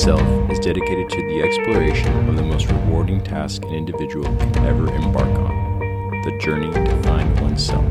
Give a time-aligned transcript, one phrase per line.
[0.00, 4.90] Thyself is dedicated to the exploration of the most rewarding task an individual can ever
[4.94, 5.78] embark on
[6.24, 7.84] the journey to find oneself.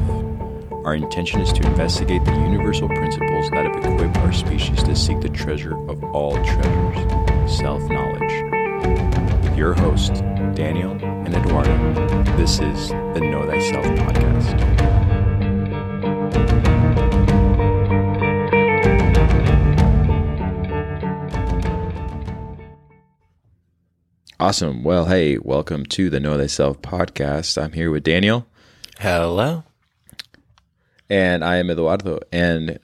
[0.85, 5.21] Our intention is to investigate the universal principles that have equipped our species to seek
[5.21, 9.43] the treasure of all treasures self knowledge.
[9.43, 10.21] With your hosts,
[10.55, 15.08] Daniel and Eduardo, this is the Know Thyself podcast.
[24.41, 24.83] Awesome.
[24.85, 27.61] Well, hey, welcome to the Know Thyself podcast.
[27.61, 28.47] I'm here with Daniel.
[28.97, 29.65] Hello.
[31.09, 32.19] And I am Eduardo.
[32.31, 32.79] And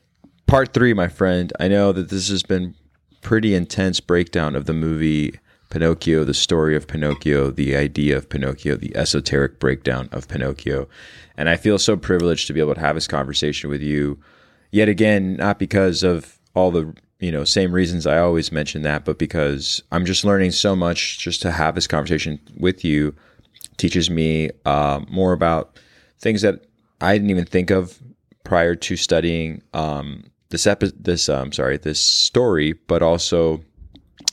[0.48, 2.76] part three, my friend, I know that this has been
[3.22, 5.40] pretty intense breakdown of the movie
[5.70, 10.90] Pinocchio, the story of Pinocchio, the idea of Pinocchio, the esoteric breakdown of Pinocchio.
[11.38, 14.20] And I feel so privileged to be able to have this conversation with you
[14.72, 19.06] yet again, not because of all the you know, same reasons I always mention that,
[19.06, 23.16] but because I'm just learning so much just to have this conversation with you
[23.78, 25.80] teaches me uh, more about
[26.20, 26.66] things that
[27.02, 28.02] I didn't even think of
[28.44, 33.62] prior to studying um, this epi- this um, sorry this story, but also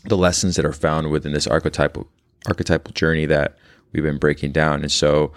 [0.04, 2.08] the lessons that are found within this archetypal
[2.46, 3.56] archetypal journey that
[3.92, 4.82] we've been breaking down.
[4.82, 5.32] And so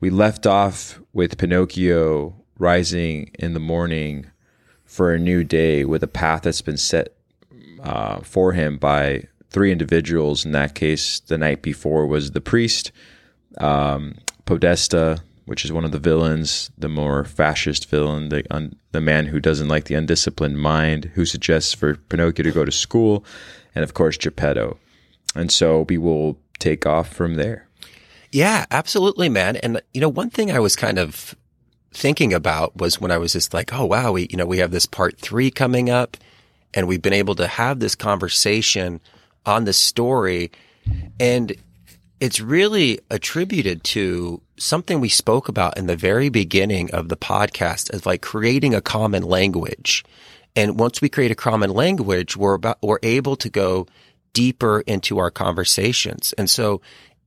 [0.00, 4.26] we left off with Pinocchio rising in the morning
[4.94, 7.08] for a new day with a path that's been set
[7.82, 10.44] uh, for him by three individuals.
[10.44, 12.92] In that case, the night before was the priest,
[13.58, 19.00] um, Podesta, which is one of the villains, the more fascist villain, the un, the
[19.00, 23.24] man who doesn't like the undisciplined mind, who suggests for Pinocchio to go to school,
[23.74, 24.78] and of course Geppetto.
[25.34, 27.66] And so we will take off from there.
[28.30, 29.56] Yeah, absolutely, man.
[29.56, 31.34] And you know, one thing I was kind of
[31.94, 34.70] thinking about was when I was just like, oh wow, we you know we have
[34.70, 36.16] this part three coming up,
[36.74, 39.00] and we've been able to have this conversation
[39.46, 40.50] on the story,
[41.18, 41.54] and
[42.20, 47.92] it's really attributed to something we spoke about in the very beginning of the podcast
[47.92, 50.04] of like creating a common language.
[50.56, 53.86] And once we create a common language, we're about, we're able to go
[54.32, 56.32] deeper into our conversations.
[56.38, 56.80] And so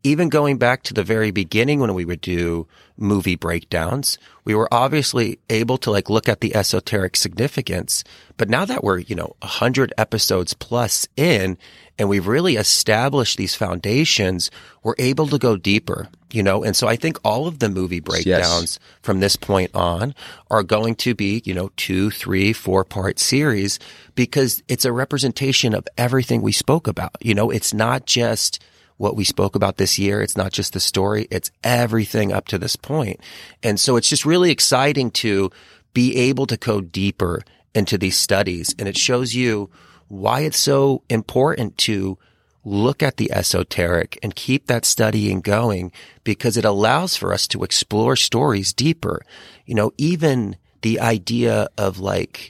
[0.08, 4.74] even going back to the very beginning when we would do movie breakdowns, we were
[4.74, 8.06] obviously able to like look at the esoteric significance.
[8.38, 11.58] But now that we're, you know, a hundred episodes plus in
[12.00, 14.50] and we've really established these foundations,
[14.82, 16.64] we're able to go deeper, you know?
[16.64, 18.80] And so I think all of the movie breakdowns yes.
[19.02, 20.16] from this point on
[20.50, 23.78] are going to be, you know, two, three, four part series
[24.16, 27.18] because it's a representation of everything we spoke about.
[27.20, 28.64] You know, it's not just,
[28.98, 30.22] what we spoke about this year.
[30.22, 31.28] It's not just the story.
[31.32, 33.20] It's everything up to this point.
[33.64, 35.52] And so it's just really exciting to
[35.94, 37.42] be able to go deeper
[37.74, 38.76] into these studies.
[38.78, 39.70] And it shows you
[40.08, 42.18] why it's so important to
[42.64, 45.92] look at the esoteric and keep that studying going
[46.24, 49.22] because it allows for us to explore stories deeper.
[49.66, 52.50] You know, even the idea of like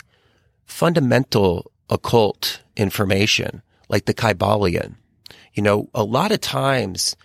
[0.65, 4.95] fundamental occult information, like the Kybalion,
[5.57, 7.17] you know, a lot of times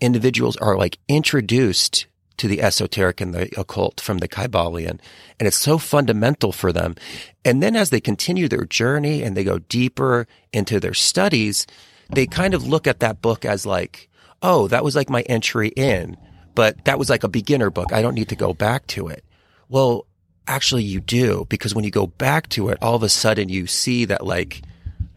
[0.00, 2.06] individuals are like introduced
[2.38, 4.98] to the esoteric and the occult from the Kybalion.
[5.38, 6.96] And it's so fundamental for them.
[7.44, 11.66] And then as they continue their journey and they go deeper into their studies,
[12.10, 14.08] they kind of look at that book as like,
[14.42, 16.16] oh, that was like my entry in,
[16.54, 17.92] but that was like a beginner book.
[17.92, 19.24] I don't need to go back to it.
[19.68, 20.06] Well,
[20.48, 23.66] actually you do because when you go back to it, all of a sudden you
[23.66, 24.62] see that like,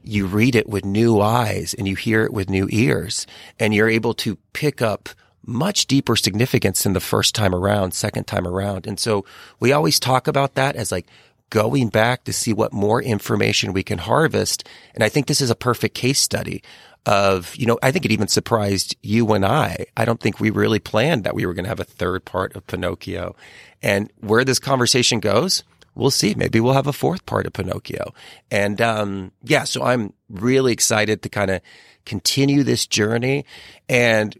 [0.07, 3.27] you read it with new eyes and you hear it with new ears
[3.59, 5.09] and you're able to pick up
[5.45, 8.85] much deeper significance than the first time around, second time around.
[8.85, 9.25] And so
[9.59, 11.07] we always talk about that as like
[11.49, 14.67] going back to see what more information we can harvest.
[14.93, 16.61] And I think this is a perfect case study
[17.05, 19.85] of, you know, I think it even surprised you and I.
[19.95, 22.53] I don't think we really planned that we were going to have a third part
[22.53, 23.33] of Pinocchio.
[23.81, 25.63] And where this conversation goes,
[25.97, 26.35] we'll see.
[26.35, 28.13] Maybe we'll have a fourth part of Pinocchio.
[28.51, 31.61] And, um, yeah, so I'm really excited to kind of
[32.05, 33.45] continue this journey.
[33.89, 34.39] And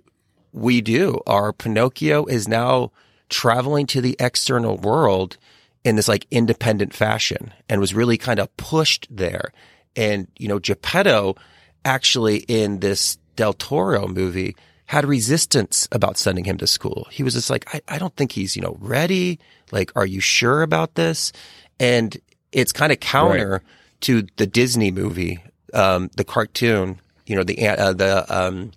[0.54, 1.20] we do.
[1.26, 2.92] Our Pinocchio is now
[3.30, 5.38] traveling to the external world
[5.84, 9.52] in this like independent fashion and was really kind of pushed there.
[9.96, 11.36] And, you know, Geppetto
[11.84, 14.56] actually in this Del Toro movie
[14.88, 17.08] had resistance about sending him to school.
[17.12, 19.40] He was just like, I, I don't think he's, you know, ready.
[19.72, 21.34] Like, are you sure about this?
[21.80, 22.18] And
[22.54, 23.62] it's kind of counter right.
[24.02, 25.44] to the Disney movie,
[25.74, 28.72] um, the cartoon, you know, the, uh, the, um,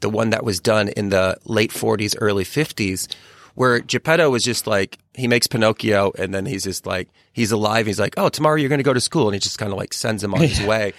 [0.00, 3.08] the one that was done in the late 40s, early 50s,
[3.54, 7.86] where Geppetto was just like, he makes Pinocchio and then he's just like, he's alive.
[7.86, 9.28] He's like, oh, tomorrow you're going to go to school.
[9.28, 10.92] And he just kind of like sends him on his way.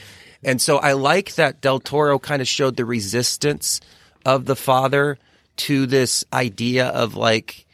[0.44, 3.80] And so I like that Del Toro kind of showed the resistance
[4.26, 5.18] of the father
[5.58, 7.66] to this idea of like,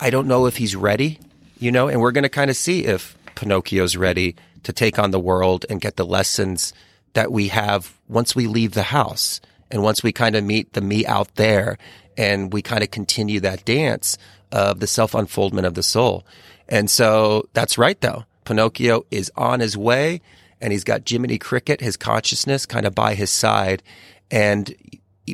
[0.00, 1.18] I don't know if he's ready,
[1.58, 5.10] you know, and we're going to kind of see if Pinocchio's ready to take on
[5.10, 6.72] the world and get the lessons
[7.14, 9.40] that we have once we leave the house
[9.70, 11.78] and once we kind of meet the me out there
[12.16, 14.18] and we kind of continue that dance
[14.50, 16.26] of the self unfoldment of the soul.
[16.68, 18.24] And so that's right though.
[18.44, 20.20] Pinocchio is on his way
[20.60, 23.82] and he's got Jiminy Cricket, his consciousness kind of by his side.
[24.30, 24.74] And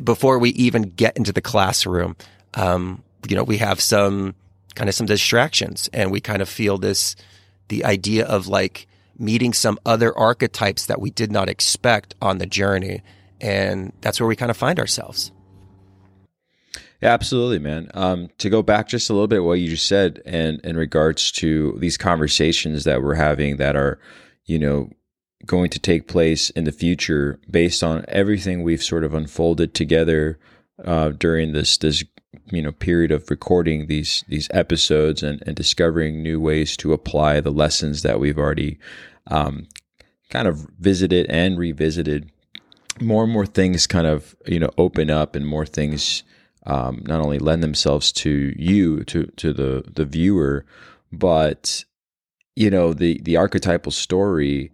[0.03, 2.15] before we even get into the classroom,
[2.53, 4.35] um, you know, we have some
[4.75, 7.15] kind of some distractions and we kind of feel this,
[7.69, 8.87] the idea of like
[9.17, 13.01] meeting some other archetypes that we did not expect on the journey.
[13.41, 15.31] And that's where we kind of find ourselves.
[17.01, 17.89] Yeah, absolutely, man.
[17.93, 21.31] Um, to go back just a little bit, what you just said, and in regards
[21.33, 23.99] to these conversations that we're having that are,
[24.45, 24.89] you know,
[25.45, 30.37] going to take place in the future based on everything we've sort of unfolded together
[30.83, 32.03] uh, during this this
[32.51, 37.39] you know period of recording these these episodes and, and discovering new ways to apply
[37.39, 38.77] the lessons that we've already
[39.27, 39.67] um,
[40.29, 42.31] kind of visited and revisited.
[43.01, 46.23] More and more things kind of you know open up, and more things
[46.65, 50.65] um, not only lend themselves to you to to the the viewer,
[51.11, 51.85] but
[52.55, 54.71] you know the the archetypal story.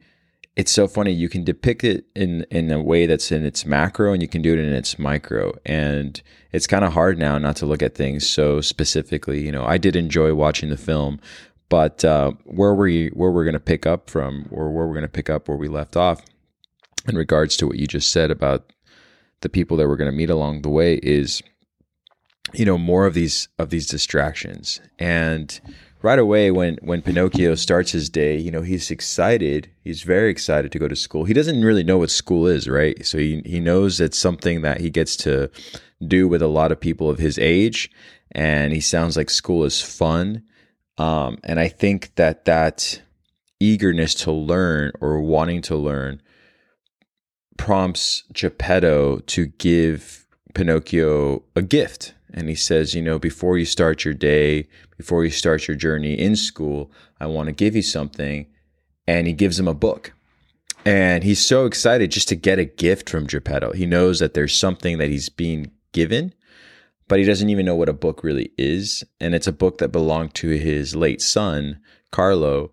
[0.55, 1.11] It's so funny.
[1.11, 4.41] You can depict it in in a way that's in its macro, and you can
[4.41, 5.53] do it in its micro.
[5.65, 6.21] And
[6.53, 9.43] it's kind of hard now not to look at things so specifically.
[9.45, 11.19] You know, I did enjoy watching the film,
[11.67, 15.01] but uh, where we where we're going to pick up from, or where we're going
[15.01, 16.21] to pick up where we left off,
[17.07, 18.71] in regards to what you just said about
[19.41, 21.41] the people that we're going to meet along the way, is
[22.53, 25.59] you know more of these of these distractions and
[26.01, 29.69] right away when when pinocchio starts his day you know he's excited.
[29.83, 31.25] He's very excited to go to school.
[31.25, 33.05] He doesn't really know what school is right?
[33.05, 35.49] So he, he knows it's something that he gets to
[36.05, 37.91] do with a lot of people of his age
[38.31, 40.43] and he sounds like school is fun.
[40.97, 43.01] Um, and i think that that
[43.59, 46.21] eagerness to learn or wanting to learn
[47.57, 54.03] prompts geppetto to give pinocchio a gift and he says, you know, before you start
[54.03, 54.67] your day,
[54.97, 58.47] before you start your journey in school, I want to give you something.
[59.07, 60.11] And he gives him a book.
[60.85, 63.71] And he's so excited just to get a gift from Geppetto.
[63.71, 66.33] He knows that there's something that he's being given,
[67.07, 69.05] but he doesn't even know what a book really is.
[69.21, 71.79] And it's a book that belonged to his late son,
[72.11, 72.71] Carlo.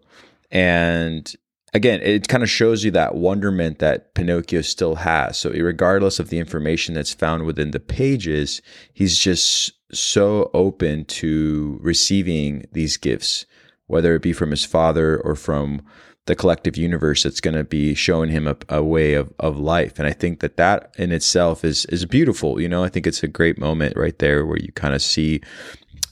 [0.51, 1.33] And
[1.73, 5.39] again, it kind of shows you that wonderment that Pinocchio still has.
[5.39, 8.61] So, regardless of the information that's found within the pages,
[8.93, 13.47] he's just so open to receiving these gifts,
[13.87, 15.83] whether it be from his father or from
[16.27, 19.99] the collective universe that's going to be showing him a, a, way of, of life.
[19.99, 22.61] And I think that that in itself is, is beautiful.
[22.61, 25.41] You know, I think it's a great moment right there where you kind of see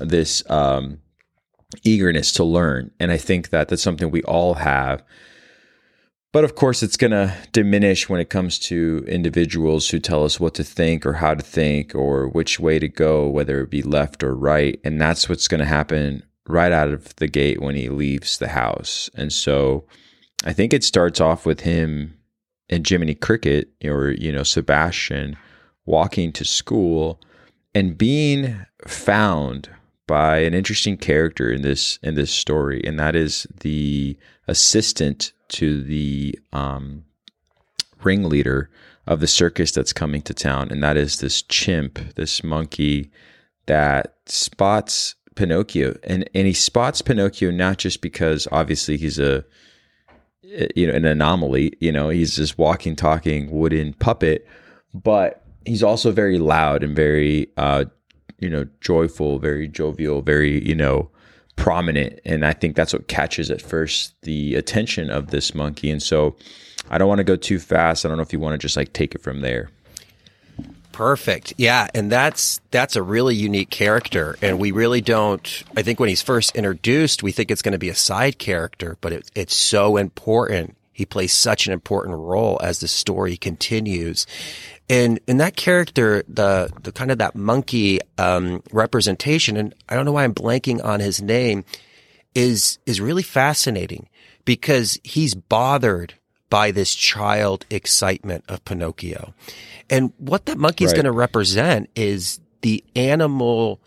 [0.00, 0.98] this, um,
[1.84, 2.90] eagerness to learn.
[2.98, 5.04] And I think that that's something we all have
[6.32, 10.38] but of course, it's going to diminish when it comes to individuals who tell us
[10.38, 13.82] what to think or how to think or which way to go, whether it be
[13.82, 14.78] left or right.
[14.84, 18.48] And that's what's going to happen right out of the gate when he leaves the
[18.48, 19.10] house.
[19.14, 19.86] And so
[20.44, 22.16] I think it starts off with him
[22.68, 25.36] and Jiminy Cricket or, you know, Sebastian
[25.84, 27.20] walking to school
[27.74, 29.68] and being found
[30.10, 35.82] by an interesting character in this in this story and that is the assistant to
[35.82, 37.04] the um,
[38.02, 38.70] ringleader
[39.06, 43.10] of the circus that's coming to town, and that is this chimp, this monkey
[43.66, 49.44] that spots Pinocchio, and and he spots Pinocchio not just because obviously he's a
[50.74, 54.46] you know an anomaly, you know he's this walking, talking wooden puppet,
[54.94, 57.84] but he's also very loud and very uh,
[58.40, 61.10] you know joyful, very jovial, very you know
[61.56, 62.18] prominent.
[62.24, 65.90] And i think that's what catches at first the attention of this monkey.
[65.90, 66.36] And so
[66.90, 68.04] i don't want to go too fast.
[68.04, 69.70] I don't know if you want to just like take it from there.
[70.92, 71.54] Perfect.
[71.56, 74.36] Yeah and that's that's a really unique character.
[74.42, 77.78] And we really don't i think when he's first introduced we think it's going to
[77.78, 80.76] be a side character but it, it's so important.
[80.92, 84.26] He plays such an important role as the story continues
[84.90, 90.04] and in that character, the the kind of that monkey um, representation, and I don't
[90.04, 91.64] know why I'm blanking on his name,
[92.34, 94.08] is is really fascinating
[94.44, 96.14] because he's bothered
[96.50, 99.32] by this child excitement of Pinocchio,
[99.88, 100.96] and what that monkey is right.
[100.96, 103.80] going to represent is the animal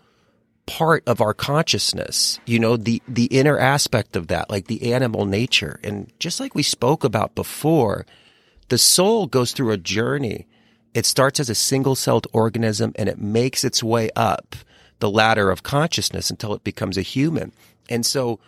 [0.66, 5.26] part of our consciousness you know the the inner aspect of that like the animal
[5.26, 8.06] nature and just like we spoke about before
[8.68, 10.46] the soul goes through a journey.
[10.94, 14.56] It starts as a single celled organism and it makes its way up
[15.00, 17.52] the ladder of consciousness until it becomes a human.
[17.90, 18.38] And so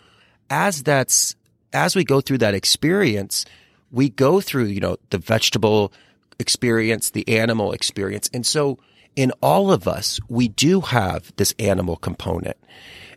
[0.48, 1.34] as that's,
[1.72, 3.44] as we go through that experience,
[3.90, 5.92] we go through, you know, the vegetable
[6.38, 8.30] experience, the animal experience.
[8.32, 8.78] And so
[9.16, 12.56] in all of us, we do have this animal component.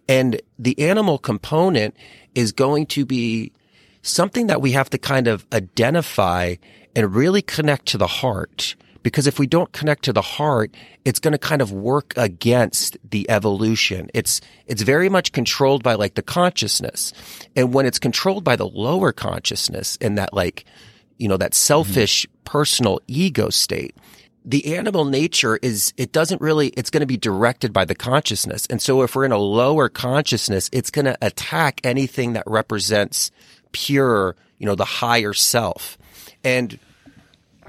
[0.07, 1.95] And the animal component
[2.33, 3.51] is going to be
[4.01, 6.55] something that we have to kind of identify
[6.95, 8.75] and really connect to the heart.
[9.01, 10.75] Because if we don't connect to the heart,
[11.05, 14.09] it's going to kind of work against the evolution.
[14.13, 17.13] It's, it's very much controlled by like the consciousness.
[17.55, 20.65] And when it's controlled by the lower consciousness and that like,
[21.17, 22.43] you know, that selfish mm-hmm.
[22.43, 23.95] personal ego state,
[24.45, 28.65] the animal nature is, it doesn't really, it's going to be directed by the consciousness.
[28.67, 33.31] And so if we're in a lower consciousness, it's going to attack anything that represents
[33.71, 35.97] pure, you know, the higher self.
[36.43, 36.79] And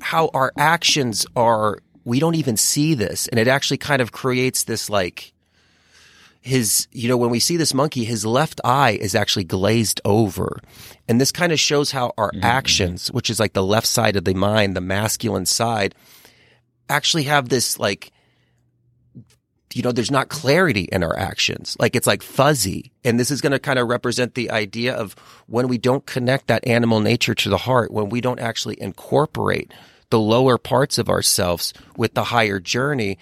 [0.01, 3.29] how our actions are, we don't even see this.
[3.29, 5.33] And it actually kind of creates this like,
[6.43, 10.59] his, you know, when we see this monkey, his left eye is actually glazed over.
[11.07, 12.45] And this kind of shows how our mm-hmm.
[12.45, 15.95] actions, which is like the left side of the mind, the masculine side,
[16.89, 18.11] actually have this like,
[19.75, 21.77] you know, there's not clarity in our actions.
[21.79, 22.91] Like it's like fuzzy.
[23.05, 25.15] And this is going to kind of represent the idea of
[25.47, 29.73] when we don't connect that animal nature to the heart, when we don't actually incorporate
[30.11, 33.19] the lower parts of ourselves with the higher journey,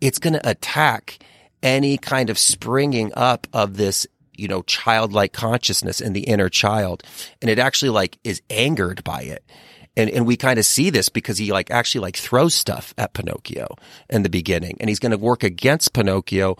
[0.00, 1.18] it's going to attack
[1.62, 4.06] any kind of springing up of this
[4.36, 7.02] you know childlike consciousness in the inner child.
[7.40, 9.44] And it actually like is angered by it.
[9.96, 13.14] And and we kind of see this because he like actually like throws stuff at
[13.14, 13.76] Pinocchio
[14.08, 16.56] in the beginning, and he's going to work against Pinocchio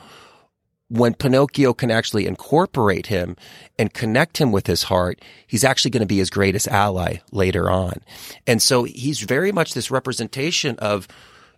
[0.93, 3.35] when Pinocchio can actually incorporate him
[3.79, 7.71] and connect him with his heart, he's actually going to be his greatest ally later
[7.71, 7.95] on.
[8.47, 11.09] And so he's very much this representation of,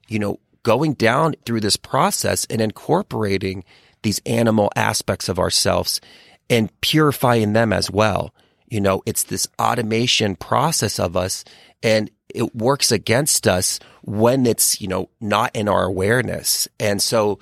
[0.06, 3.64] you know, going down through this process and incorporating
[4.04, 6.00] these animal aspects of ourselves
[6.48, 8.32] and purifying them as well.
[8.68, 11.44] You know, it's this automation process of us
[11.82, 16.68] and it works against us when it's, you know, not in our awareness.
[16.78, 17.40] And so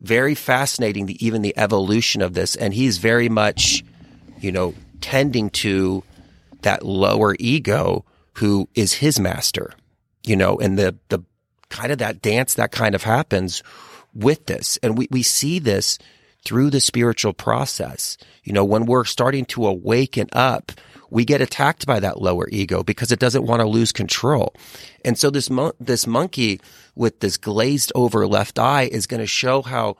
[0.00, 2.56] very fascinating, the, even the evolution of this.
[2.56, 3.84] And he's very much,
[4.40, 6.02] you know, tending to
[6.62, 8.04] that lower ego
[8.34, 9.72] who is his master,
[10.24, 11.20] you know, and the, the
[11.68, 13.62] kind of that dance that kind of happens
[14.14, 14.78] with this.
[14.82, 15.98] And we, we see this
[16.44, 18.16] through the spiritual process.
[18.44, 20.72] You know, when we're starting to awaken up,
[21.10, 24.54] we get attacked by that lower ego because it doesn't want to lose control.
[25.04, 25.48] And so this
[25.78, 26.60] this monkey
[26.94, 29.96] with this glazed over left eye is going to show how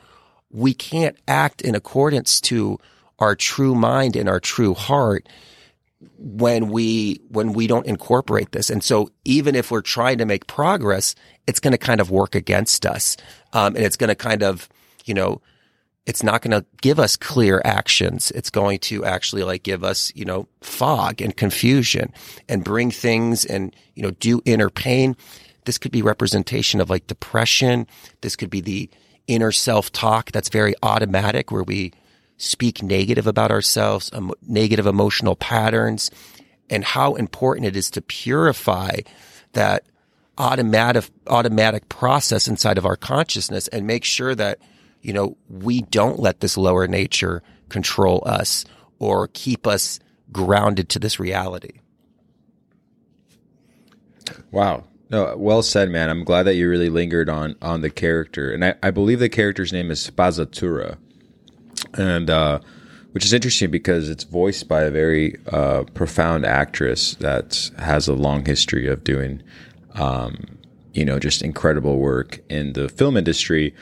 [0.51, 2.79] we can't act in accordance to
[3.19, 5.29] our true mind and our true heart
[6.17, 10.47] when we when we don't incorporate this and so even if we're trying to make
[10.47, 11.15] progress
[11.47, 13.19] it's going to kind of work against us
[13.53, 14.67] um, and it's going to kind of
[15.05, 15.43] you know
[16.11, 18.33] it's not going to give us clear actions.
[18.33, 22.13] It's going to actually like give us, you know, fog and confusion
[22.49, 25.17] and bring things and, you know, do inner pain.
[25.67, 27.87] This could be representation of like depression.
[28.23, 28.91] This could be the
[29.29, 31.93] inner self talk that's very automatic where we
[32.39, 36.11] speak negative about ourselves, um, negative emotional patterns
[36.69, 38.97] and how important it is to purify
[39.53, 39.85] that
[40.39, 44.59] automatic, automatic process inside of our consciousness and make sure that
[45.03, 48.65] you know, we don't let this lower nature control us
[48.99, 50.01] or keep us
[50.33, 51.81] grounded to this reality.
[54.51, 54.85] Wow.
[55.11, 56.09] No, well said, man.
[56.09, 59.29] I'm glad that you really lingered on on the character, and I, I believe the
[59.29, 60.99] character's name is Spazzatura,
[61.95, 62.61] and uh,
[63.11, 68.15] which is interesting because it's voiced by a very uh, profound actress that has a
[68.15, 69.43] long history of doing,
[69.95, 70.59] um,
[70.93, 73.75] you know, just incredible work in the film industry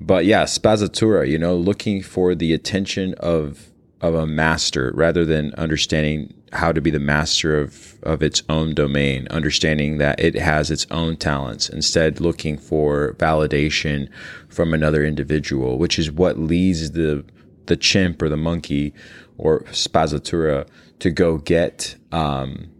[0.00, 3.66] but yeah, spazzatura, you know, looking for the attention of
[4.00, 8.74] of a master rather than understanding how to be the master of of its own
[8.74, 14.08] domain, understanding that it has its own talents, instead looking for validation
[14.48, 17.24] from another individual, which is what leads the
[17.66, 18.94] the chimp or the monkey
[19.36, 20.66] or spazzatura
[20.98, 22.70] to go get um,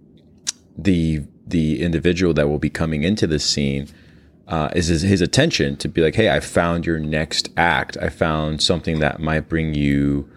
[0.77, 3.89] the the individual that will be coming into the scene
[4.51, 7.97] uh, is his, his, attention to be like, hey, I found your next act.
[8.03, 10.29] I found something that might bring you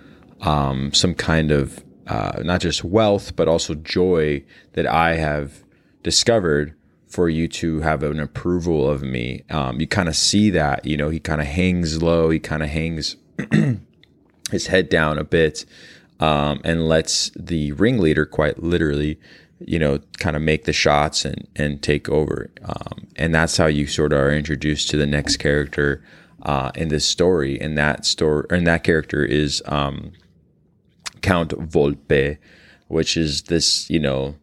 [0.42, 4.44] um, some kind of uh, not just wealth, but also joy
[4.74, 5.64] that I have
[6.04, 6.76] discovered
[7.08, 9.44] for you to have an approval of me.
[9.50, 12.62] Um, you kind of see that, you know, he kind of hangs low, he kind
[12.62, 13.16] of hangs
[14.52, 15.66] his head down a bit
[16.20, 19.20] um, and lets the ringleader quite literally
[19.68, 22.52] you know, kind of make the shots and and take over.
[22.64, 26.04] Um, and that's how you sort of are introduced to the next character
[26.44, 27.60] uh, in this story.
[27.60, 30.14] And that story, and that character is um,
[31.22, 32.38] Count Volpe,
[32.88, 34.36] which is this, you know,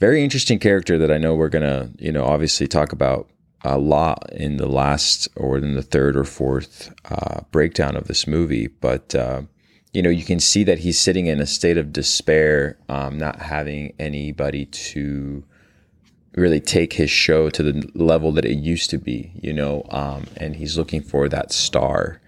[0.00, 3.28] very interesting character that I know we're gonna, you know, obviously talk about
[3.64, 8.26] a lot in the last or in the third or fourth uh, breakdown of this
[8.26, 8.66] movie.
[8.66, 9.42] But uh,
[9.92, 13.40] you know, you can see that he's sitting in a state of despair, um, not
[13.40, 15.44] having anybody to
[16.34, 20.24] really take his show to the level that it used to be, you know, um,
[20.38, 22.20] and he's looking for that star.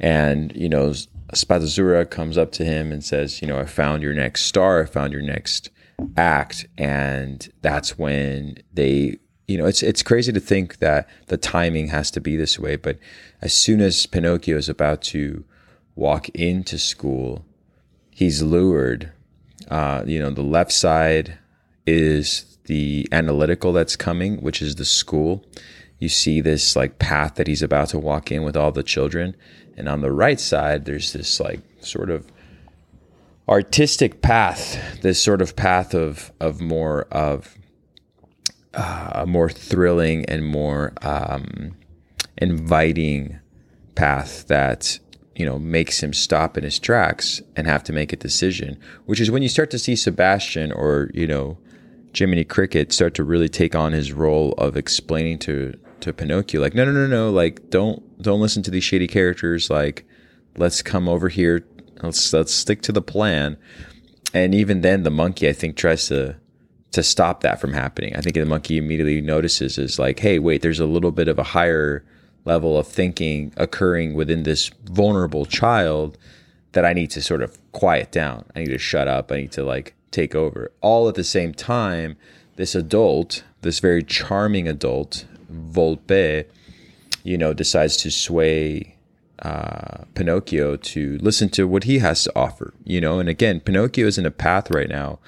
[0.00, 0.92] And, you know,
[1.32, 4.86] Spazzatura comes up to him and says, you know, I found your next star, I
[4.86, 5.70] found your next
[6.16, 6.66] act.
[6.76, 12.10] And that's when they, you know, it's it's crazy to think that the timing has
[12.10, 12.98] to be this way, but
[13.40, 15.44] as soon as Pinocchio is about to
[15.96, 17.44] walk into school,
[18.10, 19.12] he's lured.
[19.68, 21.38] Uh, you know, the left side
[21.86, 25.44] is the analytical that's coming, which is the school.
[25.98, 29.34] You see this like path that he's about to walk in with all the children.
[29.76, 32.26] And on the right side, there's this like sort of
[33.48, 37.56] artistic path, this sort of path of of more of
[38.74, 41.76] uh, a more thrilling and more um,
[42.36, 43.38] inviting
[43.94, 44.98] path that
[45.36, 49.20] you know, makes him stop in his tracks and have to make a decision, which
[49.20, 51.58] is when you start to see Sebastian or, you know,
[52.14, 56.74] Jiminy Cricket start to really take on his role of explaining to to Pinocchio, like,
[56.74, 59.70] no, no, no, no, like, don't don't listen to these shady characters.
[59.70, 60.06] Like,
[60.56, 61.66] let's come over here.
[62.02, 63.56] Let's let's stick to the plan.
[64.34, 66.36] And even then, the monkey, I think, tries to
[66.92, 68.16] to stop that from happening.
[68.16, 71.38] I think the monkey immediately notices is like, hey, wait, there's a little bit of
[71.38, 72.04] a higher
[72.46, 76.16] level of thinking occurring within this vulnerable child
[76.72, 78.44] that I need to sort of quiet down.
[78.54, 79.32] I need to shut up.
[79.32, 80.70] I need to like take over.
[80.80, 82.16] All at the same time,
[82.56, 86.46] this adult, this very charming adult, Volpe,
[87.22, 88.96] you know, decides to sway
[89.40, 93.18] uh, Pinocchio to listen to what he has to offer, you know.
[93.18, 95.18] And again, Pinocchio is in a path right now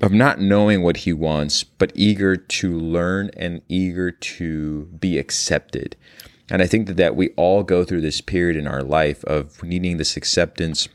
[0.00, 5.96] of not knowing what he wants, but eager to learn and eager to be accepted.
[6.52, 9.62] And I think that, that we all go through this period in our life of
[9.62, 10.86] needing this acceptance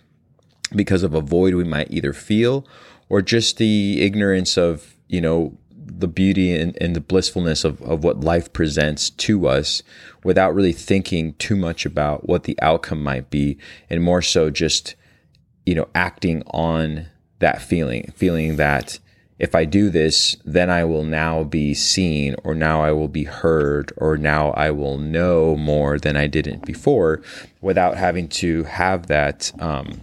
[0.75, 2.63] because of a void we might either feel
[3.09, 8.03] or just the ignorance of, you know, the beauty and, and the blissfulness of, of
[8.03, 9.81] what life presents to us
[10.23, 13.57] without really thinking too much about what the outcome might be
[13.89, 14.93] and more so just,
[15.65, 17.07] you know, acting on
[17.39, 18.99] that feeling, feeling that
[19.39, 23.25] if I do this, then I will now be seen, or now I will be
[23.25, 27.21] heard, or now I will know more than I didn't before
[27.61, 30.01] without having to have that um,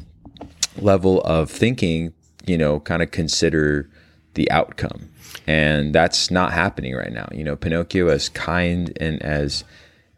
[0.77, 2.13] level of thinking,
[2.47, 3.91] you know, kind of consider
[4.35, 5.11] the outcome.
[5.47, 7.29] And that's not happening right now.
[7.33, 9.65] You know, Pinocchio, as kind and as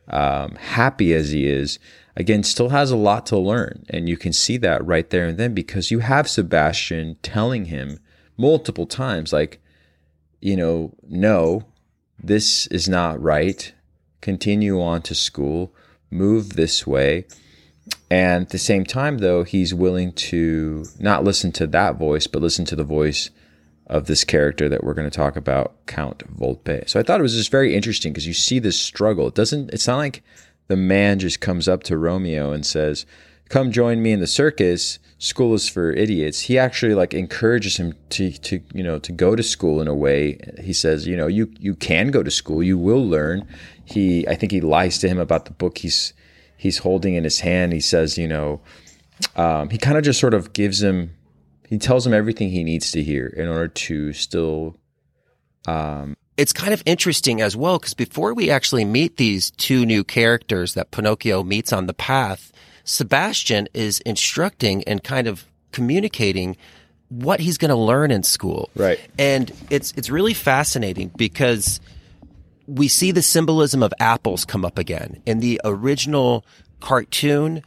[0.09, 1.79] um, happy as he is,
[2.16, 3.87] again, still has a lot to learn.
[3.88, 7.98] And you can see that right there and then because you have Sebastian telling him
[8.37, 9.61] multiple times like
[10.40, 11.64] you know no
[12.22, 13.72] this is not right.
[14.20, 15.72] Continue on to school.
[16.11, 17.27] Move this way.
[18.11, 22.42] And at the same time though he's willing to not listen to that voice but
[22.42, 23.31] listen to the voice
[23.87, 26.88] of this character that we're going to talk about count volpe.
[26.88, 29.29] So i thought it was just very interesting because you see this struggle.
[29.29, 30.25] It doesn't it's not like
[30.68, 33.07] the man just comes up to romeo and says
[33.48, 36.40] come join me in the circus school is for idiots.
[36.40, 39.94] He actually like encourages him to to you know to go to school in a
[39.94, 40.38] way.
[40.62, 42.62] He says you know you you can go to school.
[42.62, 43.46] You will learn.
[43.85, 46.12] He i think he lies to him about the book he's
[46.56, 47.72] he's holding in his hand.
[47.72, 48.61] He says you know
[49.35, 51.14] um, he kind of just sort of gives him
[51.68, 54.76] he tells him everything he needs to hear in order to still
[55.66, 60.04] um, it's kind of interesting as well because before we actually meet these two new
[60.04, 62.52] characters that Pinocchio meets on the path,
[62.87, 66.57] Sebastian is instructing and kind of communicating
[67.09, 68.70] what he's going to learn in school.
[68.75, 68.99] Right.
[69.18, 71.81] And it's it's really fascinating because
[72.66, 75.22] we see the symbolism of apples come up again.
[75.27, 76.44] In the original
[76.81, 77.62] cartoon,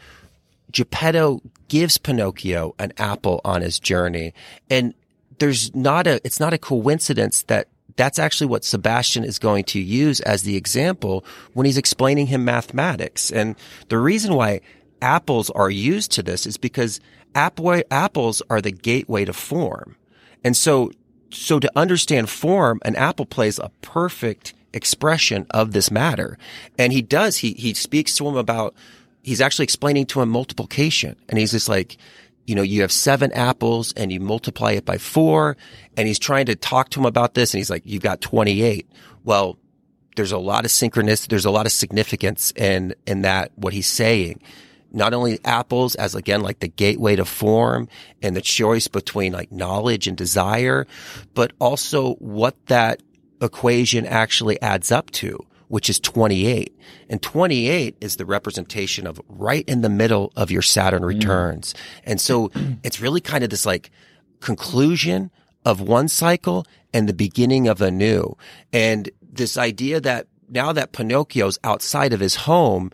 [0.71, 4.33] Geppetto gives Pinocchio an apple on his journey.
[4.69, 4.93] And
[5.39, 9.79] there's not a it's not a coincidence that that's actually what Sebastian is going to
[9.79, 13.29] use as the example when he's explaining him mathematics.
[13.29, 13.55] And
[13.89, 14.61] the reason why
[15.01, 16.99] apples are used to this is because
[17.35, 19.95] apple, apples are the gateway to form.
[20.43, 20.91] And so,
[21.31, 26.37] so to understand form, an apple plays a perfect expression of this matter.
[26.77, 28.75] And he does, he, he speaks to him about,
[29.23, 31.15] he's actually explaining to him multiplication.
[31.27, 31.97] And he's just like,
[32.45, 35.57] you know, you have seven apples and you multiply it by four.
[35.97, 37.53] And he's trying to talk to him about this.
[37.53, 38.89] And he's like, you've got 28.
[39.23, 39.57] Well,
[40.15, 43.87] there's a lot of synchronous, there's a lot of significance in, in that, what he's
[43.87, 44.41] saying.
[44.91, 47.87] Not only apples as again, like the gateway to form
[48.21, 50.87] and the choice between like knowledge and desire,
[51.33, 53.01] but also what that
[53.41, 56.75] equation actually adds up to which is 28.
[57.09, 61.73] And 28 is the representation of right in the middle of your Saturn returns.
[61.73, 61.79] Mm.
[62.05, 62.51] And so
[62.83, 63.91] it's really kind of this like
[64.41, 65.31] conclusion
[65.63, 68.35] of one cycle and the beginning of a new.
[68.73, 72.91] And this idea that now that Pinocchio's outside of his home,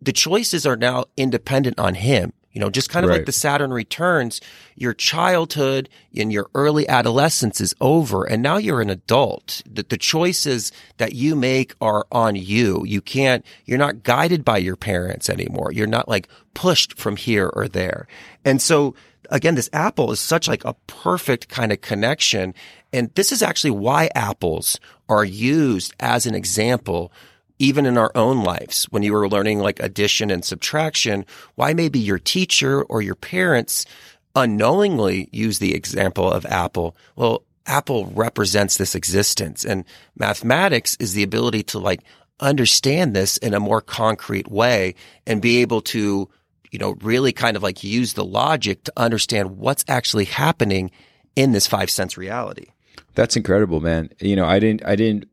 [0.00, 2.32] the choices are now independent on him.
[2.52, 3.16] You know, just kind of right.
[3.16, 4.40] like the Saturn returns,
[4.76, 9.60] your childhood and your early adolescence is over and now you're an adult.
[9.70, 12.82] The, the choices that you make are on you.
[12.86, 15.70] You can't, you're not guided by your parents anymore.
[15.70, 18.08] You're not like pushed from here or there.
[18.42, 18.94] And so
[19.30, 22.54] again, this apple is such like a perfect kind of connection.
[22.90, 24.80] And this is actually why apples
[25.10, 27.12] are used as an example
[27.58, 31.98] even in our own lives, when you were learning like addition and subtraction, why maybe
[31.98, 33.86] your teacher or your parents
[34.34, 36.96] unknowingly use the example of Apple?
[37.16, 39.84] Well, Apple represents this existence and
[40.16, 42.02] mathematics is the ability to like
[42.38, 44.94] understand this in a more concrete way
[45.26, 46.28] and be able to,
[46.70, 50.90] you know, really kind of like use the logic to understand what's actually happening
[51.34, 52.66] in this five sense reality.
[53.14, 54.10] That's incredible, man.
[54.20, 55.26] You know, I didn't, I didn't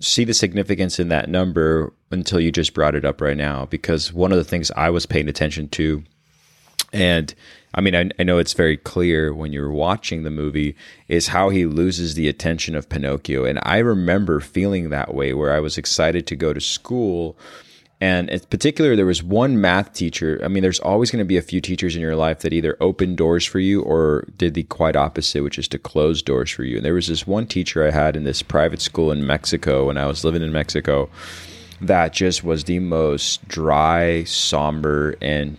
[0.00, 4.12] see the significance in that number until you just brought it up right now because
[4.12, 6.02] one of the things I was paying attention to
[6.92, 7.34] and
[7.74, 10.74] I mean I, I, know it's very clear when you're watching the movie
[11.06, 13.44] is how he loses the attention of Pinocchio.
[13.44, 17.36] And I remember feeling that way where I was excited to go to school
[18.00, 20.40] and in particular, there was one math teacher.
[20.44, 22.76] I mean, there's always going to be a few teachers in your life that either
[22.80, 26.64] opened doors for you or did the quite opposite, which is to close doors for
[26.64, 26.76] you.
[26.76, 29.98] And there was this one teacher I had in this private school in Mexico when
[29.98, 31.10] I was living in Mexico
[31.80, 35.56] that just was the most dry, somber, and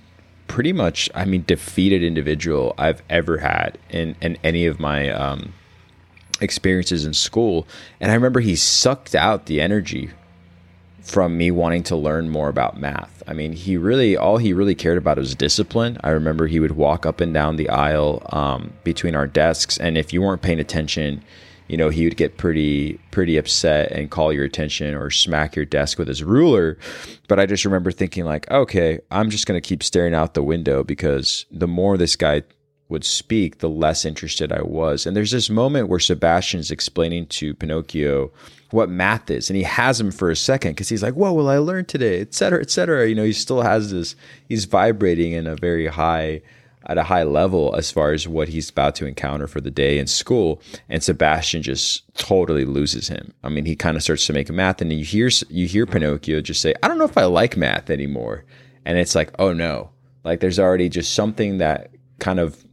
[0.48, 5.54] pretty much, I mean, defeated individual I've ever had in, in any of my um,
[6.42, 7.68] experiences in school.
[8.00, 10.12] And I remember he sucked out the energy
[11.10, 13.24] from me wanting to learn more about math.
[13.28, 15.98] I mean, he really, all he really cared about was discipline.
[16.04, 19.98] I remember he would walk up and down the aisle um, between our desks, and
[19.98, 21.24] if you weren't paying attention,
[21.68, 25.66] you know, he would get pretty, pretty upset and call your attention or smack your
[25.66, 26.78] desk with his ruler.
[27.28, 30.44] But I just remember thinking, like, okay, I'm just going to keep staring out the
[30.44, 32.44] window because the more this guy
[32.88, 35.06] would speak, the less interested I was.
[35.06, 38.32] And there's this moment where Sebastian's explaining to Pinocchio
[38.72, 39.50] what math is.
[39.50, 42.22] And he has him for a second because he's like, what will I learn today?
[42.22, 43.08] Et cetera, et cetera.
[43.08, 44.16] You know, he still has this,
[44.48, 46.42] he's vibrating in a very high,
[46.86, 50.00] at a high level as far as what he's about to encounter for the day
[50.00, 50.62] in school.
[50.88, 53.34] And Sebastian just totally loses him.
[53.44, 56.42] I mean, he kind of starts to make math and you hear, you hear Pinocchio
[56.42, 58.46] just say, I don't know if I like math anymore.
[58.86, 59.92] And it's like, oh no,
[60.24, 62.64] like there's already just something that kind of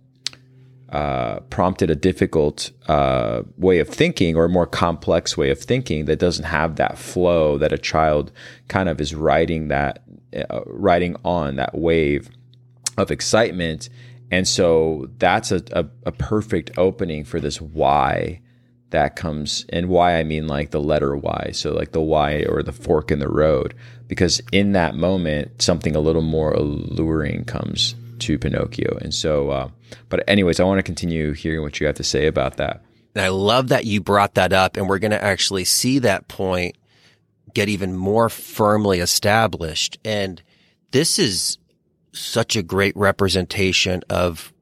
[0.91, 6.05] uh, prompted a difficult uh, way of thinking or a more complex way of thinking
[6.05, 8.31] that doesn't have that flow that a child
[8.69, 10.05] kind of is riding that
[10.49, 12.31] uh, riding on that wave
[12.97, 13.89] of excitement.
[14.31, 18.41] And so that's a, a, a, perfect opening for this why
[18.91, 21.51] that comes and why i mean like the letter y.
[21.53, 23.75] So like the y or the fork in the road
[24.07, 28.99] because in that moment something a little more alluring comes to Pinocchio.
[29.01, 29.69] And so, uh,
[30.09, 32.83] but anyways, I want to continue hearing what you have to say about that.
[33.15, 36.29] And I love that you brought that up, and we're going to actually see that
[36.29, 36.77] point
[37.55, 39.99] get even more firmly established.
[40.05, 40.43] And
[40.91, 41.57] this is
[42.13, 44.53] such a great representation of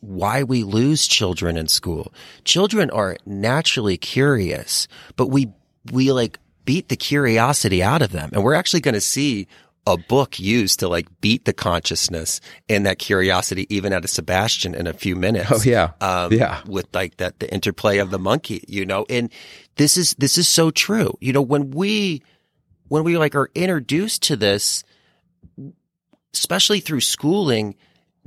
[0.00, 2.12] why we lose children in school.
[2.44, 5.52] Children are naturally curious, but we,
[5.92, 8.30] we like beat the curiosity out of them.
[8.32, 9.46] And we're actually going to see
[9.86, 14.74] a book used to like beat the consciousness and that curiosity even out of Sebastian
[14.74, 15.50] in a few minutes.
[15.52, 15.92] Oh yeah.
[16.00, 16.62] Um, yeah.
[16.66, 19.30] With like that, the interplay of the monkey, you know, and
[19.76, 21.16] this is, this is so true.
[21.20, 22.22] You know, when we,
[22.88, 24.82] when we like are introduced to this,
[26.34, 27.76] especially through schooling,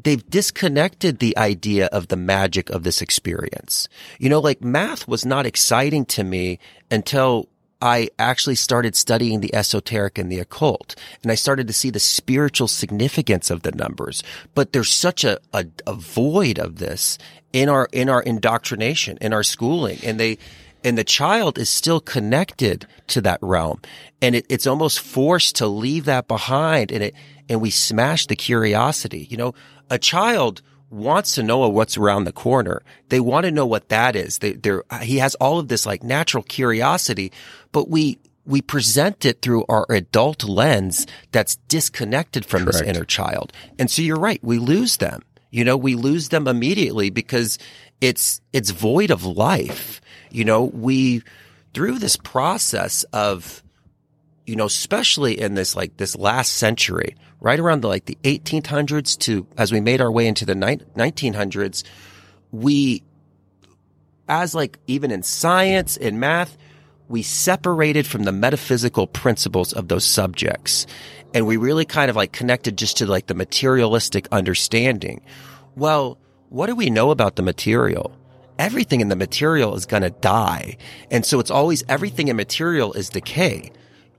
[0.02, 3.90] they've disconnected the idea of the magic of this experience.
[4.18, 7.50] You know, like math was not exciting to me until
[7.82, 12.00] I actually started studying the esoteric and the occult and I started to see the
[12.00, 14.24] spiritual significance of the numbers.
[14.54, 17.18] But there's such a, a, a void of this
[17.54, 20.00] in our, in our indoctrination, in our schooling.
[20.04, 20.38] And they,
[20.84, 23.82] and the child is still connected to that realm
[24.22, 27.16] and it, it's almost forced to leave that behind and it,
[27.48, 29.28] and we smash the curiosity.
[29.30, 29.56] You know,
[29.90, 32.82] a child wants to know what's around the corner.
[33.10, 34.40] They want to know what that is.
[34.40, 37.32] They, they're, he has all of this like natural curiosity,
[37.72, 42.80] but we, we present it through our adult lens that's disconnected from Correct.
[42.80, 43.54] this inner child.
[43.78, 44.44] And so you're right.
[44.44, 45.22] We lose them.
[45.52, 47.60] You know, we lose them immediately because
[48.02, 50.02] it's, it's void of life.
[50.32, 51.24] You know, we,
[51.74, 53.64] through this process of,
[54.46, 59.18] you know, especially in this like this last century, right around the like the 1800s
[59.20, 61.84] to as we made our way into the ni- 1900s,
[62.52, 63.04] we,
[64.28, 66.58] as like even in science in math,
[67.10, 70.86] we separated from the metaphysical principles of those subjects.
[71.34, 75.22] And we really kind of like connected just to like the materialistic understanding.
[75.76, 76.18] Well,
[76.50, 78.16] what do we know about the material?
[78.58, 80.78] Everything in the material is going to die.
[81.12, 83.72] And so it's always everything in material is decay.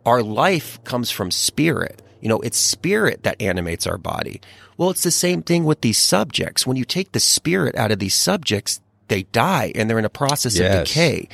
[0.06, 2.02] Our life comes from spirit.
[2.20, 4.40] You know, it's spirit that animates our body.
[4.76, 6.66] Well, it's the same thing with these subjects.
[6.66, 10.10] When you take the spirit out of these subjects, they die and they're in a
[10.10, 10.80] process Yes.
[10.80, 11.28] of decay.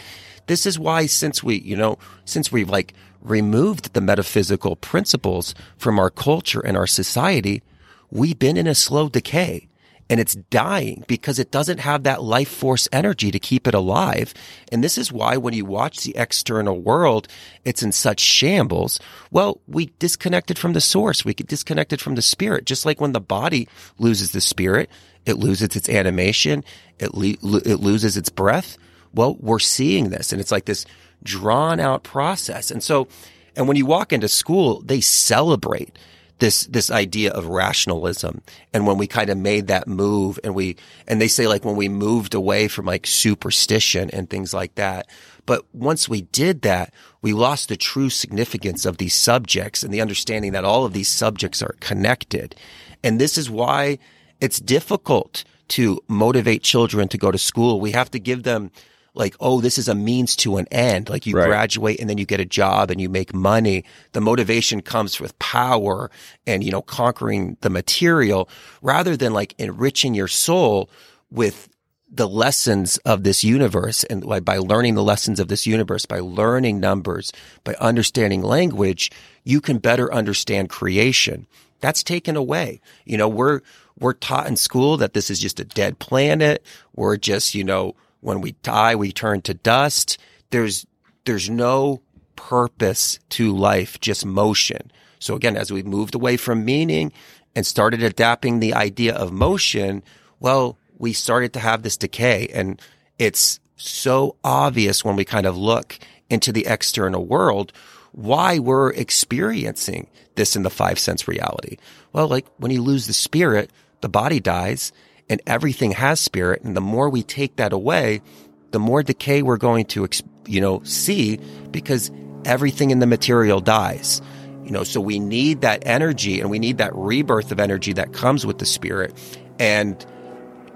[0.46, 5.98] This is why since we, you know, since we've like removed the metaphysical principles from
[5.98, 7.62] our culture and our society,
[8.10, 9.68] we've been in a slow decay
[10.08, 14.32] and it's dying because it doesn't have that life force energy to keep it alive.
[14.70, 17.26] And this is why when you watch the external world,
[17.64, 19.00] it's in such shambles.
[19.30, 21.24] Well, we disconnected from the source.
[21.24, 24.90] We get disconnected from the spirit, just like when the body loses the spirit,
[25.24, 26.62] it loses its animation,
[27.00, 28.78] it, le- it loses its breath.
[29.16, 30.86] Well, we're seeing this and it's like this
[31.22, 32.70] drawn out process.
[32.70, 33.08] And so,
[33.56, 35.98] and when you walk into school, they celebrate
[36.38, 38.42] this, this idea of rationalism.
[38.74, 40.76] And when we kind of made that move and we,
[41.08, 45.08] and they say like when we moved away from like superstition and things like that.
[45.46, 50.00] But once we did that, we lost the true significance of these subjects and the
[50.00, 52.54] understanding that all of these subjects are connected.
[53.02, 53.98] And this is why
[54.40, 57.80] it's difficult to motivate children to go to school.
[57.80, 58.70] We have to give them
[59.16, 61.08] like, oh, this is a means to an end.
[61.08, 61.46] Like you Right.
[61.46, 63.84] graduate and then you get a job and you make money.
[64.12, 66.10] The motivation comes with power
[66.46, 68.48] and, you know, conquering the material
[68.82, 70.90] rather than like enriching your soul
[71.30, 71.68] with
[72.08, 76.20] the lessons of this universe and like by learning the lessons of this universe, by
[76.20, 77.32] learning numbers,
[77.64, 79.10] by understanding language,
[79.44, 81.46] you can better understand creation.
[81.80, 82.80] That's taken away.
[83.04, 83.60] You know, we're,
[83.98, 86.64] we're taught in school that this is just a dead planet.
[86.94, 90.18] We're just, you know, when we die, we turn to dust.
[90.50, 90.84] There's,
[91.26, 92.02] there's no
[92.34, 94.90] purpose to life, just motion.
[95.20, 97.12] So again, as we moved away from meaning
[97.54, 100.02] and started adapting the idea of motion,
[100.40, 102.82] well, we started to have this decay and
[103.16, 105.96] it's so obvious when we kind of look
[106.28, 107.72] into the external world
[108.10, 111.76] why we're experiencing this in the five sense reality.
[112.12, 114.90] Well, like when you lose the spirit, the body dies
[115.28, 116.62] and everything has spirit.
[116.62, 118.22] And the more we take that away,
[118.70, 120.08] the more decay we're going to,
[120.46, 121.38] you know, see
[121.70, 122.10] because
[122.44, 124.22] everything in the material dies.
[124.64, 128.12] You know, so we need that energy and we need that rebirth of energy that
[128.12, 129.14] comes with the spirit.
[129.58, 130.04] And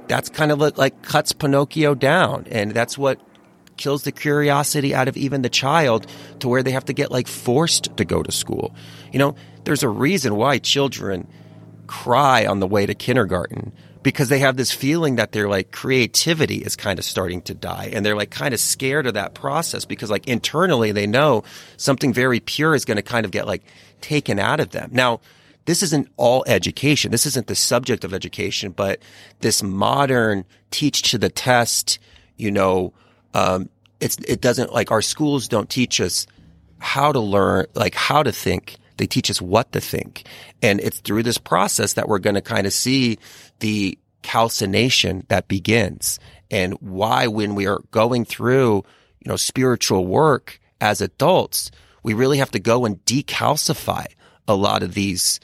[0.06, 2.46] that's kind of like, cuts Pinocchio down.
[2.50, 3.20] And that's what
[3.76, 6.06] kills the curiosity out of even the child
[6.38, 8.74] to where they have to get like forced to go to school.
[9.12, 9.34] You know,
[9.64, 11.26] there's a reason why children
[11.86, 16.56] cry on the way to kindergarten because they have this feeling that their like creativity
[16.56, 19.84] is kind of starting to die and they're like kind of scared of that process
[19.84, 21.44] because like internally they know
[21.76, 23.62] something very pure is going to kind of get like
[24.00, 24.90] taken out of them.
[24.92, 25.20] Now,
[25.66, 27.10] this isn't all education.
[27.10, 29.00] This isn't the subject of education, but
[29.40, 31.98] this modern teach to the test,
[32.36, 32.92] you know,
[33.34, 33.68] um,
[34.00, 36.26] it's, it doesn't like our schools don't teach us
[36.78, 38.76] how to learn, like how to think.
[39.00, 40.26] They teach us what to think.
[40.60, 43.18] And it's through this process that we're going to kind of see
[43.60, 48.84] the calcination that begins and why when we are going through,
[49.20, 51.70] you know, spiritual work as adults,
[52.02, 54.04] we really have to go and decalcify
[54.46, 55.40] a lot of these,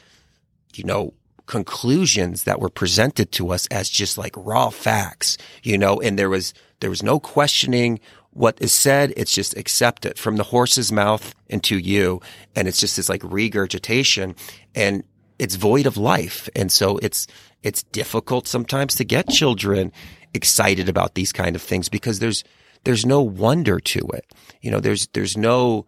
[0.75, 1.15] you know,
[1.47, 6.29] conclusions that were presented to us as just like raw facts, you know, and there
[6.29, 8.01] was, there was no questioning
[8.37, 9.15] what is said.
[9.17, 12.21] It's just accepted from the horse's mouth into you.
[12.55, 14.37] And it's just this like regurgitation
[14.75, 15.05] and
[15.39, 16.49] it's void of life.
[16.55, 17.27] And so it's,
[17.63, 19.91] it's difficult sometimes to get children
[20.35, 22.45] excited about these kind of things because there's,
[22.85, 24.27] there's no wonder to it.
[24.61, 25.87] You know, there's, there's no,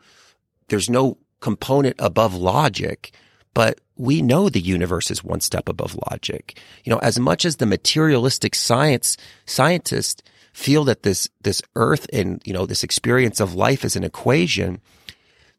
[0.69, 3.13] there's no component above logic,
[3.53, 6.59] but we know the universe is one step above logic.
[6.85, 10.23] You know, as much as the materialistic science scientists
[10.59, 14.81] feel that this this earth and you know this experience of life is an equation,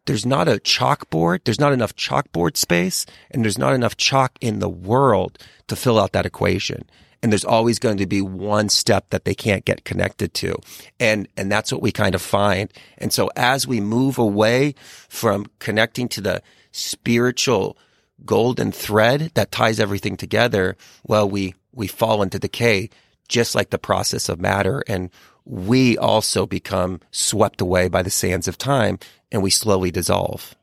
[0.06, 4.60] there's not a chalkboard, there's not enough chalkboard space, and there's not enough chalk in
[4.60, 6.84] the world to fill out that equation.
[7.22, 10.56] and there's always going to be one step that they can't get connected to.
[11.00, 12.72] And, and that's what we kind of find.
[12.98, 14.76] And so as we move away
[15.10, 17.78] from connecting to the spiritual
[18.26, 22.90] golden thread that ties everything together, well, we, we fall into decay
[23.30, 24.84] just like the process of matter.
[24.88, 25.10] And
[25.46, 29.00] we also become swept away by the sands of time
[29.32, 30.56] and we slowly dissolve.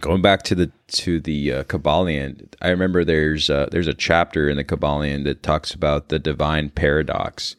[0.00, 4.48] Going back to the to the uh, Kybalion, I remember there's uh, there's a chapter
[4.48, 7.56] in the Kybalion that talks about the divine paradox,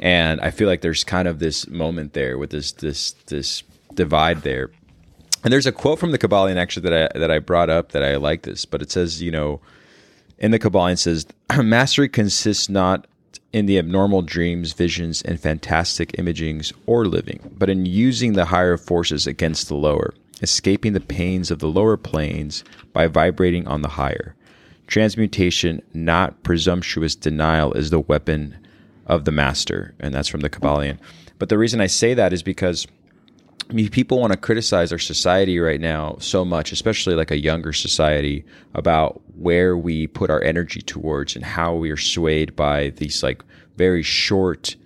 [0.00, 4.40] and I feel like there's kind of this moment there with this this this divide
[4.40, 4.70] there.
[5.44, 8.02] And there's a quote from the Kybalion actually that I that I brought up that
[8.02, 9.60] I like this, but it says, you know,
[10.38, 11.26] in the Kybalion says
[11.62, 13.06] mastery consists not
[13.52, 18.76] in the abnormal dreams, visions, and fantastic imagings or living, but in using the higher
[18.76, 23.88] forces against the lower escaping the pains of the lower planes by vibrating on the
[23.88, 24.34] higher.
[24.86, 28.56] Transmutation, not presumptuous denial, is the weapon
[29.06, 29.94] of the master.
[29.98, 30.98] And that's from the Kybalion.
[31.38, 32.86] But the reason I say that is because
[33.68, 37.38] I mean, people want to criticize our society right now so much, especially like a
[37.38, 42.90] younger society, about where we put our energy towards and how we are swayed by
[42.90, 43.42] these like
[43.76, 44.76] very short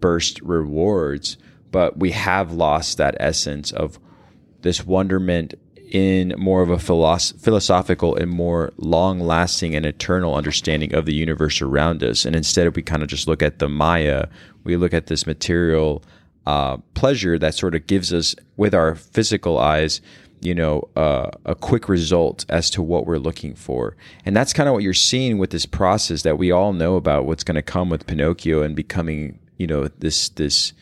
[0.00, 1.38] burst rewards.
[1.70, 4.00] But we have lost that essence of
[4.62, 5.54] this wonderment
[5.90, 11.14] in more of a philosoph- philosophical and more long lasting and eternal understanding of the
[11.14, 12.24] universe around us.
[12.24, 14.26] And instead, we kind of just look at the Maya,
[14.64, 16.02] we look at this material
[16.46, 20.00] uh, pleasure that sort of gives us, with our physical eyes,
[20.40, 23.96] you know, uh, a quick result as to what we're looking for.
[24.26, 27.24] And that's kind of what you're seeing with this process that we all know about
[27.24, 30.74] what's going to come with Pinocchio and becoming, you know, this, this,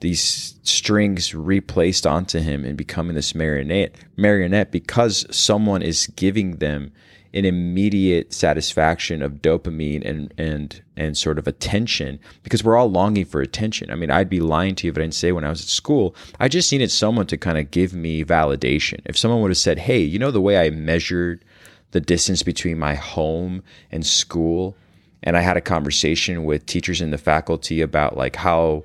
[0.00, 6.90] these strings replaced onto him and becoming this marionette marionette because someone is giving them
[7.34, 13.24] an immediate satisfaction of dopamine and and and sort of attention because we're all longing
[13.24, 13.90] for attention.
[13.90, 15.68] I mean, I'd be lying to you if I didn't say when I was at
[15.68, 19.00] school, I just needed someone to kind of give me validation.
[19.06, 21.44] If someone would have said, "Hey, you know the way I measured
[21.92, 24.76] the distance between my home and school?"
[25.22, 28.84] and I had a conversation with teachers in the faculty about like how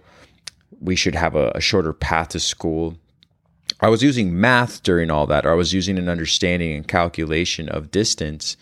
[0.79, 2.97] we should have a, a shorter path to school.
[3.79, 7.69] I was using math during all that, or I was using an understanding and calculation
[7.69, 8.57] of distance.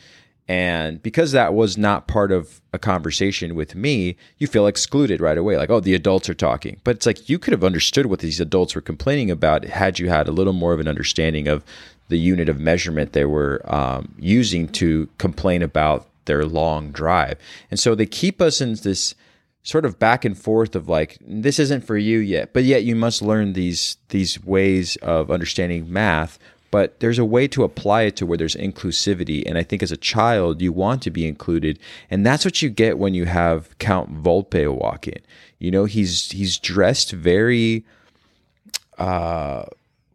[0.47, 5.37] And because that was not part of a conversation with me, you feel excluded right
[5.37, 5.57] away.
[5.57, 6.79] Like, oh, the adults are talking.
[6.83, 10.09] But it's like you could have understood what these adults were complaining about had you
[10.09, 11.63] had a little more of an understanding of
[12.09, 17.39] the unit of measurement they were um, using to complain about their long drive.
[17.71, 19.15] And so they keep us in this
[19.65, 22.95] sort of back and forth of like this isn't for you yet but yet you
[22.95, 26.39] must learn these these ways of understanding math
[26.71, 29.91] but there's a way to apply it to where there's inclusivity and i think as
[29.91, 33.77] a child you want to be included and that's what you get when you have
[33.79, 35.19] count volpe walk in.
[35.59, 37.85] You know he's he's dressed very
[38.99, 39.65] uh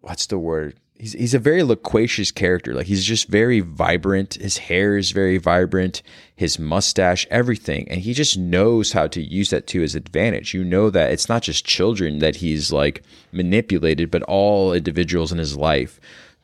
[0.01, 2.75] what's the word he's he's a very loquacious character.
[2.75, 4.35] Like he's just very vibrant.
[4.35, 6.03] His hair is very vibrant,
[6.37, 7.89] his mustache, everything.
[7.89, 10.55] And he just knows how to use that to his advantage.
[10.55, 15.39] You know that it's not just children that he's like manipulated, but all individuals in
[15.39, 15.99] his life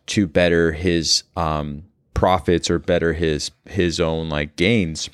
[0.07, 5.11] to better his um profits or better his his own like gains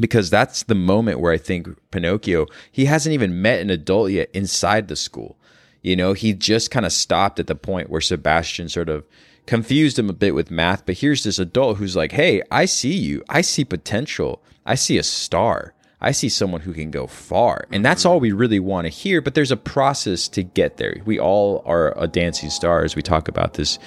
[0.00, 4.30] because that's the moment where I think Pinocchio he hasn't even met an adult yet
[4.32, 5.36] inside the school
[5.82, 9.04] you know, he just kind of stopped at the point where Sebastian sort of
[9.46, 10.86] confused him a bit with math.
[10.86, 13.24] But here's this adult who's like, hey, I see you.
[13.28, 14.42] I see potential.
[14.64, 15.74] I see a star.
[16.00, 17.66] I see someone who can go far.
[17.70, 19.20] And that's all we really want to hear.
[19.20, 21.00] But there's a process to get there.
[21.04, 23.78] We all are a dancing star, as we talk about this,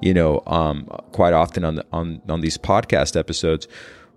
[0.00, 3.66] you know, um, quite often on, the, on, on these podcast episodes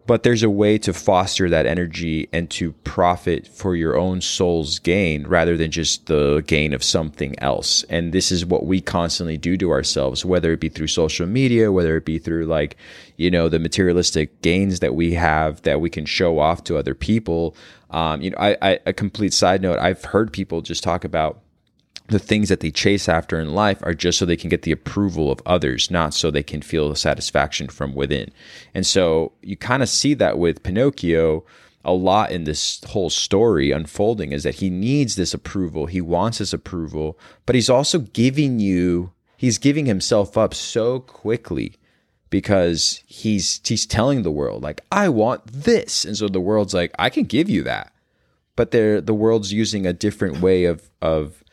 [0.07, 4.79] but there's a way to foster that energy and to profit for your own soul's
[4.79, 7.83] gain rather than just the gain of something else.
[7.89, 11.71] And this is what we constantly do to ourselves, whether it be through social media,
[11.71, 12.77] whether it be through like,
[13.17, 16.95] you know, the materialistic gains that we have that we can show off to other
[16.95, 17.55] people.
[17.89, 21.41] Um, you know, I, I, a complete side note, I've heard people just talk about
[22.07, 24.71] the things that they chase after in life are just so they can get the
[24.71, 28.31] approval of others, not so they can feel satisfaction from within.
[28.73, 31.43] And so you kind of see that with Pinocchio
[31.83, 35.85] a lot in this whole story unfolding is that he needs this approval.
[35.85, 41.75] He wants this approval, but he's also giving you, he's giving himself up so quickly
[42.29, 46.03] because he's he's telling the world like I want this.
[46.03, 47.93] And so the world's like I can give you that.
[48.55, 51.43] But they're the world's using a different way of of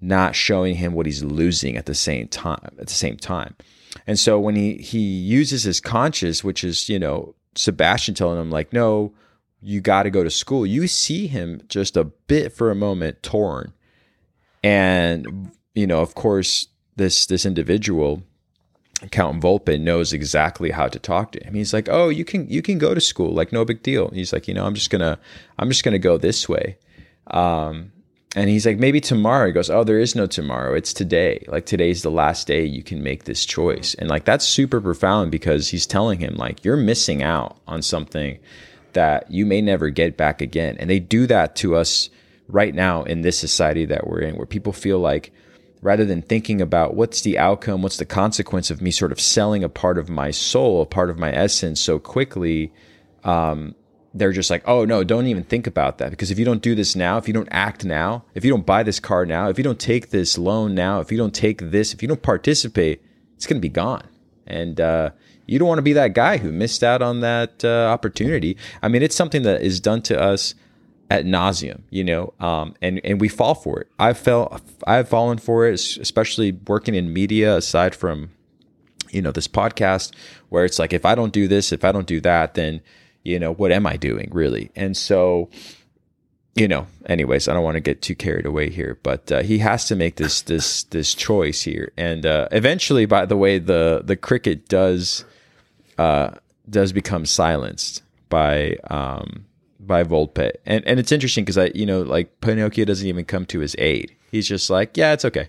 [0.00, 3.54] not showing him what he's losing at the same time at the same time
[4.06, 8.50] and so when he he uses his conscious which is you know sebastian telling him
[8.50, 9.12] like no
[9.66, 10.64] you got to go to school.
[10.64, 13.72] You see him just a bit for a moment torn.
[14.62, 18.22] And you know, of course, this this individual
[19.10, 21.54] Count Volpe knows exactly how to talk to him.
[21.54, 24.32] He's like, "Oh, you can you can go to school, like no big deal." He's
[24.32, 25.18] like, "You know, I'm just gonna
[25.58, 26.78] I'm just gonna go this way."
[27.26, 27.92] Um,
[28.34, 30.74] and he's like, "Maybe tomorrow." He goes, "Oh, there is no tomorrow.
[30.74, 31.44] It's today.
[31.48, 35.30] Like today's the last day you can make this choice." And like that's super profound
[35.30, 38.38] because he's telling him like you're missing out on something
[38.92, 40.76] that you may never get back again.
[40.78, 42.08] And they do that to us
[42.48, 45.32] right now in this society that we're in, where people feel like
[45.82, 49.62] rather than thinking about what's the outcome, what's the consequence of me sort of selling
[49.62, 52.72] a part of my soul, a part of my essence so quickly,
[53.24, 53.74] um,
[54.18, 56.10] they're just like, oh no, don't even think about that.
[56.10, 58.66] Because if you don't do this now, if you don't act now, if you don't
[58.66, 61.70] buy this car now, if you don't take this loan now, if you don't take
[61.70, 63.02] this, if you don't participate,
[63.36, 64.06] it's going to be gone.
[64.46, 65.10] And uh,
[65.46, 68.56] you don't want to be that guy who missed out on that uh, opportunity.
[68.82, 70.54] I mean, it's something that is done to us
[71.08, 73.88] at nauseum, you know, um, and and we fall for it.
[73.98, 77.56] I fell, I've fallen for it, especially working in media.
[77.56, 78.30] Aside from,
[79.10, 80.12] you know, this podcast,
[80.48, 82.80] where it's like, if I don't do this, if I don't do that, then,
[83.26, 84.70] you know, what am I doing really?
[84.76, 85.50] And so,
[86.54, 89.58] you know, anyways, I don't want to get too carried away here, but uh, he
[89.58, 94.02] has to make this this this choice here, and uh, eventually, by the way, the
[94.04, 95.24] the cricket does
[95.98, 96.30] uh,
[96.68, 98.76] does become silenced by.
[98.90, 99.46] Um,
[99.78, 100.50] by Volpe.
[100.66, 103.76] And and it's interesting because I, you know, like Pinocchio doesn't even come to his
[103.78, 104.14] aid.
[104.32, 105.48] He's just like, yeah, it's okay.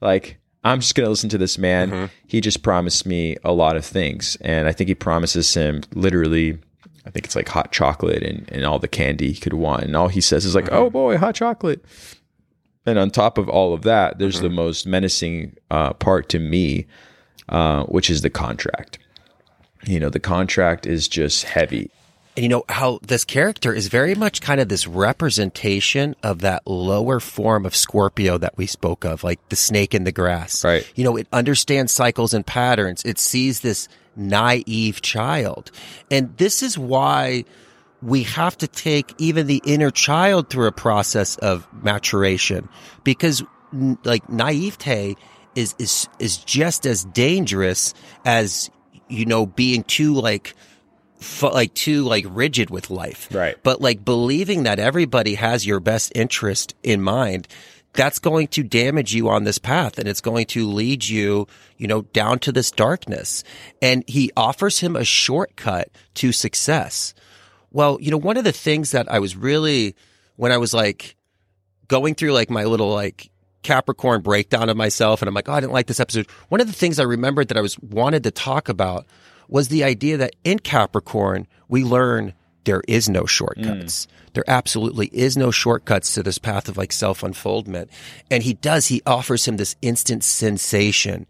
[0.00, 1.90] Like I'm just gonna listen to this man.
[1.90, 2.04] Mm-hmm.
[2.26, 6.58] He just promised me a lot of things, and I think he promises him literally.
[7.08, 9.96] I think it's like hot chocolate and, and all the candy he could want, and
[9.96, 10.74] all he says is like, mm-hmm.
[10.76, 11.82] "Oh boy, hot chocolate."
[12.84, 14.44] And on top of all of that, there's mm-hmm.
[14.44, 16.86] the most menacing uh, part to me,
[17.48, 18.98] uh, which is the contract.
[19.86, 21.90] You know, the contract is just heavy
[22.38, 26.64] and you know how this character is very much kind of this representation of that
[26.68, 30.64] lower form of Scorpio that we spoke of, like the snake in the grass.
[30.64, 30.88] Right.
[30.94, 33.02] You know, it understands cycles and patterns.
[33.04, 35.72] It sees this naive child.
[36.12, 37.44] And this is why
[38.02, 42.68] we have to take even the inner child through a process of maturation
[43.02, 43.42] because
[44.04, 45.16] like naivete
[45.56, 48.70] is, is, is just as dangerous as,
[49.08, 50.54] you know, being too like,
[51.42, 53.28] like too like rigid with life.
[53.30, 53.56] Right.
[53.62, 57.48] But like believing that everybody has your best interest in mind,
[57.92, 61.46] that's going to damage you on this path and it's going to lead you,
[61.78, 63.42] you know, down to this darkness.
[63.82, 67.14] And he offers him a shortcut to success.
[67.70, 69.96] Well, you know, one of the things that I was really,
[70.36, 71.16] when I was like
[71.88, 73.30] going through like my little like
[73.62, 76.28] Capricorn breakdown of myself and I'm like, oh, I didn't like this episode.
[76.48, 79.06] One of the things I remembered that I was wanted to talk about
[79.48, 82.34] was the idea that in Capricorn, we learn
[82.64, 84.06] there is no shortcuts.
[84.06, 84.08] Mm.
[84.34, 87.90] There absolutely is no shortcuts to this path of like self unfoldment.
[88.30, 91.26] And he does, he offers him this instant sensation.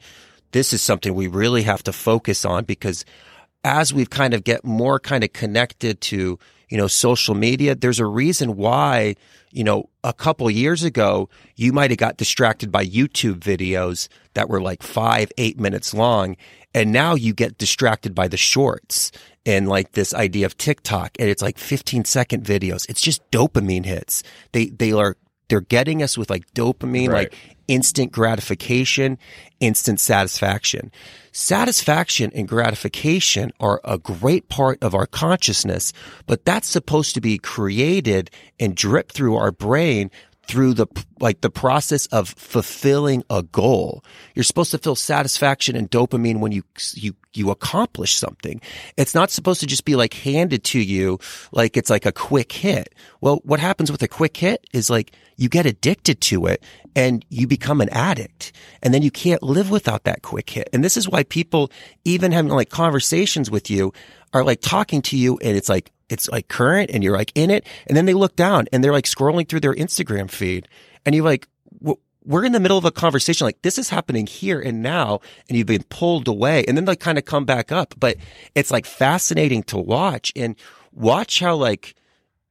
[0.52, 3.04] This is something we really have to focus on because
[3.64, 6.38] as we've kind of get more kind of connected to,
[6.68, 9.16] you know, social media, there's a reason why,
[9.50, 14.48] you know, a couple years ago, you might have got distracted by YouTube videos that
[14.48, 16.36] were like five, eight minutes long.
[16.74, 19.10] And now you get distracted by the shorts
[19.46, 22.88] and like this idea of TikTok and it's like 15 second videos.
[22.88, 24.22] It's just dopamine hits.
[24.52, 25.16] They, they are,
[25.49, 27.32] they're getting us with like dopamine, right.
[27.32, 27.34] like
[27.68, 29.18] instant gratification,
[29.61, 30.90] instant satisfaction.
[31.32, 35.92] Satisfaction and gratification are a great part of our consciousness,
[36.26, 40.11] but that's supposed to be created and drip through our brain
[40.49, 40.86] through the
[41.20, 44.03] like the process of fulfilling a goal.
[44.34, 46.62] You're supposed to feel satisfaction and dopamine when you
[46.94, 48.61] you you accomplish something.
[48.96, 51.18] It's not supposed to just be like handed to you
[51.53, 52.94] like it's like a quick hit.
[53.20, 56.62] Well, what happens with a quick hit is like you get addicted to it
[56.95, 60.68] and you become an addict and then you can't live without that quick hit.
[60.72, 61.70] And this is why people
[62.05, 63.93] even having like conversations with you
[64.34, 67.51] are like talking to you and it's like it's like current and you're like in
[67.51, 67.64] it.
[67.86, 70.68] And then they look down and they're like scrolling through their Instagram feed
[71.07, 71.47] and you're like,
[72.24, 73.47] we're in the middle of a conversation.
[73.47, 76.97] Like this is happening here and now and you've been pulled away and then they
[76.97, 78.16] kind of come back up, but
[78.57, 80.57] it's like fascinating to watch and
[80.93, 81.95] watch how like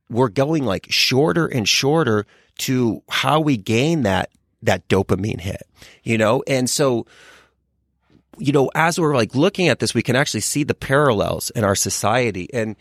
[0.09, 2.25] we're going like shorter and shorter
[2.59, 4.29] to how we gain that,
[4.63, 5.63] that dopamine hit,
[6.03, 6.43] you know?
[6.47, 7.05] And so,
[8.37, 11.63] you know, as we're like looking at this, we can actually see the parallels in
[11.63, 12.75] our society and,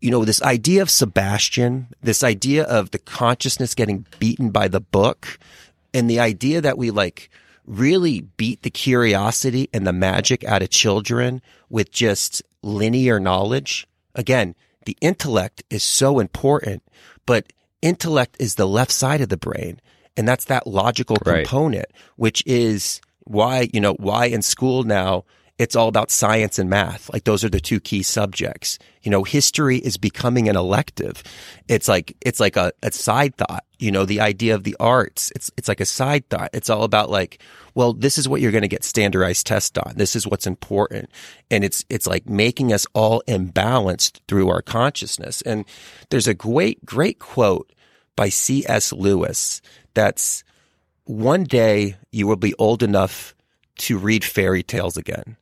[0.00, 4.80] you know, this idea of Sebastian, this idea of the consciousness getting beaten by the
[4.80, 5.38] book,
[5.94, 7.30] and the idea that we like
[7.66, 13.86] really beat the curiosity and the magic out of children with just linear knowledge.
[14.14, 16.82] Again, the intellect is so important,
[17.24, 17.52] but
[17.82, 19.80] intellect is the left side of the brain.
[20.16, 21.44] And that's that logical Right.
[21.44, 25.24] component, which is why, you know, why in school now
[25.62, 27.08] it's all about science and math.
[27.12, 28.80] Like those are the two key subjects.
[29.02, 31.22] You know, history is becoming an elective.
[31.68, 35.30] It's like, it's like a, a side thought, you know, the idea of the arts.
[35.36, 36.50] It's, it's like a side thought.
[36.52, 37.40] It's all about like,
[37.76, 39.92] well, this is what you're going to get standardized tests on.
[39.94, 41.08] This is what's important.
[41.48, 45.42] And it's, it's like making us all imbalanced through our consciousness.
[45.42, 45.64] And
[46.10, 47.72] there's a great, great quote
[48.16, 48.92] by C.S.
[48.92, 49.62] Lewis
[49.94, 50.42] that's
[51.04, 53.36] one day you will be old enough
[53.78, 55.36] to read fairy tales again.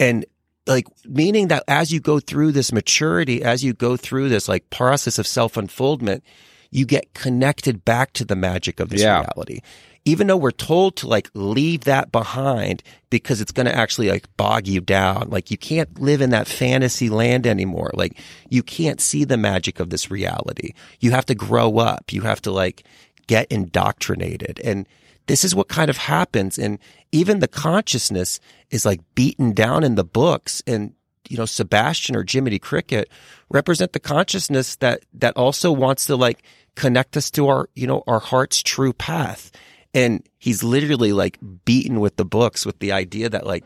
[0.00, 0.26] And
[0.66, 4.68] like meaning that as you go through this maturity, as you go through this like
[4.70, 6.24] process of self unfoldment,
[6.70, 9.20] you get connected back to the magic of this Yeah.
[9.20, 9.60] reality.
[10.06, 14.34] Even though we're told to like leave that behind because it's going to actually like
[14.38, 15.28] bog you down.
[15.28, 17.90] Like you can't live in that fantasy land anymore.
[17.92, 20.72] Like you can't see the magic of this reality.
[21.00, 22.12] You have to grow up.
[22.12, 22.84] You have to like
[23.26, 24.60] get indoctrinated.
[24.64, 24.86] And
[25.30, 26.58] this is what kind of happens.
[26.58, 26.80] And
[27.12, 30.60] even the consciousness is like beaten down in the books.
[30.66, 30.92] And,
[31.28, 33.08] you know, Sebastian or Jiminy Cricket
[33.48, 36.42] represent the consciousness that, that also wants to like
[36.74, 39.52] connect us to our, you know, our heart's true path.
[39.94, 43.64] And he's literally like beaten with the books with the idea that like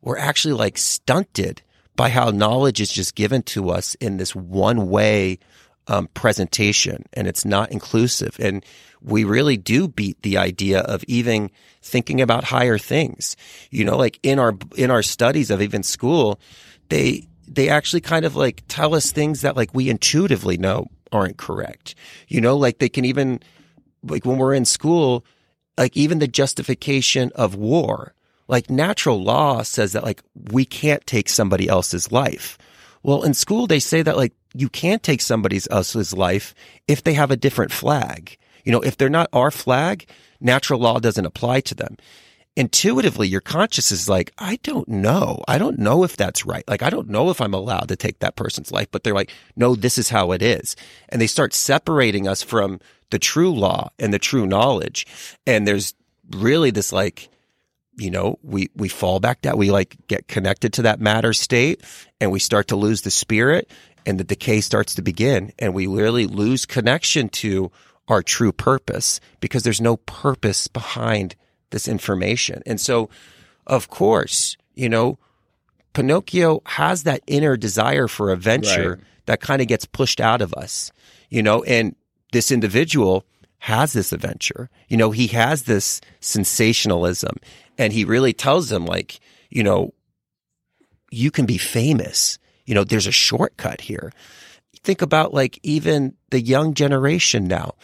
[0.00, 1.60] we're actually like stunted
[1.94, 5.38] by how knowledge is just given to us in this one way
[5.88, 8.36] um, presentation and it's not inclusive.
[8.38, 8.64] And
[9.00, 11.50] we really do beat the idea of even
[11.82, 13.36] thinking about higher things.
[13.70, 16.40] You know, like in our, in our studies of even school,
[16.88, 21.36] they, they actually kind of like tell us things that like we intuitively know aren't
[21.36, 21.94] correct.
[22.28, 23.40] You know, like they can even,
[24.02, 25.24] like when we're in school,
[25.76, 28.14] like even the justification of war,
[28.48, 30.22] like natural law says that like
[30.52, 32.58] we can't take somebody else's life.
[33.02, 36.54] Well, in school, they say that like you can't take somebody else's life
[36.86, 38.36] if they have a different flag.
[38.64, 40.06] You know, if they're not our flag,
[40.40, 41.96] natural law doesn't apply to them.
[42.54, 45.42] Intuitively, your conscious is like, I don't know.
[45.48, 46.64] I don't know if that's right.
[46.68, 49.32] Like, I don't know if I'm allowed to take that person's life, but they're like,
[49.56, 50.76] no, this is how it is.
[51.08, 52.78] And they start separating us from
[53.10, 55.06] the true law and the true knowledge.
[55.46, 55.94] And there's
[56.30, 57.30] really this like,
[57.96, 59.56] you know, we, we fall back down.
[59.56, 61.82] We like get connected to that matter state
[62.20, 63.70] and we start to lose the spirit
[64.06, 67.70] and the decay starts to begin and we really lose connection to
[68.08, 71.36] our true purpose because there's no purpose behind
[71.70, 72.62] this information.
[72.66, 73.08] And so,
[73.66, 75.18] of course, you know,
[75.94, 79.00] Pinocchio has that inner desire for adventure Right.
[79.26, 80.90] that kind of gets pushed out of us,
[81.28, 81.94] you know, and
[82.32, 83.24] this individual
[83.58, 84.68] has this adventure.
[84.88, 87.36] You know, he has this sensationalism
[87.78, 89.92] and he really tells them like, you know,
[91.10, 92.38] you can be famous.
[92.72, 94.14] You know, there's a shortcut here.
[94.82, 97.74] Think about like even the young generation now.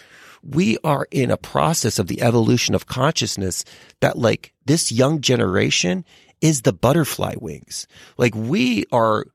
[0.42, 3.66] We are in a process of the evolution of consciousness
[4.00, 6.06] that like this young generation
[6.40, 7.86] is the butterfly wings.
[8.16, 9.26] Like we are,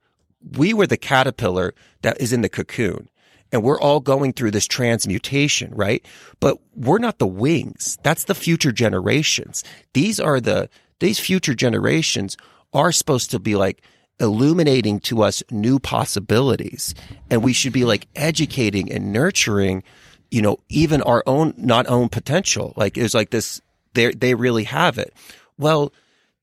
[0.57, 3.07] we were the caterpillar that is in the cocoon
[3.51, 6.03] and we're all going through this transmutation, right?
[6.39, 7.99] But we're not the wings.
[8.01, 9.63] That's the future generations.
[9.93, 10.67] These are the,
[10.99, 12.37] these future generations
[12.73, 13.83] are supposed to be like
[14.23, 16.95] illuminating to us new possibilities.
[17.29, 19.83] And we should be like educating and nurturing,
[20.31, 22.73] you know, even our own, not own potential.
[22.75, 23.61] Like it's like this,
[23.93, 25.13] they, they really have it.
[25.59, 25.93] Well,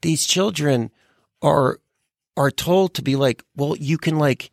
[0.03, 0.91] these children
[1.43, 1.81] are,
[2.37, 4.51] are told to be like, well, you can like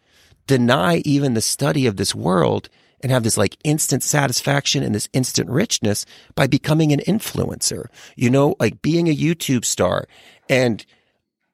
[0.48, 2.70] deny even the study of this world
[3.02, 8.30] and have this like instant satisfaction and this instant richness by becoming an influencer, you
[8.30, 10.08] know, like being a YouTube star.
[10.50, 10.84] And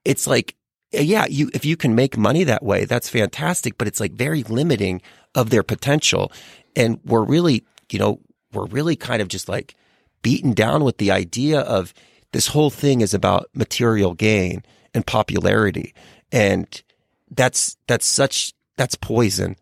[0.06, 0.56] it's like,
[0.94, 4.44] yeah, you, if you can make money that way, that's fantastic, but it's like very
[4.44, 5.02] limiting
[5.34, 6.32] of their potential.
[6.76, 8.20] And we're really, you know,
[8.52, 9.76] we're really kind of just like
[10.22, 11.94] beaten down with the idea of
[12.32, 14.64] this whole thing is about material gain
[14.94, 15.94] and popularity.
[16.32, 16.68] And
[17.32, 19.56] that's, that's such, that's poison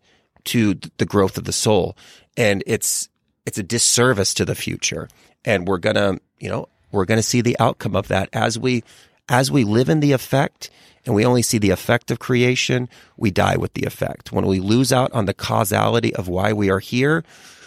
[0.44, 1.96] to the growth of the soul.
[2.36, 3.08] And it's,
[3.46, 5.08] it's a disservice to the future.
[5.44, 8.58] And we're going to, you know, we're going to see the outcome of that as
[8.58, 8.84] we,
[9.28, 10.70] as we live in the effect
[11.04, 14.32] and we only see the effect of creation, we die with the effect.
[14.32, 17.24] When we lose out on the causality of why we are here,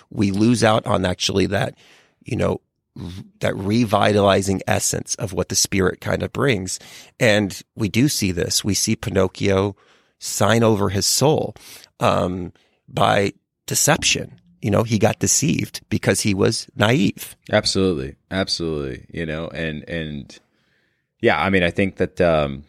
[0.10, 1.76] we lose out on actually that,
[2.24, 2.62] you know,
[3.41, 6.80] that revitalizing essence of what the spirit kind of brings.
[7.20, 8.64] And we do see this.
[8.64, 9.76] We see Pinocchio
[10.20, 11.56] sign over his soul
[11.99, 12.53] um,
[12.88, 13.34] by
[13.66, 14.39] deception.
[14.62, 17.36] You know, he got deceived because he was naive.
[17.51, 19.06] Absolutely, absolutely.
[19.12, 20.39] You know, and and
[21.26, 22.63] yeah, I mean, I think that um,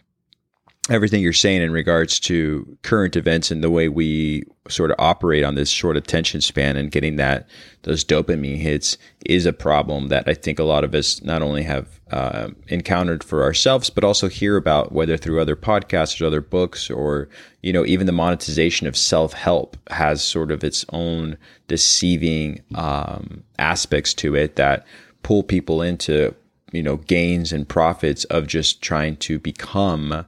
[0.89, 5.45] everything you're saying in regards to current events and the way we sort of operate
[5.45, 7.47] on this short attention span and getting that
[7.83, 8.97] those dopamine hits
[9.27, 13.23] is a problem that I think a lot of us not only have uh, encountered
[13.23, 17.29] for ourselves, but also hear about whether through other podcasts or other books or
[17.63, 21.37] you know even the monetization of self help has sort of its own
[21.69, 24.87] deceiving um, aspects to it that
[25.23, 26.35] pull people into
[26.77, 30.27] you know gains and profits of just trying to become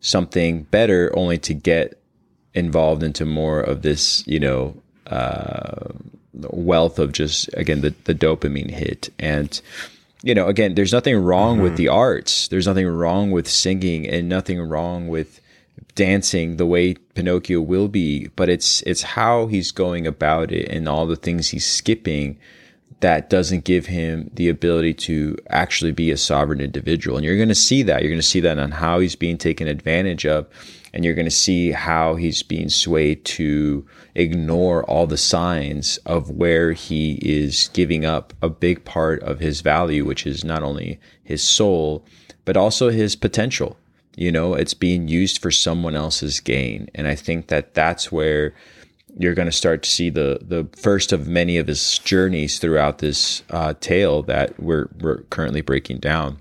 [0.00, 2.00] something better only to get
[2.54, 5.88] involved into more of this you know uh,
[6.34, 9.08] wealth of just again the, the dopamine hit.
[9.18, 9.60] And
[10.22, 11.64] you know again there's nothing wrong mm-hmm.
[11.64, 12.48] with the arts.
[12.48, 15.40] There's nothing wrong with singing and nothing wrong with
[15.94, 18.28] dancing the way Pinocchio will be.
[18.36, 22.38] But it's it's how he's going about it and all the things he's skipping
[23.00, 27.16] that doesn't give him the ability to actually be a sovereign individual.
[27.16, 28.00] And you're going to see that.
[28.00, 30.46] You're going to see that on how he's being taken advantage of.
[30.94, 36.30] And you're going to see how he's being swayed to ignore all the signs of
[36.30, 40.98] where he is giving up a big part of his value, which is not only
[41.22, 42.02] his soul,
[42.46, 43.76] but also his potential.
[44.16, 46.88] You know, it's being used for someone else's gain.
[46.94, 48.54] And I think that that's where
[49.18, 52.98] you're going to start to see the the first of many of his journeys throughout
[52.98, 56.38] this uh, tale that we're we're currently breaking down.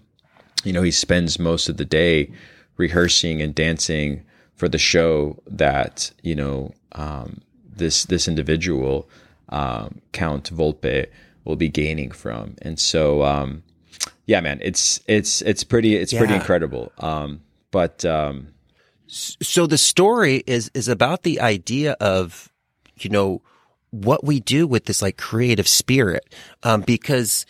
[0.63, 2.31] You know, he spends most of the day
[2.77, 4.23] rehearsing and dancing
[4.55, 7.41] for the show that you know um,
[7.75, 9.09] this this individual
[9.49, 11.07] um, Count Volpe
[11.45, 13.63] will be gaining from, and so um,
[14.25, 16.19] yeah, man, it's it's it's pretty it's yeah.
[16.19, 16.91] pretty incredible.
[16.97, 18.49] Um, but um,
[19.07, 22.51] so the story is is about the idea of
[22.97, 23.41] you know,
[23.91, 26.33] what we do with this like creative spirit.
[26.63, 27.45] Um, because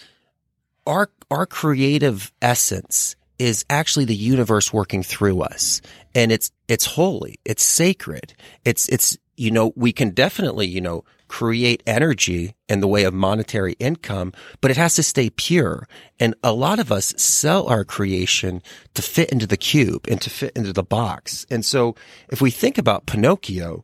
[0.85, 5.81] our, our creative essence is actually the universe working through us
[6.13, 7.39] and it's, it's holy.
[7.43, 8.33] It's sacred.
[8.63, 13.13] It's, it's, you know, we can definitely, you know, create energy in the way of
[13.13, 14.31] monetary income,
[14.61, 15.87] but it has to stay pure.
[16.19, 18.61] And a lot of us sell our creation
[18.93, 21.45] to fit into the cube and to fit into the box.
[21.49, 21.95] And so
[22.29, 23.83] if we think about Pinocchio,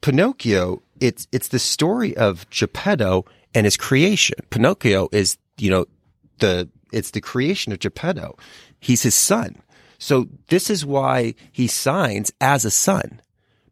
[0.00, 3.24] Pinocchio, it's it's the story of Geppetto
[3.54, 4.36] and his creation.
[4.50, 5.86] Pinocchio is, you know,
[6.38, 8.36] the it's the creation of Geppetto.
[8.80, 9.56] He's his son.
[9.98, 13.20] So this is why he signs as a son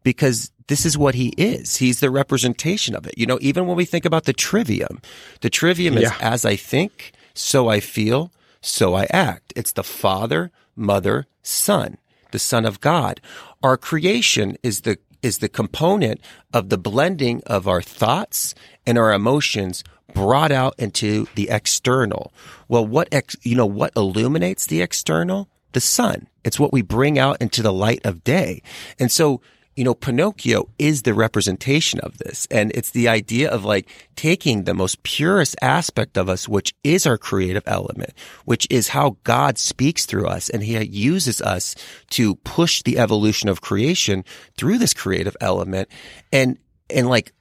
[0.03, 1.77] because this is what he is.
[1.77, 3.17] He's the representation of it.
[3.17, 5.01] You know, even when we think about the trivium,
[5.41, 6.01] the trivium yeah.
[6.01, 9.53] is as I think, so I feel, so I act.
[9.55, 11.97] It's the father, mother, son,
[12.31, 13.21] the son of God.
[13.63, 14.97] Our creation is the
[15.27, 16.21] is the component
[16.53, 18.55] of the blending of our thoughts
[18.85, 22.33] and our emotions brought out into the external.
[22.67, 25.49] Well, what, ex, you know, what illuminates the external?
[25.73, 26.27] The sun.
[26.45, 28.63] It's what we bring out into the light of day.
[28.97, 29.41] And so
[29.77, 32.47] you know, Pinocchio is the representation of this.
[32.49, 37.05] And it's the idea of like taking the most purest aspect of us, which is
[37.05, 38.13] our creative element,
[38.45, 40.49] which is how God speaks through us.
[40.49, 41.75] And he uses us
[42.09, 44.25] to push the evolution of creation
[44.57, 45.89] through this creative element
[46.33, 46.57] and,
[46.89, 47.31] and like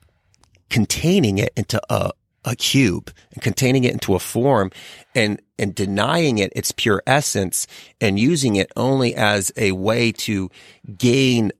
[0.68, 2.10] containing it into a,
[2.44, 4.70] a cube and containing it into a form
[5.14, 7.66] and, and denying it its pure essence
[7.98, 10.50] and using it only as a way to
[10.98, 11.50] gain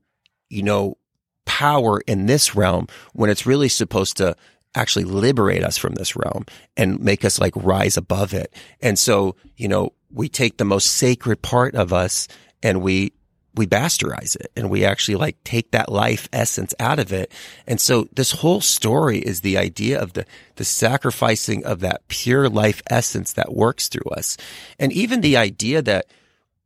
[0.48, 0.96] you know,
[1.44, 4.36] power in this realm when it's really supposed to
[4.74, 6.44] actually liberate us from this realm
[6.76, 8.52] and make us like rise above it.
[8.82, 12.28] And so, you know, we take the most sacred part of us
[12.62, 13.12] and we,
[13.54, 17.32] we bastardize it and we actually like take that life essence out of it.
[17.66, 20.26] And so this whole story is the idea of the,
[20.56, 24.36] the sacrificing of that pure life essence that works through us.
[24.78, 26.06] And even the idea that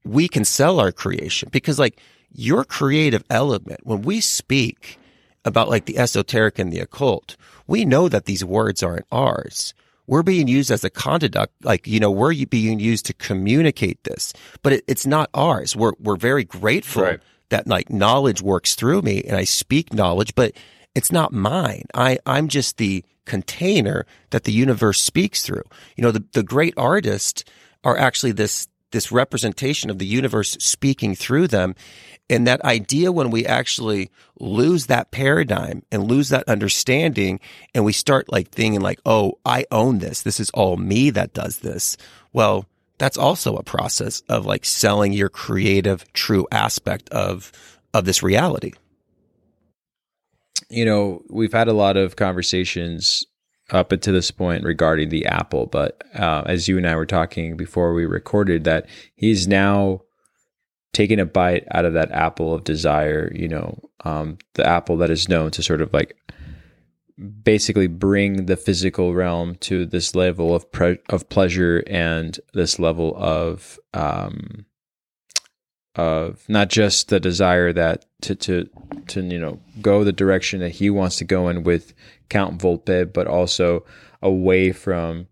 [0.05, 2.01] we can sell our creation because like
[2.33, 4.99] your creative element, when we speak
[5.45, 9.75] about like the esoteric and the occult, we know that these words aren't ours.
[10.07, 14.33] We're being used as a conduct, like, you know, we're being used to communicate this,
[14.63, 15.77] but it, it's not ours.
[15.77, 17.21] We're, we're very grateful right.
[17.51, 20.53] that like knowledge works through me and I speak knowledge, but
[20.95, 21.85] it's not mine.
[21.95, 25.63] I, I'm just the container that the universe speaks through.
[25.97, 27.45] You know, the, the great artists
[27.85, 31.75] are actually this, this representation of the universe speaking through them.
[32.29, 37.41] And that idea when we actually lose that paradigm and lose that understanding
[37.75, 40.23] and we start like thinking like, oh, I own this.
[40.23, 41.97] This is all me that does this.
[42.33, 42.67] Well,
[42.99, 47.51] that's also a process of like selling your creative true aspect of,
[47.93, 48.73] of this reality.
[50.69, 53.25] You know, we've had a lot of conversations
[53.71, 57.57] up until this point regarding the Apple, but uh, as you and I were talking
[57.57, 60.03] before we recorded, that he's now
[60.93, 65.11] taking a bite out of that apple of desire, you know, um, the apple that
[65.11, 66.17] is known to sort of like
[67.43, 73.15] basically bring the physical realm to this level of pre- of pleasure and this level
[73.17, 74.65] of um,
[75.97, 78.69] of not just the desire that to to
[79.09, 81.95] to you know go the direction that he wants to go in with
[82.29, 83.85] Count Volpe, but also
[84.23, 85.27] away from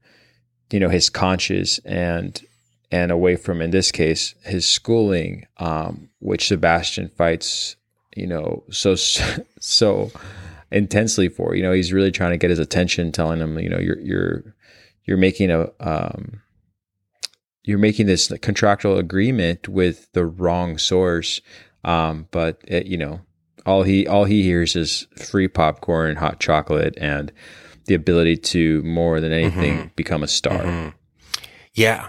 [0.70, 2.40] you know his conscience and
[2.90, 7.76] and away from in this case his schooling, um, which Sebastian fights
[8.16, 8.94] you know so
[9.60, 10.10] so
[10.70, 11.54] intensely for.
[11.54, 14.54] You know, he's really trying to get his attention, telling him, you know, you're you're
[15.04, 16.42] you're making a um,
[17.68, 21.42] you're making this contractual agreement with the wrong source.
[21.84, 23.20] Um, but it, you know,
[23.66, 27.30] all he all he hears is free popcorn, hot chocolate, and
[27.84, 29.88] the ability to more than anything mm-hmm.
[29.96, 30.62] become a star.
[30.62, 30.88] Mm-hmm.
[31.74, 32.08] Yeah.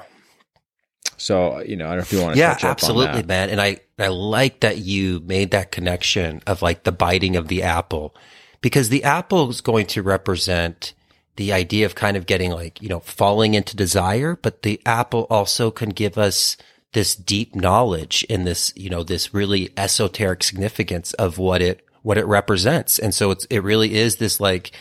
[1.17, 2.39] So you know, I don't know if you want to.
[2.39, 3.49] Yeah, absolutely, man.
[3.49, 7.63] And I I like that you made that connection of like the biting of the
[7.63, 8.15] apple
[8.61, 10.93] because the apple is going to represent
[11.39, 15.25] the idea of kind of getting like, you know, falling into desire, but the apple
[15.29, 16.57] also can give us
[16.91, 22.17] this deep knowledge in this, you know, this really esoteric significance of what it, what
[22.17, 22.99] it represents.
[22.99, 24.73] And so it's, it really is this like,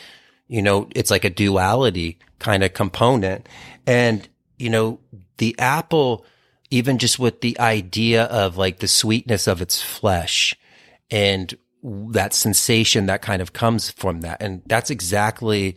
[0.49, 3.49] you know, it's like a duality kind of component.
[3.87, 4.29] And,
[4.59, 4.99] you know,
[5.37, 6.27] the apple,
[6.73, 10.57] even just with the idea of like the sweetness of its flesh
[11.09, 14.43] and that sensation that kind of comes from that.
[14.43, 15.77] And that's exactly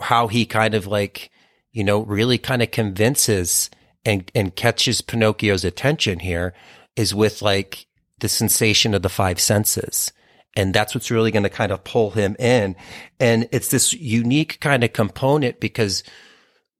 [0.00, 1.30] how he kind of like,
[1.72, 3.70] you know, really kind of convinces
[4.04, 6.54] and, and catches Pinocchio's attention here
[6.96, 7.86] is with like
[8.18, 10.12] the sensation of the five senses.
[10.56, 12.74] And that's what's really going to kind of pull him in.
[13.20, 16.02] And it's this unique kind of component because,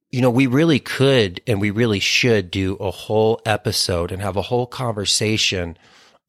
[0.09, 4.35] you know, we really could and we really should do a whole episode and have
[4.35, 5.77] a whole conversation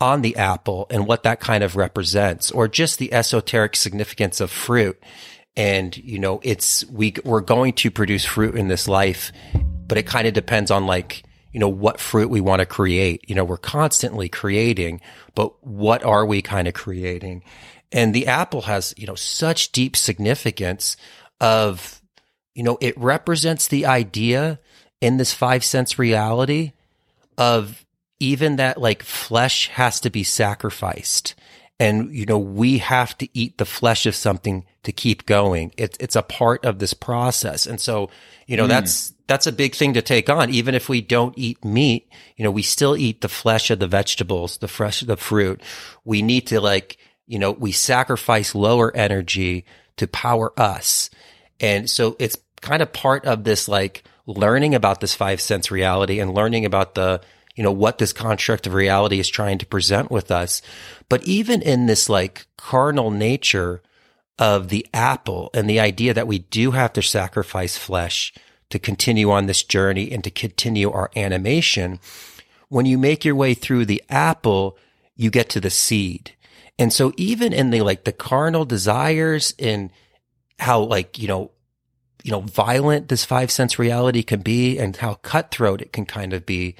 [0.00, 4.50] on the apple and what that kind of represents, or just the esoteric significance of
[4.50, 5.02] fruit.
[5.56, 9.32] And, you know, it's, we, we're going to produce fruit in this life,
[9.86, 13.28] but it kind of depends on like, you know, what fruit we want to create.
[13.28, 15.00] You know, we're constantly creating,
[15.34, 17.42] but what are we kind of creating?
[17.92, 20.96] And the apple has, you know, such deep significance
[21.40, 22.00] of,
[22.54, 24.60] you know, it represents the idea
[25.00, 26.72] in this five sense reality
[27.36, 27.84] of
[28.20, 31.34] even that like flesh has to be sacrificed.
[31.80, 35.72] And, you know, we have to eat the flesh of something to keep going.
[35.78, 37.66] It's, it's a part of this process.
[37.66, 38.10] And so,
[38.46, 38.68] you know, mm.
[38.68, 40.50] that's, that's a big thing to take on.
[40.50, 42.06] Even if we don't eat meat,
[42.36, 45.62] you know, we still eat the flesh of the vegetables, the fresh, the fruit.
[46.04, 49.64] We need to like, you know, we sacrifice lower energy
[49.96, 51.08] to power us.
[51.60, 56.20] And so it's kind of part of this like learning about this five sense reality
[56.20, 57.22] and learning about the,
[57.56, 60.62] you know, what this construct of reality is trying to present with us.
[61.08, 63.82] But even in this like carnal nature
[64.38, 68.32] of the apple and the idea that we do have to sacrifice flesh
[68.70, 71.98] to continue on this journey and to continue our animation,
[72.68, 74.78] when you make your way through the apple,
[75.16, 76.32] you get to the seed.
[76.78, 79.90] And so even in the like the carnal desires and
[80.58, 81.50] how like, you know,
[82.22, 86.32] you know, violent this five sense reality can be and how cutthroat it can kind
[86.32, 86.76] of be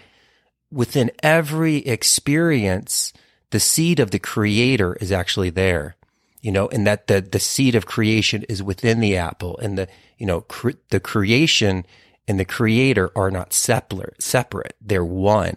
[0.71, 3.13] within every experience,
[3.51, 5.97] the seed of the creator is actually there,
[6.41, 9.89] you know, and that the, the seed of creation is within the apple and the,
[10.19, 11.85] you know, cre- the creation
[12.29, 14.77] and the creator are not separate, separate.
[14.81, 15.57] They're one.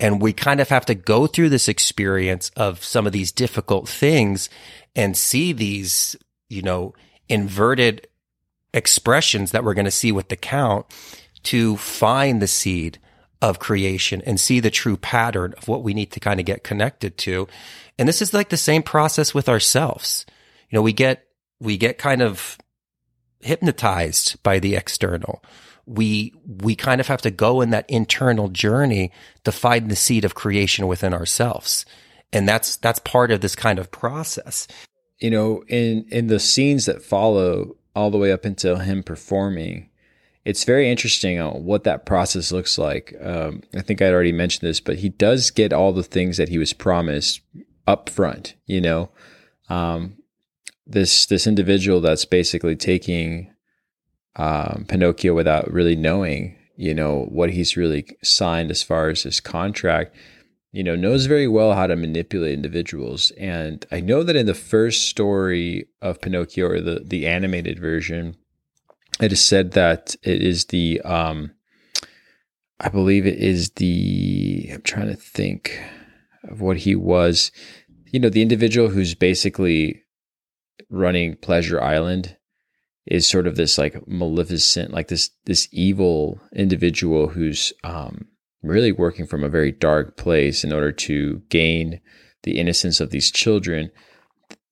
[0.00, 3.88] And we kind of have to go through this experience of some of these difficult
[3.88, 4.48] things
[4.94, 6.16] and see these,
[6.48, 6.94] you know,
[7.28, 8.06] inverted
[8.72, 10.86] expressions that we're going to see with the count
[11.42, 12.98] to find the seed
[13.40, 16.64] of creation and see the true pattern of what we need to kind of get
[16.64, 17.46] connected to.
[17.98, 20.26] And this is like the same process with ourselves.
[20.70, 21.26] You know, we get,
[21.60, 22.58] we get kind of
[23.40, 25.42] hypnotized by the external.
[25.86, 29.12] We, we kind of have to go in that internal journey
[29.44, 31.86] to find the seed of creation within ourselves.
[32.32, 34.68] And that's, that's part of this kind of process.
[35.18, 39.88] You know, in, in the scenes that follow all the way up until him performing,
[40.48, 43.14] it's very interesting on what that process looks like.
[43.20, 46.48] Um, I think I'd already mentioned this, but he does get all the things that
[46.48, 47.42] he was promised
[47.86, 48.54] up front.
[48.64, 49.10] You know,
[49.68, 50.16] um,
[50.86, 53.52] this this individual that's basically taking
[54.36, 59.40] um, Pinocchio without really knowing, you know, what he's really signed as far as his
[59.40, 60.16] contract.
[60.72, 64.54] You know, knows very well how to manipulate individuals, and I know that in the
[64.54, 68.34] first story of Pinocchio, or the the animated version
[69.20, 71.52] it is said that it is the um,
[72.80, 75.80] I believe it is the, I'm trying to think
[76.44, 77.50] of what he was.
[78.06, 80.02] You know, the individual who's basically
[80.88, 82.36] running Pleasure Island
[83.04, 88.28] is sort of this like maleficent, like this this evil individual who's um,
[88.62, 92.00] really working from a very dark place in order to gain
[92.44, 93.90] the innocence of these children.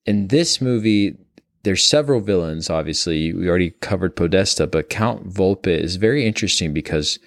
[0.04, 1.16] In this movie,
[1.66, 2.70] there's several villains.
[2.70, 7.18] Obviously, we already covered Podesta, but Count Volpe is very interesting because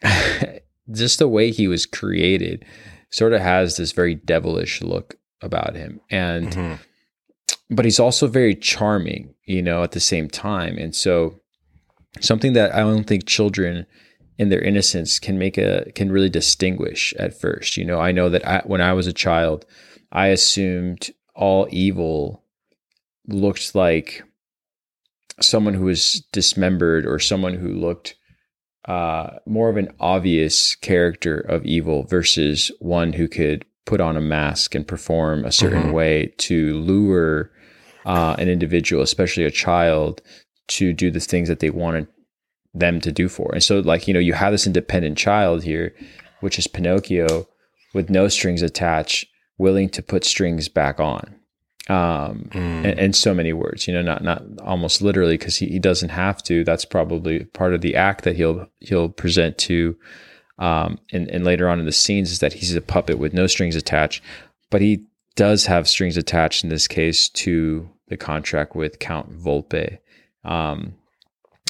[0.92, 2.64] just the way he was created
[3.10, 6.74] sort of has this very devilish look about him, and mm-hmm.
[7.68, 11.40] but he's also very charming, you know, at the same time, and so
[12.20, 13.86] something that I don't think children
[14.38, 17.76] in their innocence can make a can really distinguish at first.
[17.76, 19.66] You know, I know that I, when I was a child,
[20.12, 22.44] I assumed all evil
[23.28, 24.22] looked like
[25.40, 28.16] someone who was dismembered or someone who looked
[28.86, 34.20] uh, more of an obvious character of evil versus one who could put on a
[34.20, 35.92] mask and perform a certain mm-hmm.
[35.92, 37.50] way to lure
[38.06, 40.22] uh, an individual, especially a child,
[40.68, 42.06] to do the things that they wanted
[42.74, 43.50] them to do for.
[43.52, 45.94] And so, like, you know, you have this independent child here,
[46.40, 47.46] which is Pinocchio
[47.94, 49.26] with no strings attached,
[49.58, 51.37] willing to put strings back on.
[51.88, 52.84] Um, mm.
[52.84, 56.10] and, and, so many words, you know, not, not almost literally because he, he doesn't
[56.10, 59.96] have to, that's probably part of the act that he'll, he'll present to,
[60.58, 63.46] um, and, and later on in the scenes is that he's a puppet with no
[63.46, 64.22] strings attached,
[64.68, 69.98] but he does have strings attached in this case to the contract with Count Volpe.
[70.44, 70.94] Um,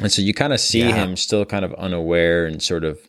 [0.03, 0.95] and so you kind of see yeah.
[0.95, 3.08] him still kind of unaware and sort of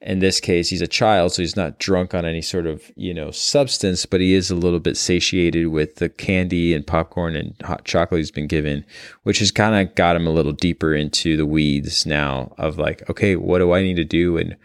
[0.00, 3.12] in this case he's a child so he's not drunk on any sort of you
[3.12, 7.54] know substance but he is a little bit satiated with the candy and popcorn and
[7.64, 8.84] hot chocolate he's been given
[9.24, 13.08] which has kind of got him a little deeper into the weeds now of like
[13.10, 14.56] okay what do i need to do and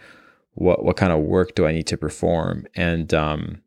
[0.55, 2.67] what what kind of work do i need to perform?
[2.75, 3.62] And um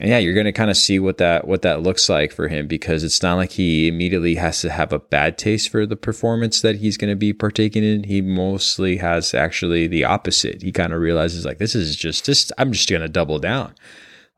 [0.00, 2.48] and yeah, you're going to kind of see what that what that looks like for
[2.48, 5.96] him because it's not like he immediately has to have a bad taste for the
[5.96, 8.04] performance that he's going to be partaking in.
[8.04, 10.62] He mostly has actually the opposite.
[10.62, 13.74] He kind of realizes like this is just just I'm just going to double down.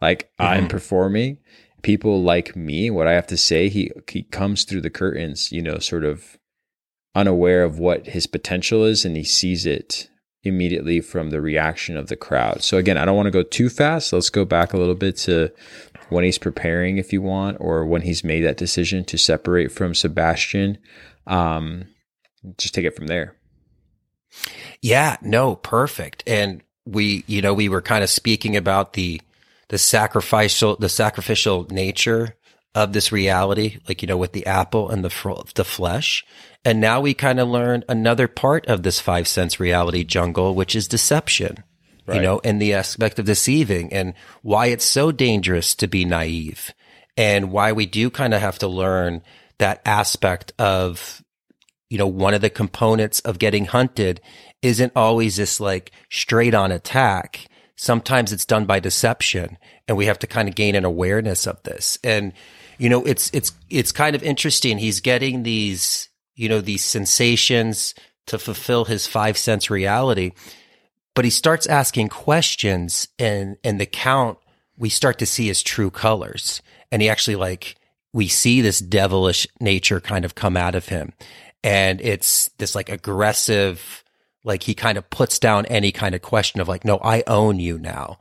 [0.01, 0.43] Like mm-hmm.
[0.43, 1.39] I'm performing,
[1.83, 5.63] people like me, what I have to say, he he comes through the curtains, you
[5.63, 6.39] know, sort of
[7.15, 10.10] unaware of what his potential is and he sees it
[10.43, 12.63] immediately from the reaction of the crowd.
[12.63, 14.13] So again, I don't want to go too fast.
[14.13, 15.53] Let's go back a little bit to
[16.09, 19.95] when he's preparing, if you want, or when he's made that decision to separate from
[19.95, 20.79] Sebastian.
[21.27, 21.85] Um,
[22.57, 23.37] just take it from there.
[24.81, 26.23] Yeah, no, perfect.
[26.27, 29.21] And we, you know, we were kind of speaking about the
[29.69, 32.37] the sacrificial the sacrificial nature
[32.75, 36.25] of this reality, like you know, with the apple and the the flesh.
[36.65, 40.77] And now we kind of learn another part of this five sense reality jungle, which
[40.77, 41.65] is deception,
[42.07, 42.17] right.
[42.17, 46.73] you know, and the aspect of deceiving and why it's so dangerous to be naive
[47.17, 49.23] and why we do kind of have to learn
[49.59, 51.23] that aspect of,
[51.89, 54.21] you know, one of the components of getting hunted
[54.63, 57.47] isn't always this like straight on attack.
[57.75, 59.57] Sometimes it's done by deception
[59.89, 61.99] and we have to kind of gain an awareness of this.
[62.05, 62.33] And,
[62.81, 64.79] you know, it's, it's, it's kind of interesting.
[64.79, 70.33] He's getting these, you know, these sensations to fulfill his five sense reality.
[71.15, 74.39] But he starts asking questions and, and the count,
[74.79, 76.63] we start to see his true colors.
[76.91, 77.77] And he actually like,
[78.15, 81.13] we see this devilish nature kind of come out of him.
[81.63, 84.03] And it's this like aggressive,
[84.43, 87.59] like he kind of puts down any kind of question of like, no, I own
[87.59, 88.19] you now.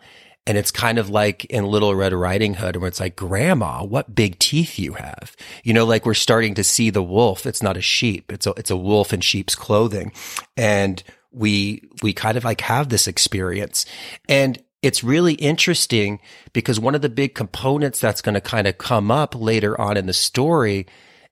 [0.47, 4.15] And it's kind of like in Little Red Riding Hood where it's like, grandma, what
[4.15, 5.35] big teeth you have.
[5.63, 7.45] You know, like we're starting to see the wolf.
[7.45, 8.31] It's not a sheep.
[8.31, 10.11] It's a, it's a wolf in sheep's clothing.
[10.57, 13.85] And we, we kind of like have this experience
[14.27, 16.19] and it's really interesting
[16.53, 19.97] because one of the big components that's going to kind of come up later on
[19.97, 20.87] in the story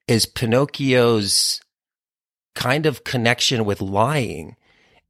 [0.07, 1.61] is Pinocchio's
[2.55, 4.55] kind of connection with lying.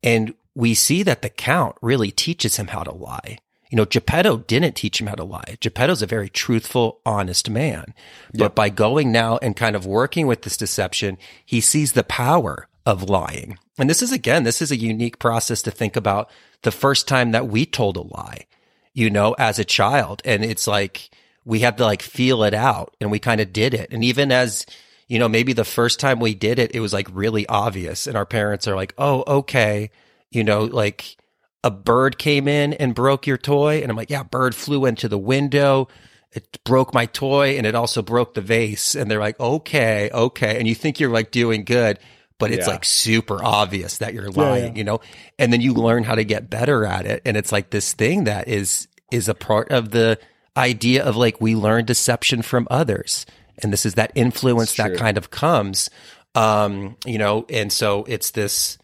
[0.04, 3.40] And we see that the count really teaches him how to lie.
[3.70, 5.58] You know, Geppetto didn't teach him how to lie.
[5.60, 7.94] Geppetto's a very truthful, honest man.
[8.32, 8.56] But yep.
[8.56, 13.10] by going now and kind of working with this deception, he sees the power of
[13.10, 13.58] lying.
[13.78, 16.30] And this is again, this is a unique process to think about
[16.62, 18.46] the first time that we told a lie,
[18.94, 20.22] you know, as a child.
[20.24, 21.10] And it's like,
[21.44, 23.92] we had to like feel it out and we kind of did it.
[23.92, 24.66] And even as,
[25.08, 28.08] you know, maybe the first time we did it, it was like really obvious.
[28.08, 29.92] And our parents are like, oh, okay.
[30.32, 31.18] You know, like,
[31.64, 33.82] a bird came in and broke your toy.
[33.82, 35.88] And I'm like, yeah, bird flew into the window.
[36.32, 38.96] It broke my toy and it also broke the vase.
[38.96, 40.58] And they're like, okay, okay.
[40.60, 42.00] And you think you're like doing good.
[42.40, 42.74] but it's Yeah.
[42.74, 44.78] like super obvious that you're lying, yeah.
[44.78, 45.00] you know?
[45.40, 47.24] And then you learn how to get better at it.
[47.26, 50.20] And it's like this thing that is, is a part of the
[50.56, 53.26] idea of like we learn deception from others.
[53.64, 54.98] And this is that influence that true.
[54.98, 55.90] kind of comes.
[56.36, 58.78] Um, you know, and so it's this,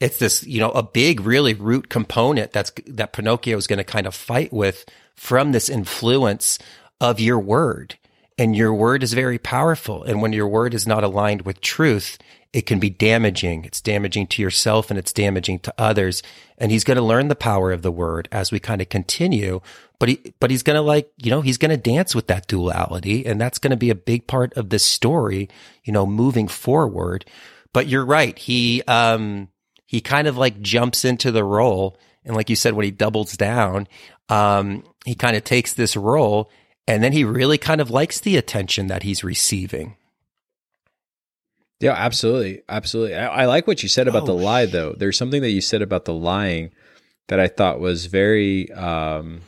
[0.00, 3.84] it's this, you know, a big, really root component that's that Pinocchio is going to
[3.84, 6.58] kind of fight with from this influence
[7.00, 7.96] of your word.
[8.38, 10.02] And your word is very powerful.
[10.02, 12.16] And when your word is not aligned with truth,
[12.54, 13.66] it can be damaging.
[13.66, 16.22] It's damaging to yourself and it's damaging to others.
[16.56, 19.60] And he's going to learn the power of the word as we kind of continue.
[19.98, 22.46] But he, but he's going to like, you know, he's going to dance with that
[22.46, 23.26] duality.
[23.26, 25.50] And that's going to be a big part of this story,
[25.84, 27.26] you know, moving forward.
[27.74, 28.36] But you're right.
[28.38, 29.48] He, um,
[29.90, 31.98] he kind of like jumps into the role.
[32.24, 33.88] And like you said, when he doubles down,
[34.28, 36.48] um, he kind of takes this role
[36.86, 39.96] and then he really kind of likes the attention that he's receiving.
[41.80, 43.16] Yeah, absolutely, absolutely.
[43.16, 44.92] I, I like what you said about the Oh, lie, though.
[44.92, 46.70] There's something that you said about the lying
[47.26, 49.40] that I thought was very um,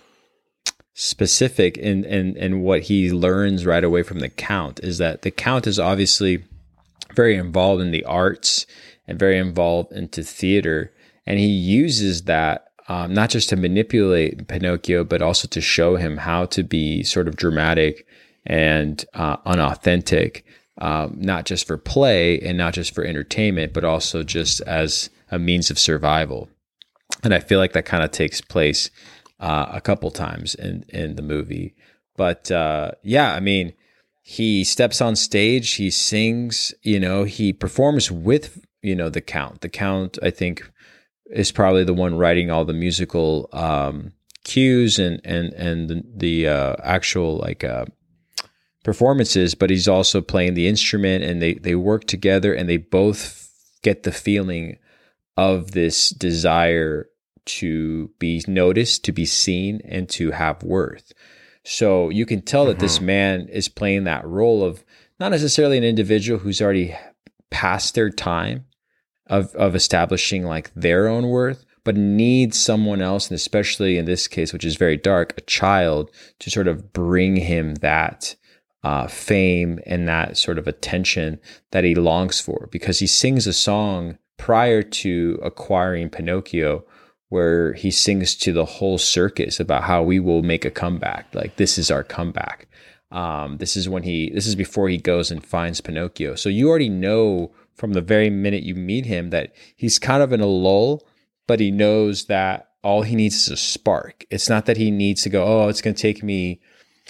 [0.94, 4.80] specific in, in in what he learns right away from the count.
[4.82, 6.42] Is that the count is obviously
[7.14, 8.66] very involved in the arts
[9.12, 10.90] and very involved into theater,
[11.26, 16.16] and he uses that um, not just to manipulate Pinocchio, but also to show him
[16.16, 18.06] how to be sort of dramatic
[18.44, 20.44] and uh, unauthentic,
[20.78, 25.38] um, not just for play and not just for entertainment, but also just as a
[25.38, 26.48] means of survival.
[27.22, 28.90] And I feel like that kind of takes place
[29.38, 31.74] uh, a couple times in in the movie.
[32.16, 33.74] But uh, yeah, I mean,
[34.22, 39.60] he steps on stage, he sings, you know, he performs with you know the count.
[39.60, 40.70] The count, I think,
[41.26, 44.12] is probably the one writing all the musical um,
[44.44, 47.86] cues and and and the, the uh, actual like uh,
[48.84, 49.54] performances.
[49.54, 53.48] But he's also playing the instrument, and they they work together, and they both
[53.82, 54.78] get the feeling
[55.36, 57.08] of this desire
[57.44, 61.12] to be noticed, to be seen, and to have worth.
[61.64, 64.84] So you can tell that this man is playing that role of
[65.20, 66.96] not necessarily an individual who's already
[67.50, 68.64] past their time
[69.26, 74.28] of of establishing like their own worth, but needs someone else, and especially in this
[74.28, 78.36] case, which is very dark, a child to sort of bring him that
[78.84, 82.68] uh, fame and that sort of attention that he longs for.
[82.70, 86.84] Because he sings a song prior to acquiring Pinocchio,
[87.28, 91.34] where he sings to the whole circus about how we will make a comeback.
[91.34, 92.68] Like this is our comeback.
[93.10, 94.30] Um, this is when he.
[94.30, 96.34] This is before he goes and finds Pinocchio.
[96.34, 97.52] So you already know
[97.82, 101.04] from the very minute you meet him that he's kind of in a lull,
[101.48, 104.24] but he knows that all he needs is a spark.
[104.30, 105.44] It's not that he needs to go.
[105.44, 106.60] Oh, it's going to take me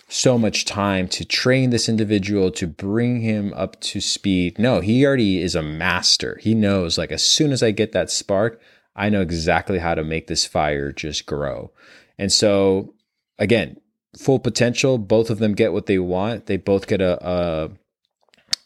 [0.09, 4.59] so much time to train this individual to bring him up to speed.
[4.59, 6.39] No, he already is a master.
[6.41, 8.59] He knows like as soon as I get that spark,
[8.97, 11.70] I know exactly how to make this fire just grow.
[12.16, 12.95] And so
[13.39, 13.77] again,
[14.16, 16.47] full potential, both of them get what they want.
[16.47, 17.73] They both get a,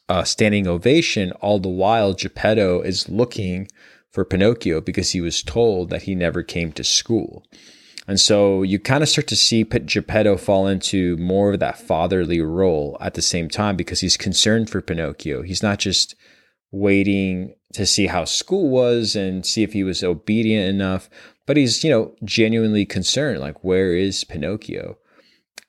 [0.08, 3.68] a standing ovation all the while Geppetto is looking
[4.10, 7.44] for Pinocchio because he was told that he never came to school.
[8.08, 12.40] And so you kind of start to see Geppetto fall into more of that fatherly
[12.40, 15.42] role at the same time because he's concerned for Pinocchio.
[15.42, 16.14] He's not just
[16.70, 21.10] waiting to see how school was and see if he was obedient enough,
[21.46, 24.98] but he's, you know, genuinely concerned like, where is Pinocchio?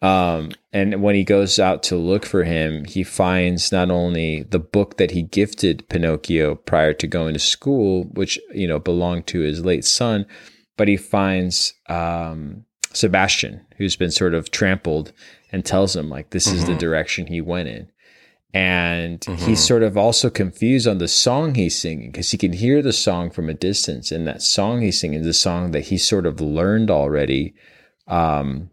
[0.01, 4.59] Um, and when he goes out to look for him, he finds not only the
[4.59, 9.39] book that he gifted Pinocchio prior to going to school, which, you know, belonged to
[9.39, 10.27] his late son,
[10.75, 15.13] but he finds um, Sebastian, who's been sort of trampled,
[15.51, 17.89] and tells him like this is the direction he went in.
[18.53, 22.81] And he's sort of also confused on the song he's singing because he can hear
[22.81, 25.97] the song from a distance, and that song he's singing is a song that he
[25.97, 27.55] sort of learned already,
[28.07, 28.69] um,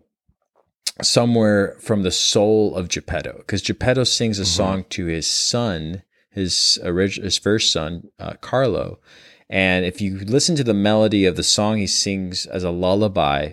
[1.03, 3.39] somewhere from the soul of Geppetto.
[3.39, 8.99] Because Geppetto sings a song to his son, his original, his first son, uh, Carlo,
[9.51, 13.53] and if you listen to the melody of the song he sings as a lullaby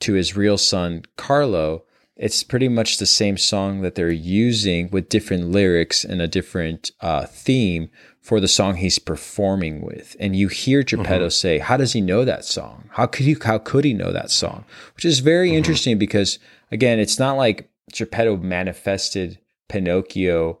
[0.00, 1.84] to his real son, Carlo,
[2.16, 6.90] it's pretty much the same song that they're using with different lyrics and a different
[7.00, 10.14] uh, theme for the song he's performing with.
[10.20, 12.90] And you hear Geppetto say, "How does he know that song?
[12.92, 13.34] How could he?
[13.42, 16.38] How could he know that song?" Which is very interesting because
[16.70, 20.60] again, it's not like Geppetto manifested Pinocchio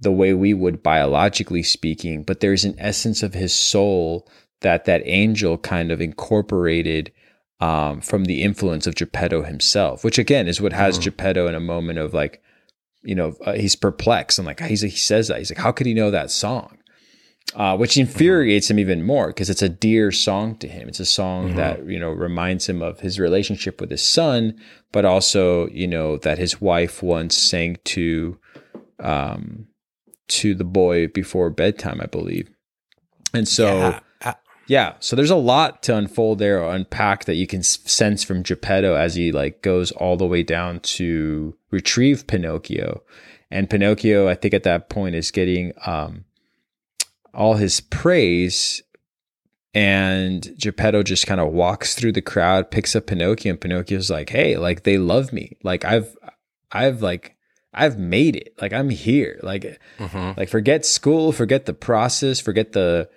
[0.00, 4.28] the way we would biologically speaking, but there's an essence of his soul
[4.60, 7.12] that that angel kind of incorporated
[7.60, 11.60] um, from the influence of Geppetto himself, which again is what has Geppetto in a
[11.60, 12.42] moment of like,
[13.02, 15.86] you know, uh, he's perplexed and like he's, he says that he's like, how could
[15.86, 16.78] he know that song?
[17.54, 20.88] Uh, which infuriates him even more because it's a dear song to him.
[20.88, 21.56] It's a song mm-hmm.
[21.56, 24.58] that you know reminds him of his relationship with his son,
[24.92, 28.38] but also you know that his wife once sang to,
[28.98, 29.66] um,
[30.28, 32.50] to the boy before bedtime, I believe.
[33.32, 34.00] And so, yeah.
[34.22, 34.32] Uh,
[34.68, 38.42] yeah, so there's a lot to unfold there or unpack that you can sense from
[38.42, 43.02] Geppetto as he like goes all the way down to retrieve Pinocchio.
[43.50, 46.25] And Pinocchio, I think at that point is getting um,
[47.36, 48.82] all his praise.
[49.74, 54.30] And Geppetto just kind of walks through the crowd, picks up Pinocchio, and Pinocchio's like,
[54.30, 55.58] "Hey, like they love me.
[55.62, 56.16] Like I've,
[56.72, 57.36] I've like,
[57.74, 58.54] I've made it.
[58.58, 59.38] Like I'm here.
[59.42, 60.38] Like, mm-hmm.
[60.38, 63.10] like forget school, forget the process, forget the,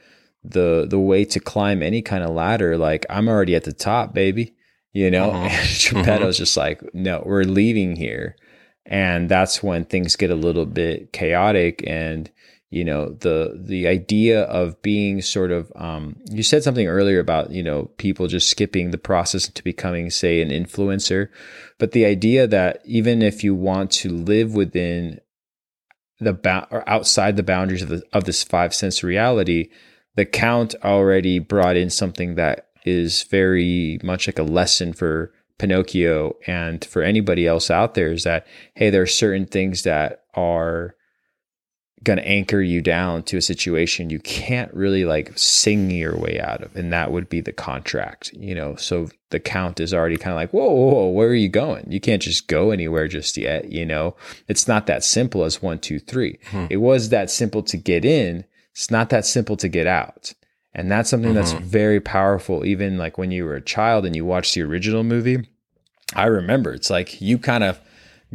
[0.43, 2.77] the, the way to climb any kind of ladder.
[2.77, 4.53] Like I'm already at the top, baby.
[4.91, 5.95] You know." Mm-hmm.
[5.95, 6.41] And Geppetto's mm-hmm.
[6.43, 8.35] just like, "No, we're leaving here."
[8.85, 12.29] and that's when things get a little bit chaotic and
[12.69, 17.51] you know the the idea of being sort of um, you said something earlier about
[17.51, 21.29] you know people just skipping the process to becoming say an influencer
[21.77, 25.19] but the idea that even if you want to live within
[26.19, 29.69] the ba- or outside the boundaries of the, of this five sense reality
[30.15, 36.37] the count already brought in something that is very much like a lesson for Pinocchio
[36.47, 38.45] and for anybody else out there is that
[38.75, 40.95] hey there are certain things that are
[42.03, 46.39] going to anchor you down to a situation you can't really like sing your way
[46.39, 48.75] out of and that would be the contract you know?
[48.75, 51.91] So the count is already kind of like whoa, whoa, whoa where are you going?
[51.91, 54.15] You can't just go anywhere just yet you know?
[54.47, 56.39] It's not that simple as one two three.
[56.51, 56.67] Hmm.
[56.69, 58.45] it was that simple to get in.
[58.71, 60.33] It's not that simple to get out.
[60.73, 61.35] And that's something mm-hmm.
[61.35, 65.03] that's very powerful even like when you were a child and you watched the original
[65.03, 65.47] movie.
[66.15, 67.79] I remember it's like you kind of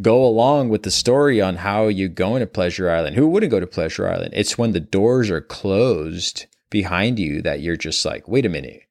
[0.01, 3.17] go along with the story on how you go into Pleasure Island.
[3.17, 4.35] Who wouldn't go to Pleasure Island?
[4.35, 8.83] It's when the doors are closed behind you that you're just like, wait a minute.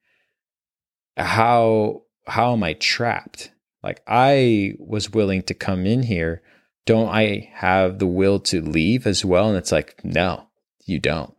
[1.18, 3.52] How how am I trapped?
[3.84, 6.42] Like I was willing to come in here.
[6.86, 9.50] Don't I have the will to leave as well?
[9.50, 10.48] And it's like, no,
[10.86, 11.34] you don't.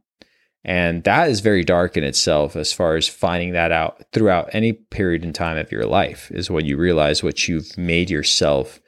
[0.64, 4.72] And that is very dark in itself as far as finding that out throughout any
[4.72, 8.80] period in time of your life is when you realize what you've made yourself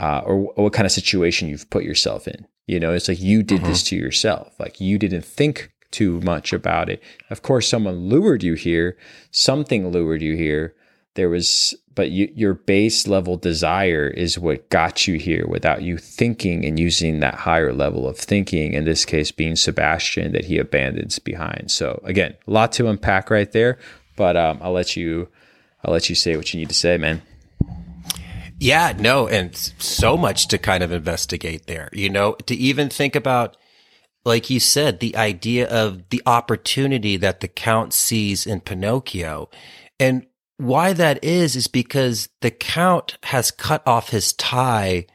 [0.00, 2.46] uh, or, or, what kind of situation you've put yourself in.
[2.66, 3.96] You know, it's like you did this mm-hmm.
[3.96, 4.58] to yourself.
[4.58, 7.02] Like you didn't think too much about it.
[7.28, 8.96] Of course, someone lured you here.
[9.30, 10.74] Something lured you here.
[11.16, 15.98] There was, but you, your base level desire is what got you here without you
[15.98, 18.72] thinking and using that higher level of thinking.
[18.72, 21.70] In this case, being Sebastian that he abandons behind.
[21.70, 23.78] So again, a lot to unpack right there.
[24.16, 25.28] But um, I'll let you,
[25.84, 27.22] I'll let you say what you need to say, man.
[28.60, 33.16] Yeah, no, and so much to kind of investigate there, you know, to even think
[33.16, 33.56] about,
[34.26, 39.48] like you said, the idea of the opportunity that the Count sees in Pinocchio.
[39.98, 40.26] And
[40.58, 45.06] why that is, is because the Count has cut off his tie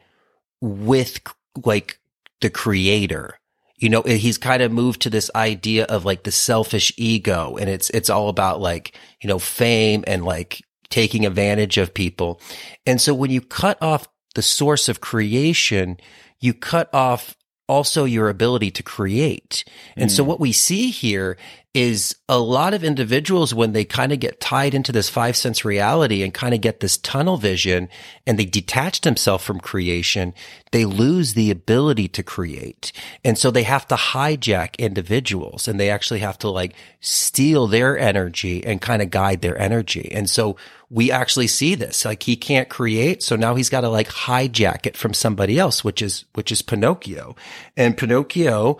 [0.60, 1.20] with
[1.64, 2.00] like
[2.40, 3.38] the creator.
[3.76, 7.70] You know, he's kind of moved to this idea of like the selfish ego and
[7.70, 12.40] it's, it's all about like, you know, fame and like taking advantage of people.
[12.84, 15.98] And so when you cut off the source of creation,
[16.40, 17.36] you cut off
[17.68, 19.64] also your ability to create.
[19.96, 20.14] And mm.
[20.14, 21.36] so what we see here
[21.76, 25.62] is a lot of individuals when they kind of get tied into this five sense
[25.62, 27.86] reality and kind of get this tunnel vision
[28.26, 30.32] and they detach themselves from creation,
[30.72, 32.92] they lose the ability to create.
[33.22, 37.98] And so they have to hijack individuals and they actually have to like steal their
[37.98, 40.10] energy and kind of guide their energy.
[40.10, 40.56] And so
[40.88, 42.06] we actually see this.
[42.06, 43.22] Like he can't create.
[43.22, 46.62] So now he's got to like hijack it from somebody else, which is, which is
[46.62, 47.36] Pinocchio.
[47.76, 48.78] And Pinocchio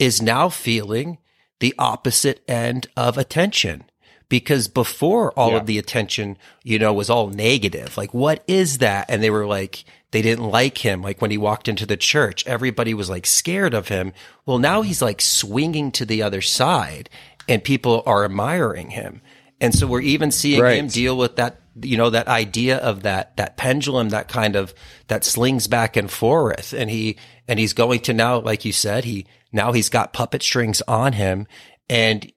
[0.00, 1.18] is now feeling
[1.60, 3.84] the opposite end of attention.
[4.28, 5.56] Because before all yeah.
[5.56, 7.96] of the attention, you know, was all negative.
[7.96, 9.06] Like, what is that?
[9.08, 11.02] And they were like, they didn't like him.
[11.02, 14.12] Like when he walked into the church, everybody was like scared of him.
[14.46, 17.08] Well, now he's like swinging to the other side
[17.48, 19.20] and people are admiring him.
[19.60, 20.78] And so we're even seeing right.
[20.78, 24.72] him deal with that, you know, that idea of that, that pendulum, that kind of,
[25.08, 26.72] that slings back and forth.
[26.72, 27.16] And he,
[27.48, 31.14] and he's going to now, like you said, he, now he's got puppet strings on
[31.14, 31.46] him.
[31.88, 32.32] And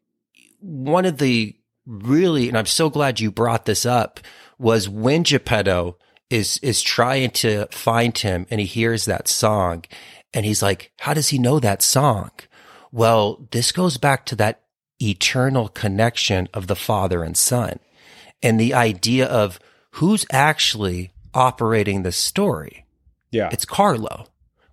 [0.60, 1.56] one of the
[1.86, 4.20] really, and I'm so glad you brought this up,
[4.58, 5.98] was when Geppetto
[6.30, 9.84] is, is trying to find him and he hears that song
[10.34, 12.32] and he's like, how does he know that song?
[12.92, 14.62] Well, this goes back to that
[15.02, 17.80] eternal connection of the father and son
[18.44, 19.60] and the idea of
[19.92, 22.86] who's actually operating the story.
[23.32, 23.50] Yeah.
[23.52, 24.28] It's Carlo.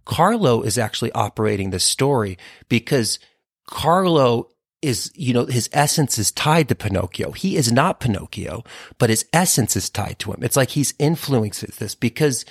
[0.09, 2.39] Carlo is actually operating the story
[2.70, 3.18] because
[3.66, 4.48] Carlo
[4.80, 7.32] is, you know, his essence is tied to Pinocchio.
[7.32, 8.64] He is not Pinocchio,
[8.97, 10.43] but his essence is tied to him.
[10.43, 12.47] It's like he's influenced this because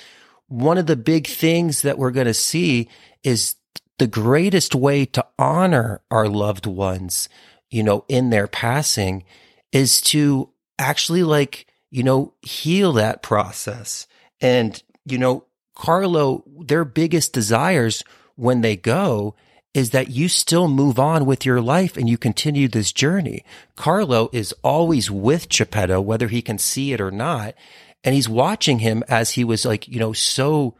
[0.46, 2.88] one of the big things that we're going to see
[3.24, 3.56] is
[3.98, 7.28] the greatest way to honor our loved ones,
[7.70, 9.24] you know, in their passing
[9.72, 14.06] is to actually like, you know, heal that process.
[14.40, 15.47] And, you know,
[15.78, 19.34] Carlo, their biggest desires when they go
[19.72, 23.44] is that you still move on with your life and you continue this journey.
[23.76, 27.54] Carlo is always with Geppetto, whether he can see it or not.
[28.02, 30.76] And he's watching him as he was like, you know, so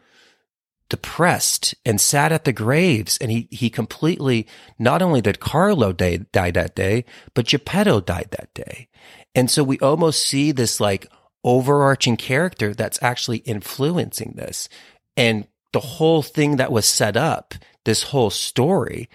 [0.88, 3.18] depressed and sat at the graves.
[3.18, 4.48] And he, he completely,
[4.78, 7.04] not only did Carlo die, die that day,
[7.34, 8.88] but Geppetto died that day.
[9.34, 11.06] And so we almost see this like
[11.44, 14.68] overarching character that's actually influencing this.
[15.16, 17.54] And the whole thing that was set up,
[17.84, 19.08] this whole story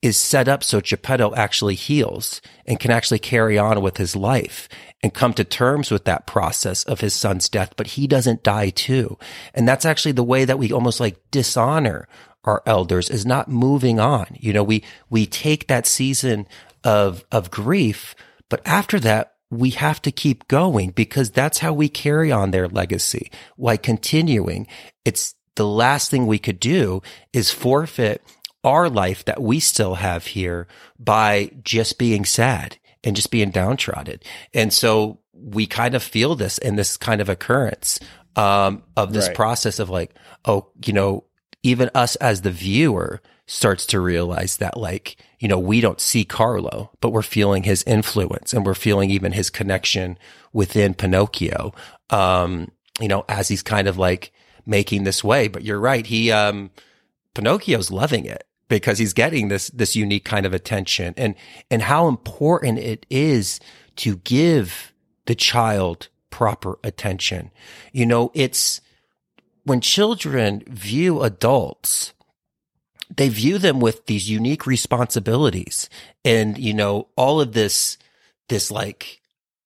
[0.00, 4.68] is set up so Geppetto actually heals and can actually carry on with his life
[5.02, 8.70] and come to terms with that process of his son's death, but he doesn't die
[8.70, 9.18] too.
[9.54, 12.08] And that's actually the way that we almost like dishonor
[12.44, 14.26] our elders is not moving on.
[14.38, 16.46] You know, we, we take that season
[16.84, 18.14] of, of grief,
[18.48, 22.68] but after that, we have to keep going because that's how we carry on their
[22.68, 23.30] legacy.
[23.56, 24.66] Why continuing?
[25.04, 27.02] It's the last thing we could do
[27.32, 28.22] is forfeit
[28.64, 30.66] our life that we still have here
[30.98, 34.20] by just being sad and just being downtrodden.
[34.52, 37.98] And so we kind of feel this in this kind of occurrence
[38.36, 39.36] um, of this right.
[39.36, 40.14] process of like,
[40.44, 41.24] oh, you know,
[41.62, 46.24] even us as the viewer starts to realize that like, you know, we don't see
[46.24, 50.18] Carlo, but we're feeling his influence and we're feeling even his connection
[50.52, 51.72] within Pinocchio.
[52.10, 52.70] Um,
[53.00, 54.32] you know, as he's kind of like
[54.66, 55.48] making this way.
[55.48, 56.06] But you're right.
[56.06, 56.70] He, um,
[57.34, 61.34] Pinocchio's loving it because he's getting this, this unique kind of attention and,
[61.70, 63.60] and how important it is
[63.96, 64.92] to give
[65.26, 67.50] the child proper attention.
[67.92, 68.80] You know, it's
[69.64, 72.12] when children view adults,
[73.16, 75.88] they view them with these unique responsibilities
[76.24, 77.98] and, you know, all of this,
[78.48, 79.20] this like,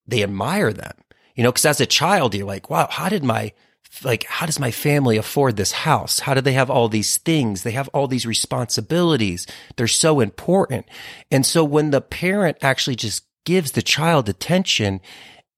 [0.06, 0.92] they admire them,
[1.34, 3.52] you know, cause as a child, you're like, wow, how did my
[4.04, 6.20] like, how does my family afford this house?
[6.20, 7.62] How do they have all these things?
[7.62, 9.46] They have all these responsibilities.
[9.76, 10.86] They're so important.
[11.30, 15.00] And so when the parent actually just gives the child attention,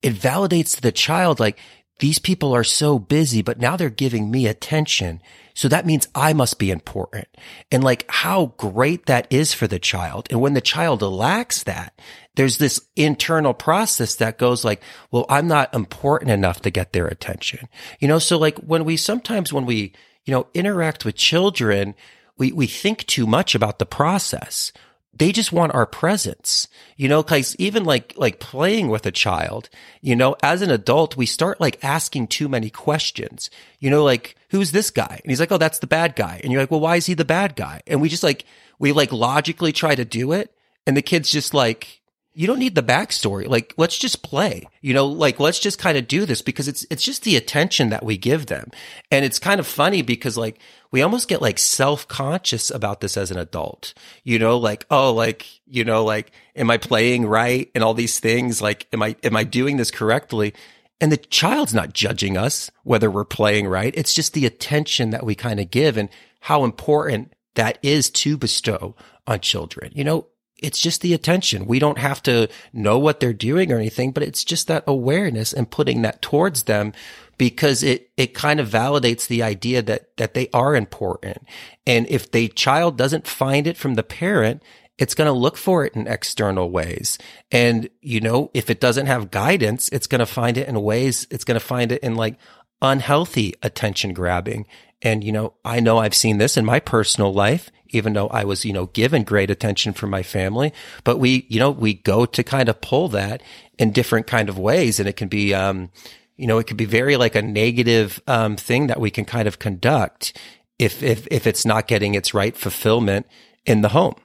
[0.02, 1.59] it validates the child, like,
[2.01, 5.23] these people are so busy, but now they're giving me attention.
[5.55, 7.28] So that means I must be important.
[7.70, 10.26] And like how great that is for the child.
[10.31, 11.98] And when the child lacks that,
[12.35, 14.82] there's this internal process that goes like,
[15.12, 17.68] well, I'm not important enough to get their attention.
[18.01, 19.93] You know, so like when we sometimes when we,
[20.24, 21.94] you know, interact with children,
[22.36, 24.72] we, we think too much about the process
[25.16, 29.69] they just want our presence, you know, cause even like, like playing with a child,
[30.01, 34.36] you know, as an adult, we start like asking too many questions, you know, like,
[34.51, 35.20] who's this guy?
[35.23, 36.41] And he's like, Oh, that's the bad guy.
[36.43, 37.82] And you're like, well, why is he the bad guy?
[37.86, 38.45] And we just like,
[38.78, 40.53] we like logically try to do it.
[40.86, 42.01] And the kid's just like,
[42.35, 43.48] you don't need the backstory.
[43.48, 46.85] Like, let's just play, you know, like, let's just kind of do this because it's,
[46.90, 48.73] it's just the attention that we give them.
[49.11, 50.59] And it's kind of funny because like,
[50.90, 53.94] we almost get like self-conscious about this as an adult,
[54.24, 57.70] you know, like, oh, like, you know, like, am I playing right?
[57.74, 60.55] And all these things, like, am I, am I doing this correctly?
[61.01, 63.94] And the child's not judging us whether we're playing right.
[63.97, 66.09] It's just the attention that we kind of give and
[66.40, 68.97] how important that is to bestow
[69.27, 69.93] on children.
[69.94, 70.27] You know,
[70.59, 71.66] it's just the attention.
[71.66, 75.52] We don't have to know what they're doing or anything, but it's just that awareness
[75.52, 76.93] and putting that towards them
[77.36, 81.39] because it, it kind of validates the idea that, that they are important.
[81.86, 84.62] And if the child doesn't find it from the parent,
[84.97, 87.18] it's going to look for it in external ways.
[87.51, 91.26] And, you know, if it doesn't have guidance, it's going to find it in ways,
[91.31, 92.36] it's going to find it in like
[92.81, 94.66] unhealthy attention grabbing.
[95.05, 98.44] And, you know, I know I've seen this in my personal life even though I
[98.44, 100.72] was, you know, given great attention from my family.
[101.05, 103.43] But we, you know, we go to kind of pull that
[103.78, 104.98] in different kind of ways.
[104.98, 105.90] And it can be, um,
[106.36, 109.47] you know, it could be very like a negative, um, thing that we can kind
[109.47, 110.36] of conduct
[110.78, 113.26] if, if, if it's not getting its right fulfillment
[113.64, 114.16] in the home.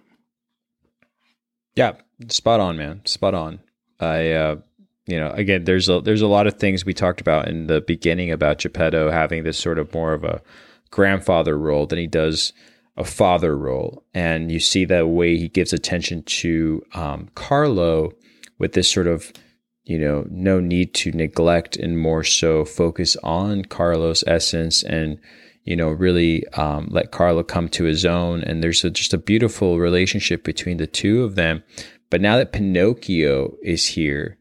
[1.75, 1.93] Yeah.
[2.27, 3.05] Spot on, man.
[3.05, 3.59] Spot on.
[3.99, 4.55] I, uh,
[5.05, 7.81] you know, again, there's a there's a lot of things we talked about in the
[7.81, 10.41] beginning about Geppetto having this sort of more of a
[10.91, 12.53] grandfather role than he does
[12.97, 18.11] a father role, and you see the way he gives attention to um, Carlo
[18.57, 19.31] with this sort of
[19.83, 25.19] you know no need to neglect and more so focus on Carlo's essence and
[25.69, 28.41] you know, really um, let Carlo come to his own.
[28.43, 31.63] And there's a, just a beautiful relationship between the two of them.
[32.09, 34.38] But now that Pinocchio is here,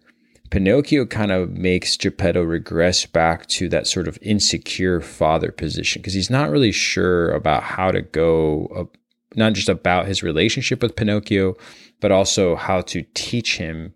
[0.50, 6.14] Pinocchio kind of makes Geppetto regress back to that sort of insecure father position because
[6.14, 8.84] he's not really sure about how to go, uh,
[9.36, 11.56] not just about his relationship with Pinocchio,
[12.00, 13.92] but also how to teach him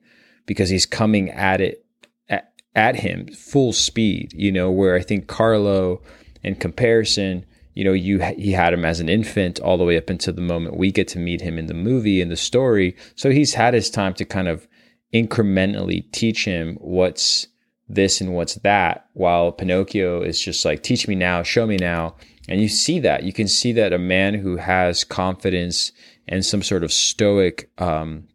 [0.47, 1.87] because he's coming at it
[2.29, 6.03] at, at him full speed, you know, where I think Carlo
[6.43, 10.11] in comparison, you know, you he had him as an infant all the way up
[10.11, 12.95] until the moment we get to meet him in the movie in the story.
[13.15, 14.69] So he's had his time to kind of
[15.13, 17.47] incrementally teach him what's
[17.89, 22.17] this and what's that, while Pinocchio is just like, teach me now, show me now.
[22.49, 23.23] And you see that.
[23.23, 25.93] You can see that a man who has confidence
[26.27, 28.29] and some sort of stoic um,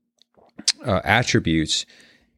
[0.86, 1.86] uh, attributes,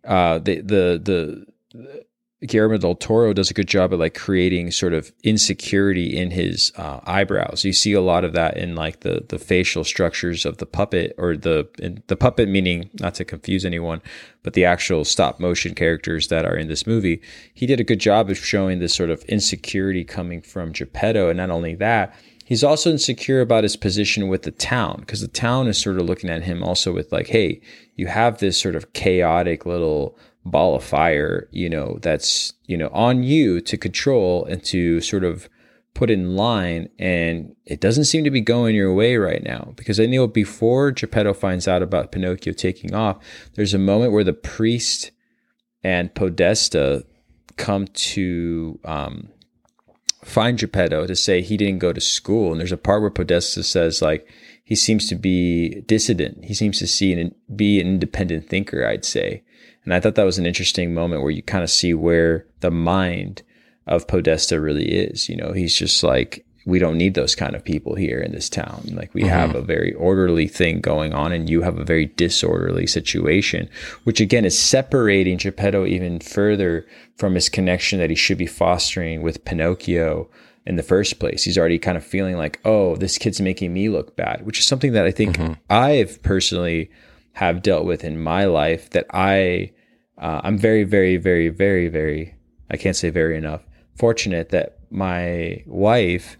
[0.05, 1.99] uh, the, the, the,
[2.47, 6.71] Guillermo del Toro does a good job at like creating sort of insecurity in his
[6.77, 7.65] uh, eyebrows.
[7.65, 11.13] You see a lot of that in like the the facial structures of the puppet,
[11.17, 11.67] or the
[12.07, 14.01] the puppet meaning not to confuse anyone,
[14.41, 17.21] but the actual stop motion characters that are in this movie.
[17.53, 21.37] He did a good job of showing this sort of insecurity coming from Geppetto, and
[21.37, 25.67] not only that, he's also insecure about his position with the town because the town
[25.67, 27.59] is sort of looking at him also with like, hey,
[27.97, 30.17] you have this sort of chaotic little
[30.49, 35.23] ball of fire, you know, that's, you know, on you to control and to sort
[35.23, 35.49] of
[35.93, 36.89] put in line.
[36.97, 40.91] And it doesn't seem to be going your way right now because I know before
[40.91, 43.17] Geppetto finds out about Pinocchio taking off,
[43.55, 45.11] there's a moment where the priest
[45.83, 47.05] and Podesta
[47.57, 49.29] come to um,
[50.23, 52.51] find Geppetto to say he didn't go to school.
[52.51, 54.27] And there's a part where Podesta says, like,
[54.63, 56.45] he seems to be dissident.
[56.45, 59.43] He seems to see and be an independent thinker, I'd say.
[59.89, 62.69] And I thought that was an interesting moment where you kind of see where the
[62.69, 63.41] mind
[63.87, 65.27] of Podesta really is.
[65.27, 68.51] You know, he's just like, we don't need those kind of people here in this
[68.51, 68.83] town.
[68.91, 69.31] Like we mm-hmm.
[69.31, 73.67] have a very orderly thing going on and you have a very disorderly situation,
[74.03, 76.85] which again is separating Geppetto even further
[77.15, 80.29] from his connection that he should be fostering with Pinocchio
[80.67, 81.45] in the first place.
[81.45, 84.67] He's already kind of feeling like, oh, this kid's making me look bad, which is
[84.67, 85.53] something that I think mm-hmm.
[85.67, 86.91] I've personally
[87.33, 89.71] have dealt with in my life that I
[90.19, 92.35] uh, I'm very, very, very, very, very,
[92.69, 93.61] I can't say very enough,
[93.95, 96.37] fortunate that my wife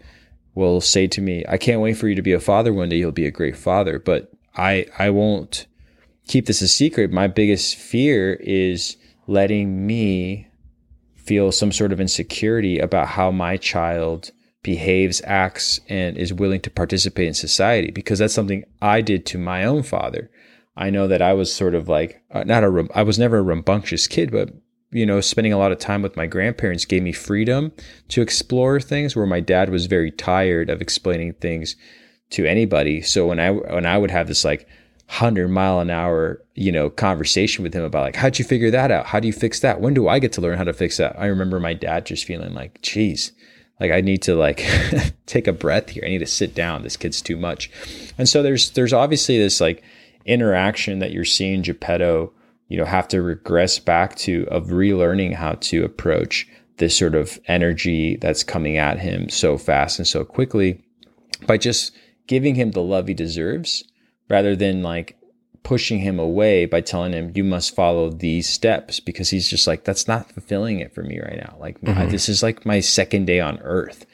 [0.54, 2.96] will say to me, I can't wait for you to be a father one day.
[2.96, 3.98] You'll be a great father.
[3.98, 5.66] But I, I won't
[6.26, 7.12] keep this a secret.
[7.12, 8.96] My biggest fear is
[9.26, 10.48] letting me
[11.16, 14.32] feel some sort of insecurity about how my child
[14.62, 19.38] behaves, acts, and is willing to participate in society because that's something I did to
[19.38, 20.30] my own father.
[20.76, 23.42] I know that I was sort of like uh, not a I was never a
[23.42, 24.50] rambunctious kid, but
[24.92, 27.72] you know, spending a lot of time with my grandparents gave me freedom
[28.08, 31.76] to explore things where my dad was very tired of explaining things
[32.30, 33.00] to anybody.
[33.00, 34.66] So when I when I would have this like
[35.06, 38.90] 100 mile an hour, you know, conversation with him about like how'd you figure that
[38.90, 39.06] out?
[39.06, 39.80] How do you fix that?
[39.80, 41.18] When do I get to learn how to fix that?
[41.18, 43.32] I remember my dad just feeling like, "Geez,
[43.78, 44.64] like I need to like
[45.26, 46.04] take a breath here.
[46.04, 46.82] I need to sit down.
[46.82, 47.70] This kid's too much."
[48.18, 49.82] And so there's there's obviously this like
[50.24, 52.32] interaction that you're seeing Geppetto,
[52.68, 56.46] you know, have to regress back to of relearning how to approach
[56.80, 60.82] this sort of energy that's coming at him so fast and so quickly
[61.46, 61.92] by just
[62.26, 63.84] giving him the love he deserves
[64.28, 65.16] rather than like
[65.62, 69.84] pushing him away by telling him you must follow these steps because he's just like
[69.84, 71.54] that's not fulfilling it for me right now.
[71.58, 72.10] Like mm-hmm.
[72.10, 74.06] this is like my second day on earth.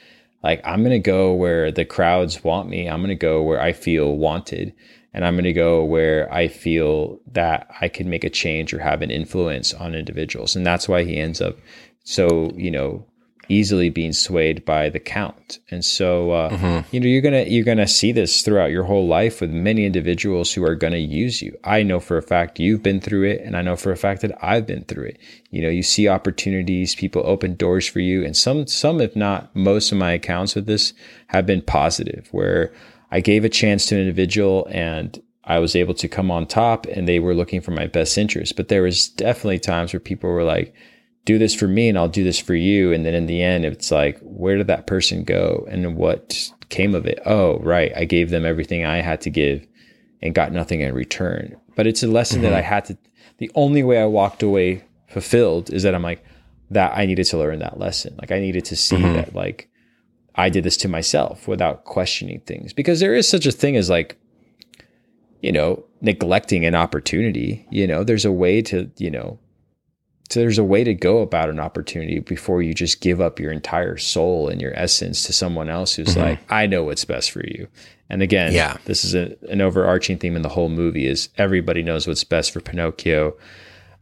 [0.43, 2.89] Like i'm going to go where the crowds want me.
[2.89, 4.73] I'm going to go where i feel wanted
[5.13, 8.79] and I'm going to go where I feel that I can make a change or
[8.79, 10.55] have an influence on individuals.
[10.55, 11.57] And that's why he ends up
[12.03, 13.05] so, you know,
[13.49, 15.59] easily being swayed by the count.
[15.71, 16.95] And so, uh, mm-hmm.
[16.95, 19.51] you know, you're going to, you're going to see this throughout your whole life with
[19.51, 21.57] many individuals who are going to use you.
[21.63, 23.41] I know for a fact you've been through it.
[23.41, 25.19] And I know for a fact that I've been through it.
[25.49, 28.25] You know, you see opportunities, people open doors for you.
[28.25, 30.93] And some, some, if not most of my accounts with this
[31.27, 32.73] have been positive where,
[33.11, 36.85] I gave a chance to an individual and I was able to come on top
[36.87, 38.55] and they were looking for my best interest.
[38.55, 40.73] But there was definitely times where people were like,
[41.23, 42.91] do this for me and I'll do this for you.
[42.91, 46.95] And then in the end, it's like, where did that person go and what came
[46.95, 47.19] of it?
[47.25, 47.91] Oh, right.
[47.95, 49.65] I gave them everything I had to give
[50.21, 51.55] and got nothing in return.
[51.75, 52.51] But it's a lesson mm-hmm.
[52.51, 52.97] that I had to,
[53.37, 56.25] the only way I walked away fulfilled is that I'm like,
[56.71, 58.15] that I needed to learn that lesson.
[58.19, 59.13] Like I needed to see mm-hmm.
[59.13, 59.69] that like
[60.37, 63.89] I did this to myself without questioning things because there is such a thing as
[63.89, 64.17] like,
[65.41, 67.65] you know, neglecting an opportunity.
[67.71, 69.39] You know, there's a way to, you know,
[70.29, 73.51] so there's a way to go about an opportunity before you just give up your
[73.51, 76.19] entire soul and your essence to someone else who's mm-hmm.
[76.19, 77.67] like, I know what's best for you.
[78.09, 78.77] And again, yeah.
[78.85, 82.51] this is a, an overarching theme in the whole movie is everybody knows what's best
[82.51, 83.37] for Pinocchio.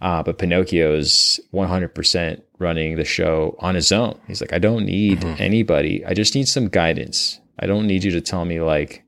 [0.06, 4.20] Uh, but Pinocchio is 100% running the show on his own.
[4.28, 5.42] He's like, I don't need mm-hmm.
[5.42, 6.06] anybody.
[6.06, 7.40] I just need some guidance.
[7.60, 9.04] I don't need you to tell me like,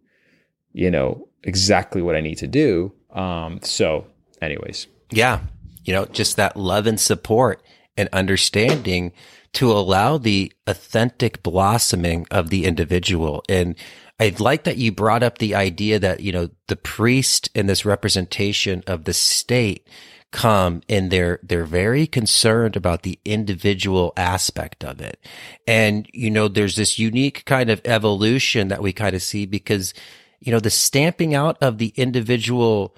[0.74, 2.94] you know, exactly what I need to do.
[3.12, 4.08] Um, so
[4.42, 4.88] anyways.
[5.12, 5.42] Yeah
[5.88, 7.64] you know, just that love and support
[7.96, 9.14] and understanding
[9.54, 13.42] to allow the authentic blossoming of the individual.
[13.48, 13.76] And
[14.20, 17.86] I like that you brought up the idea that, you know, the priest and this
[17.86, 19.88] representation of the state
[20.32, 25.20] come and they're, they're very concerned about the individual aspect of it.
[25.66, 29.94] And, you know, there's this unique kind of evolution that we kind of see because,
[30.40, 32.96] you know, the stamping out of the individual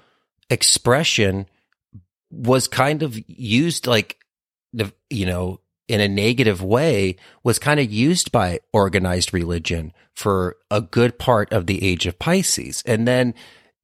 [0.48, 1.46] expression
[2.30, 4.18] was kind of used like
[4.72, 10.56] the, you know, in a negative way was kind of used by organized religion for
[10.70, 12.82] a good part of the age of Pisces.
[12.86, 13.34] And then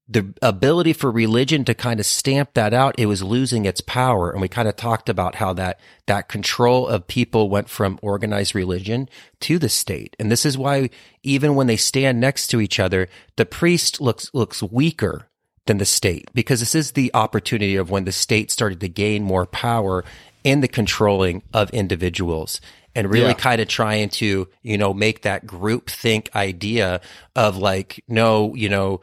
[0.09, 4.31] the ability for religion to kind of stamp that out, it was losing its power.
[4.31, 8.55] And we kind of talked about how that, that control of people went from organized
[8.55, 9.09] religion
[9.41, 10.15] to the state.
[10.21, 10.91] And this is why
[11.25, 15.29] even when they stand next to each other, the priest looks, looks weaker
[15.67, 19.25] than the state because this is the opportunity of when the state started to gain
[19.25, 20.05] more power
[20.45, 22.61] in the controlling of individuals
[22.95, 23.35] and really yeah.
[23.35, 27.01] kind of trying to, you know, make that group think idea
[27.35, 29.01] of like, no, you know,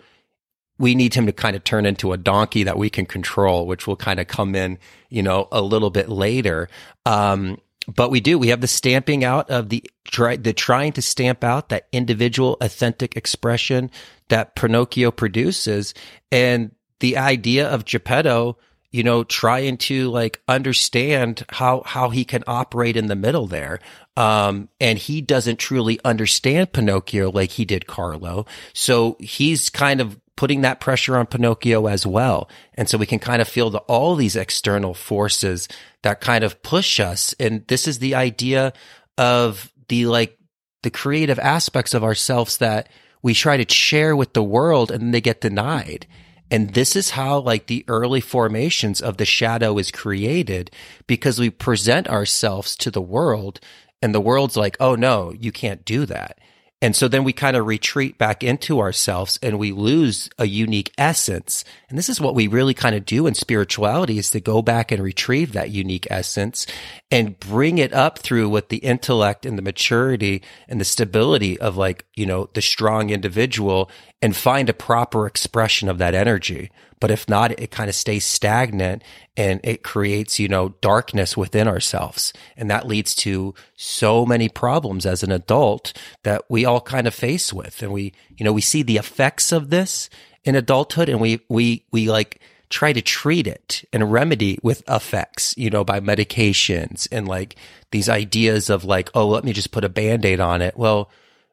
[0.83, 3.87] we need him to kind of turn into a donkey that we can control, which
[3.87, 4.77] will kind of come in,
[5.09, 6.67] you know, a little bit later.
[7.05, 7.57] Um,
[7.87, 8.37] but we do.
[8.37, 12.57] We have the stamping out of the try, the trying to stamp out that individual
[12.59, 13.91] authentic expression
[14.27, 15.93] that Pinocchio produces,
[16.31, 18.57] and the idea of Geppetto,
[18.91, 23.79] you know, trying to like understand how how he can operate in the middle there.
[24.17, 28.45] Um, and he doesn't truly understand Pinocchio like he did Carlo.
[28.73, 32.49] So he's kind of putting that pressure on Pinocchio as well.
[32.73, 35.67] And so we can kind of feel the, all these external forces
[36.01, 37.33] that kind of push us.
[37.39, 38.73] And this is the idea
[39.17, 40.37] of the like
[40.81, 42.89] the creative aspects of ourselves that
[43.21, 46.07] we try to share with the world and they get denied.
[46.51, 50.71] And this is how like the early formations of the shadow is created
[51.07, 53.59] because we present ourselves to the world
[54.01, 56.39] and the world's like, Oh no, you can't do that.
[56.83, 60.91] And so then we kind of retreat back into ourselves and we lose a unique
[60.97, 61.63] essence.
[61.87, 64.91] And this is what we really kind of do in spirituality is to go back
[64.91, 66.67] and retrieve that unique essence
[67.09, 71.77] and bring it up through with the intellect and the maturity and the stability of
[71.77, 73.89] like, you know, the strong individual
[74.21, 76.69] and find a proper expression of that energy.
[77.03, 79.03] But if not, it kind of stays stagnant
[79.35, 82.31] and it creates, you know, darkness within ourselves.
[82.55, 85.91] And that leads to so many problems as an adult
[86.23, 87.83] that we all kind of face with.
[87.83, 90.09] And we, you know, we see the effects of this
[90.45, 92.39] in adulthood and we, we, we like,
[92.69, 97.57] try to treat it and remedy with effects, you know, by medications and like
[97.91, 100.77] these ideas of like, oh, let me just put a band aid on it.
[100.77, 101.11] Well,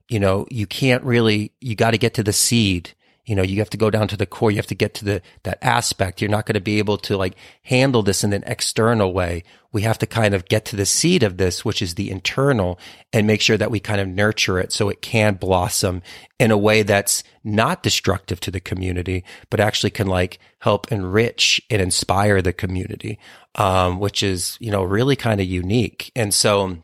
[0.09, 2.93] you know, you can't really, you got to get to the seed
[3.31, 4.51] you know, you have to go down to the core.
[4.51, 6.21] You have to get to the, that aspect.
[6.21, 9.45] You're not going to be able to like handle this in an external way.
[9.71, 12.77] We have to kind of get to the seed of this, which is the internal
[13.13, 16.03] and make sure that we kind of nurture it so it can blossom
[16.41, 21.61] in a way that's not destructive to the community, but actually can like help enrich
[21.71, 23.17] and inspire the community.
[23.55, 26.11] Um, which is, you know, really kind of unique.
[26.17, 26.79] And so,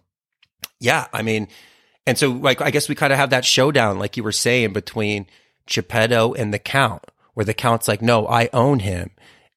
[0.78, 1.48] yeah, I mean,
[2.06, 4.74] and so like, I guess we kind of have that showdown, like you were saying
[4.74, 5.26] between,
[5.66, 9.10] Geppetto and the Count, where the Count's like, no, I own him.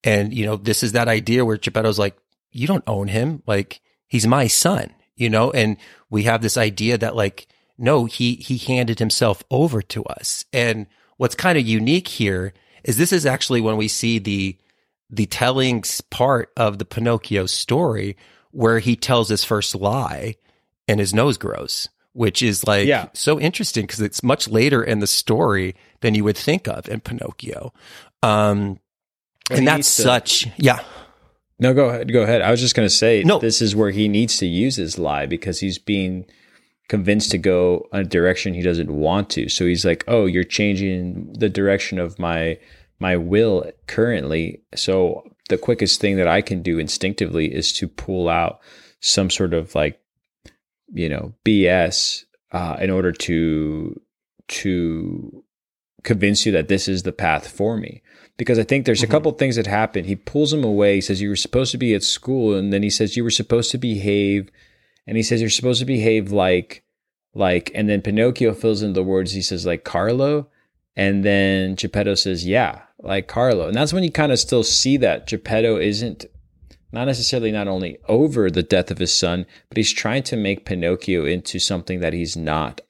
[0.03, 2.18] And, you know, this is that idea where Geppetto's like,
[2.52, 3.44] you don't own him.
[3.45, 5.52] Like, he's my son, you know?
[5.52, 5.77] And
[6.10, 10.45] we have this idea that like, no, he, he handed himself over to us.
[10.52, 10.88] And
[11.18, 12.53] what's kind of unique here
[12.84, 14.57] is this is actually when we see the,
[15.10, 18.18] the telling part of the Pinocchio story
[18.52, 20.36] where he tells his first lie
[20.88, 23.07] and his nose grows which is like yeah.
[23.14, 27.01] so interesting because it's much later in the story than you would think of in
[27.01, 27.73] Pinocchio.
[28.23, 28.80] Um,
[29.49, 30.84] and, and that's to, such, yeah.
[31.59, 32.11] No, go ahead.
[32.11, 32.41] Go ahead.
[32.41, 33.39] I was just going to say, no.
[33.39, 36.26] this is where he needs to use his lie because he's being
[36.88, 39.49] convinced to go a direction he doesn't want to.
[39.49, 42.57] So he's like, "Oh, you're changing the direction of my
[42.99, 44.61] my will currently.
[44.76, 48.59] So the quickest thing that I can do instinctively is to pull out
[48.99, 49.99] some sort of like
[50.91, 53.99] you know BS uh, in order to
[54.47, 55.43] to
[56.03, 58.01] convince you that this is the path for me.
[58.38, 59.11] because I think there's a mm-hmm.
[59.11, 60.05] couple things that happen.
[60.05, 60.95] He pulls him away.
[60.95, 62.55] He says, You were supposed to be at school.
[62.55, 64.49] And then he says, You were supposed to behave.
[65.05, 66.84] And he says, You're supposed to behave like,
[67.34, 69.34] like, and then Pinocchio fills in the words.
[69.34, 70.47] He says, like Carlo.
[70.95, 73.67] And then Geppetto says, Yeah, like Carlo.
[73.67, 76.26] And that's when you kind of still see that Geppetto isn't
[76.91, 80.65] not necessarily not only over the death of his son, but he's trying to make
[80.65, 82.81] Pinocchio into something that he's not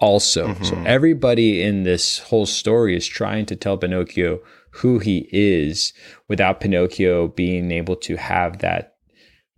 [0.00, 0.54] also.
[0.62, 5.92] So everybody in this whole story is trying to tell Pinocchio who he is
[6.28, 8.96] without Pinocchio being able to have that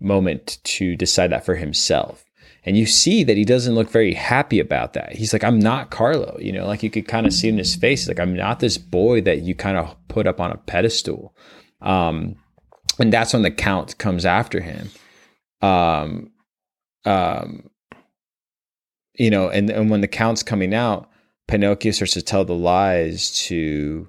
[0.01, 2.25] moment to decide that for himself.
[2.65, 5.17] And you see that he doesn't look very happy about that.
[5.17, 6.37] He's like, I'm not Carlo.
[6.41, 8.77] You know, like you could kind of see in his face, like, I'm not this
[8.77, 11.35] boy that you kind of put up on a pedestal.
[11.81, 12.37] Um,
[12.99, 14.91] and that's when the count comes after him.
[15.62, 16.33] Um,
[17.07, 17.70] um,
[19.21, 21.07] you know, and, and when the count's coming out,
[21.47, 24.09] Pinocchio starts to tell the lies to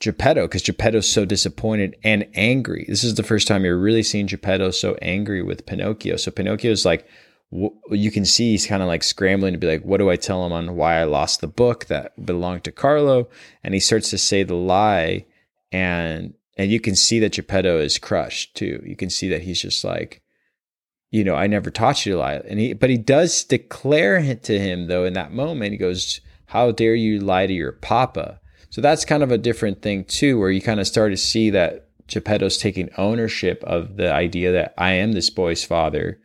[0.00, 2.86] Geppetto because Geppetto's so disappointed and angry.
[2.88, 6.16] This is the first time you're really seeing Geppetto so angry with Pinocchio.
[6.16, 7.06] So Pinocchio's like,
[7.50, 10.46] you can see he's kind of like scrambling to be like, what do I tell
[10.46, 13.28] him on why I lost the book that belonged to Carlo?
[13.62, 15.26] And he starts to say the lie,
[15.72, 18.82] and and you can see that Geppetto is crushed too.
[18.86, 20.22] You can see that he's just like,
[21.10, 22.34] you know, I never taught you to lie.
[22.34, 25.72] And he, but he does declare to him though in that moment.
[25.72, 29.82] He goes, "How dare you lie to your papa?" So that's kind of a different
[29.82, 34.12] thing too, where you kind of start to see that Geppetto's taking ownership of the
[34.12, 36.20] idea that I am this boy's father.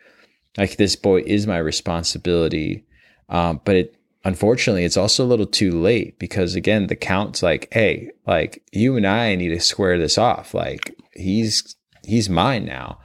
[0.58, 2.86] Like this boy is my responsibility.
[3.30, 7.68] Um, but it unfortunately it's also a little too late because again the count's like,
[7.72, 10.54] hey, like you and I need to square this off.
[10.54, 13.00] Like he's he's mine now,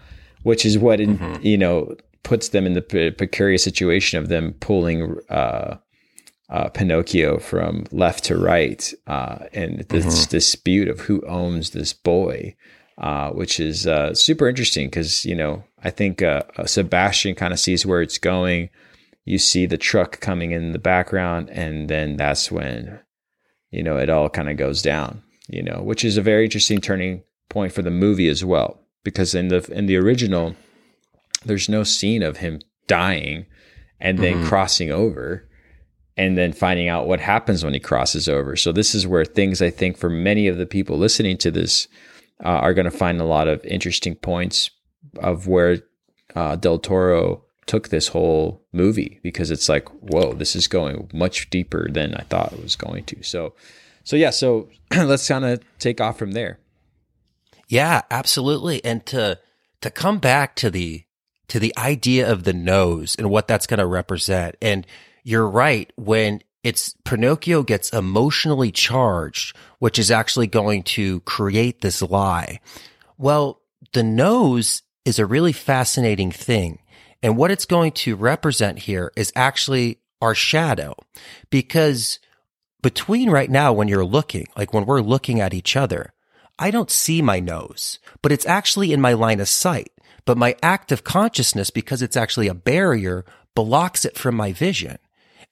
[0.47, 4.53] which is what in, you know puts them in the pre- precarious situation of them
[4.61, 5.77] pulling uh,
[6.49, 12.55] uh, Pinocchio from left to right, uh, and this dispute of who owns this boy,
[12.99, 17.59] uh, which is uh, super interesting because you know I think uh, Sebastian kind of
[17.59, 18.71] sees where it's going.
[19.25, 23.01] You see the truck coming in the background, and then that's when
[23.73, 25.25] you know it all kind of goes down.
[25.49, 29.37] You know, which is a very interesting turning point for the movie as well, because
[29.37, 30.57] in the in the original,
[31.45, 32.59] there's no scene of him
[32.89, 33.47] dying
[34.01, 35.49] and then crossing over
[36.17, 38.57] and then finding out what happens when he crosses over.
[38.57, 41.87] So this is where things I think for many of the people listening to this
[42.45, 44.71] uh, are going to find a lot of interesting points
[45.21, 45.79] of where
[46.35, 51.49] uh, Del Toro took this whole movie because it's like, whoa, this is going much
[51.49, 53.23] deeper than I thought it was going to.
[53.23, 53.55] So,
[54.03, 56.59] so yeah, so let's kind of take off from there.
[57.67, 58.85] Yeah, absolutely.
[58.85, 59.39] And to
[59.81, 61.05] to come back to the
[61.49, 64.57] to the idea of the nose and what that's going to represent.
[64.61, 64.87] And
[65.23, 72.03] you're right when it's Pinocchio gets emotionally charged, which is actually going to create this
[72.03, 72.61] lie.
[73.17, 73.61] Well,
[73.93, 76.81] the nose is a really fascinating thing.
[77.23, 80.95] And what it's going to represent here is actually our shadow
[81.51, 82.19] because
[82.83, 86.13] between right now when you're looking, like when we're looking at each other,
[86.59, 89.93] I don't see my nose, but it's actually in my line of sight.
[90.25, 93.25] But my active consciousness, because it's actually a barrier,
[93.55, 94.99] blocks it from my vision.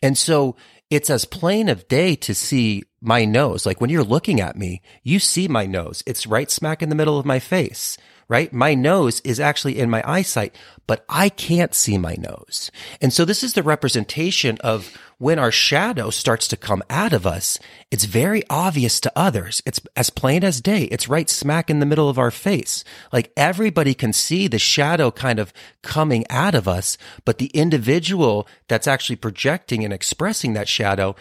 [0.02, 0.56] And so
[0.90, 3.66] it's as plain of day to see my nose.
[3.66, 6.02] Like when you're looking at me, you see my nose.
[6.06, 7.96] It's right smack in the middle of my face,
[8.28, 8.52] right?
[8.52, 10.56] My nose is actually in my eyesight,
[10.86, 12.70] but I can't see my nose.
[13.00, 17.26] And so this is the representation of when our shadow starts to come out of
[17.26, 17.58] us.
[17.90, 19.62] It's very obvious to others.
[19.64, 20.84] It's as plain as day.
[20.84, 22.84] It's right smack in the middle of our face.
[23.12, 25.52] Like everybody can see the shadow kind of
[25.82, 31.14] coming out of us, but the individual that's actually projecting and expressing that shadow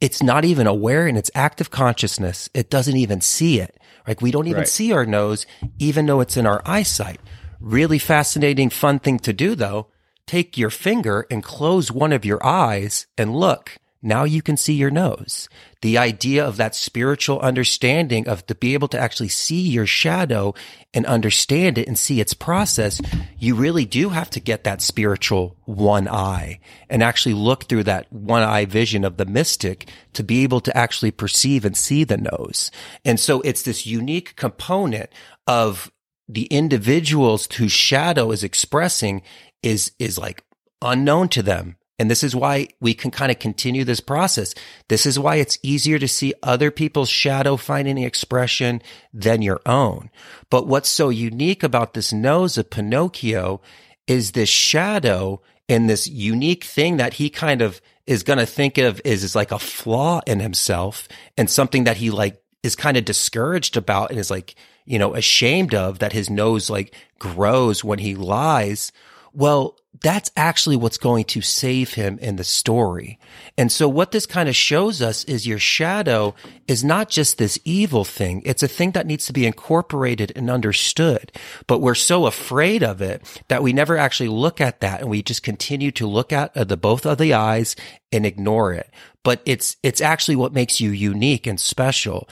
[0.00, 2.48] it's not even aware in its active consciousness.
[2.54, 3.78] It doesn't even see it.
[4.06, 4.68] Like we don't even Right.
[4.68, 5.46] see our nose,
[5.78, 7.20] even though it's in our eyesight.
[7.60, 9.88] Really fascinating, fun thing to do though.
[10.26, 13.78] Take your finger and close one of your eyes and look.
[14.02, 15.48] Now you can see your nose.
[15.82, 20.54] The idea of that spiritual understanding of to be able to actually see your shadow
[20.94, 23.00] and understand it and see its process,
[23.38, 28.10] you really do have to get that spiritual one eye and actually look through that
[28.10, 32.16] one eye vision of the mystic to be able to actually perceive and see the
[32.16, 32.70] nose.
[33.04, 35.10] And so it's this unique component
[35.46, 35.92] of
[36.26, 39.20] the individuals whose shadow is expressing
[39.62, 40.42] is, is like
[40.80, 41.76] unknown to them.
[42.00, 44.54] And this is why we can kind of continue this process.
[44.88, 48.80] This is why it's easier to see other people's shadow finding expression
[49.12, 50.08] than your own.
[50.48, 53.60] But what's so unique about this nose of Pinocchio
[54.06, 58.78] is this shadow and this unique thing that he kind of is going to think
[58.78, 61.06] of is, is like a flaw in himself
[61.36, 64.54] and something that he like is kind of discouraged about and is like,
[64.86, 68.90] you know, ashamed of that his nose like grows when he lies.
[69.32, 73.18] Well, that's actually what's going to save him in the story.
[73.58, 76.34] And so what this kind of shows us is your shadow
[76.66, 78.40] is not just this evil thing.
[78.46, 81.32] It's a thing that needs to be incorporated and understood.
[81.66, 85.22] But we're so afraid of it that we never actually look at that and we
[85.22, 87.76] just continue to look at uh, the both of the eyes
[88.12, 88.90] and ignore it.
[89.22, 92.28] But it's, it's actually what makes you unique and special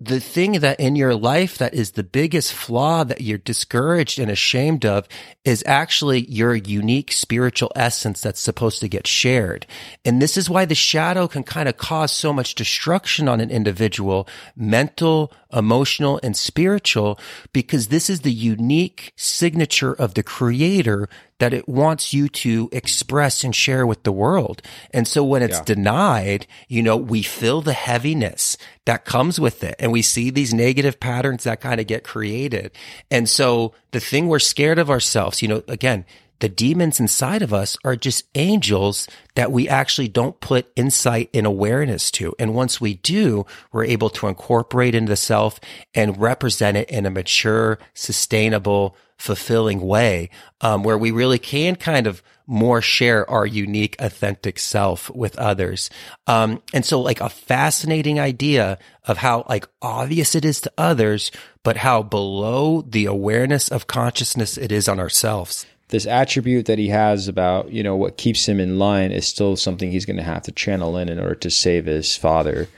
[0.00, 4.30] the thing that in your life that is the biggest flaw that you're discouraged and
[4.30, 5.08] ashamed of
[5.44, 9.66] is actually your unique spiritual essence that's supposed to get shared.
[10.04, 13.50] And this is why the shadow can kind of cause so much destruction on an
[13.50, 17.18] individual, mental, emotional, and spiritual,
[17.52, 21.08] because this is the unique signature of the creator
[21.38, 24.62] that it wants you to express and share with the world.
[24.92, 25.64] And so when it's yeah.
[25.64, 30.52] denied, you know, we feel the heaviness that comes with it and we see these
[30.52, 32.72] negative patterns that kind of get created.
[33.10, 36.04] And so the thing we're scared of ourselves, you know, again,
[36.40, 41.46] the demons inside of us are just angels that we actually don't put insight and
[41.46, 42.34] awareness to.
[42.38, 45.58] And once we do, we're able to incorporate into the self
[45.94, 52.06] and represent it in a mature, sustainable, fulfilling way, um, where we really can kind
[52.06, 55.90] of more share our unique, authentic self with others.
[56.26, 61.30] Um, and so like a fascinating idea of how like obvious it is to others,
[61.62, 66.88] but how below the awareness of consciousness it is on ourselves this attribute that he
[66.88, 70.22] has about you know what keeps him in line is still something he's going to
[70.22, 72.68] have to channel in in order to save his father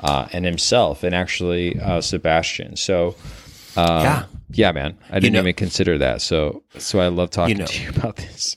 [0.00, 2.76] uh, and himself and actually uh, Sebastian.
[2.76, 3.16] So
[3.76, 4.98] uh, yeah, yeah, man.
[5.08, 6.22] I didn't you know, even consider that.
[6.22, 8.56] So, so I love talking you know, to you about this.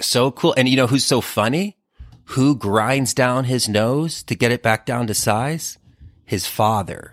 [0.00, 0.54] So cool.
[0.56, 1.78] And you know who's so funny?
[2.26, 5.78] Who grinds down his nose to get it back down to size?
[6.24, 7.12] His father.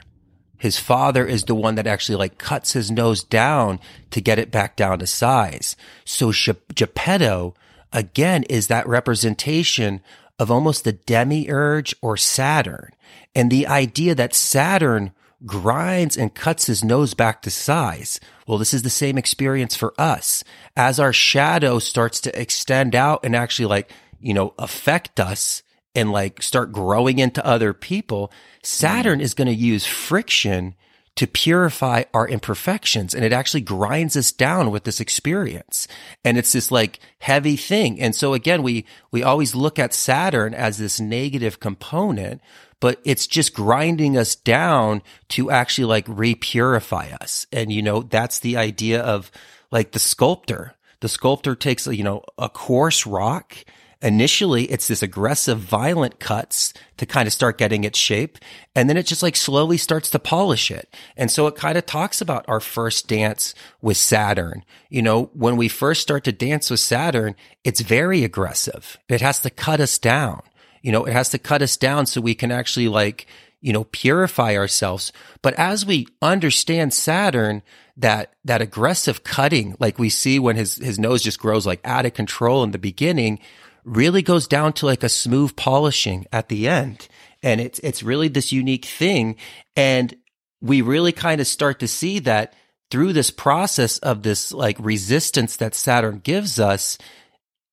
[0.59, 3.79] His father is the one that actually like cuts his nose down
[4.11, 5.75] to get it back down to size.
[6.05, 6.31] So
[6.75, 7.55] Geppetto
[7.91, 10.01] again is that representation
[10.37, 12.91] of almost the demiurge or Saturn.
[13.33, 15.11] And the idea that Saturn
[15.45, 18.19] grinds and cuts his nose back to size.
[18.45, 20.43] Well, this is the same experience for us.
[20.75, 25.63] As our shadow starts to extend out and actually like, you know, affect us
[25.99, 28.31] and like start growing into other people,
[28.63, 29.25] Saturn mm-hmm.
[29.25, 30.75] is going to use friction
[31.15, 33.13] to purify our imperfections.
[33.13, 35.89] And it actually grinds us down with this experience.
[36.23, 37.99] And it's this like heavy thing.
[37.99, 42.39] And so again, we, we always look at Saturn as this negative component,
[42.79, 47.45] but it's just grinding us down to actually like repurify us.
[47.51, 49.29] And, you know, that's the idea of
[49.71, 50.75] like the sculptor.
[51.01, 53.57] The sculptor takes, you know, a coarse rock.
[54.01, 58.37] Initially, it's this aggressive, violent cuts to kind of start getting its shape.
[58.73, 60.95] And then it just like slowly starts to polish it.
[61.17, 64.63] And so it kind of talks about our first dance with Saturn.
[64.89, 67.35] You know, when we first start to dance with Saturn,
[67.65, 68.97] it's very aggressive.
[69.09, 70.43] It has to cut us down.
[70.81, 73.27] You know, it has to cut us down so we can actually like,
[73.59, 75.11] you know, purify ourselves.
[75.41, 77.63] But as we understand Saturn,
[77.97, 82.05] that, that aggressive cutting, like we see when his, his nose just grows like out
[82.05, 83.39] of control in the beginning,
[83.83, 87.07] really goes down to like a smooth polishing at the end.
[87.41, 89.35] And it's, it's really this unique thing.
[89.75, 90.15] And
[90.61, 92.53] we really kind of start to see that
[92.91, 96.97] through this process of this like resistance that Saturn gives us,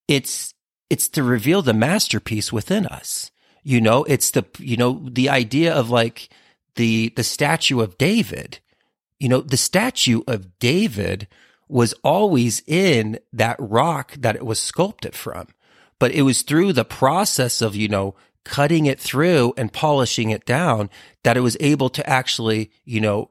[0.06, 0.54] it's,
[0.88, 3.30] it's to reveal the masterpiece within us.
[3.64, 6.28] You know, it's the, you know, the idea of like
[6.76, 8.60] the, the statue of David.
[9.18, 11.26] You know, the statue of David
[11.68, 15.48] was always in that rock that it was sculpted from.
[15.98, 18.14] But it was through the process of, you know,
[18.44, 20.88] cutting it through and polishing it down
[21.24, 23.30] that it was able to actually, you know,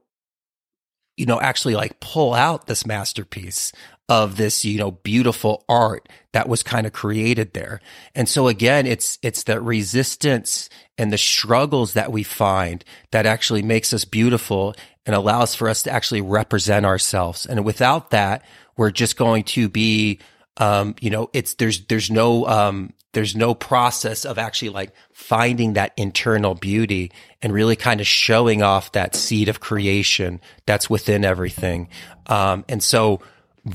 [1.15, 3.71] you know, actually like pull out this masterpiece
[4.09, 7.79] of this, you know, beautiful art that was kind of created there.
[8.13, 13.63] And so again, it's, it's the resistance and the struggles that we find that actually
[13.63, 14.75] makes us beautiful
[15.05, 17.45] and allows for us to actually represent ourselves.
[17.45, 18.43] And without that,
[18.75, 20.19] we're just going to be,
[20.57, 25.73] um, you know, it's, there's, there's no, um, there's no process of actually like finding
[25.73, 27.11] that internal beauty
[27.41, 31.88] and really kind of showing off that seed of creation that's within everything.
[32.27, 33.22] Um, and so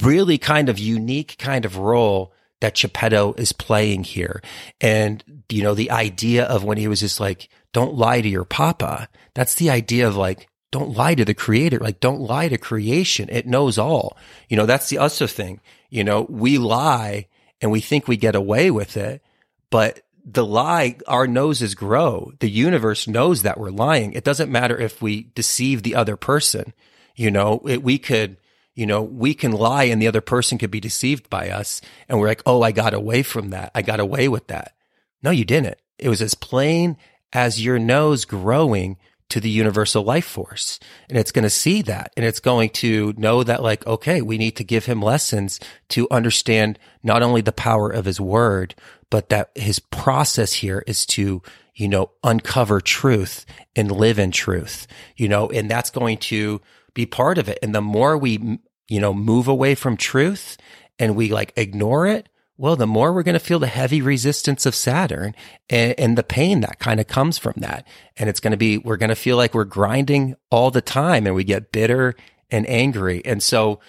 [0.03, 4.43] really kind of unique kind of role that Geppetto is playing here.
[4.81, 8.45] And, you know, the idea of when he was just like, don't lie to your
[8.45, 9.09] papa.
[9.35, 11.79] That's the idea of like, don't lie to the creator.
[11.79, 13.29] Like, don't lie to creation.
[13.31, 14.17] It knows all.
[14.49, 15.61] You know, that's the other thing.
[15.91, 17.27] You know, we lie
[17.61, 19.23] and we think we get away with it,
[19.71, 22.33] but the lie, our noses grow.
[22.41, 24.13] The universe knows that we're lying.
[24.13, 26.73] It doesn't matter if we deceive the other person.
[27.17, 28.37] You know, it, we could,
[28.75, 31.81] you know, we can lie and the other person could be deceived by us.
[32.09, 33.73] And we're like, oh, I got away from that.
[33.75, 34.75] I got away with that.
[35.23, 35.79] No, you didn't.
[35.99, 36.97] It was as plain
[37.33, 38.97] as your nose growing
[39.31, 40.79] to the universal life force.
[41.09, 44.39] And it's going to see that and it's going to know that like, okay, we
[44.39, 45.59] need to give him lessons
[45.91, 48.75] to understand not only the power of his word,
[49.11, 51.43] but that his process here is to,
[51.75, 54.87] you know, uncover truth and live in truth,
[55.17, 56.61] you know, and that's going to
[56.95, 57.59] be part of it.
[57.63, 58.59] And the more we,
[58.89, 60.57] you know, move away from truth
[60.99, 62.29] and we like ignore it,
[62.61, 65.35] well, the more we're going to feel the heavy resistance of Saturn
[65.71, 67.87] and, and the pain that kind of comes from that.
[68.19, 71.27] And it's going to be, we're going to feel like we're grinding all the time
[71.27, 72.15] and we get bitter
[72.51, 73.23] and angry.
[73.25, 73.81] And so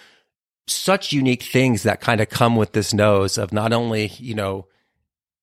[0.68, 4.68] such unique things that kind of come with this nose of not only, you know,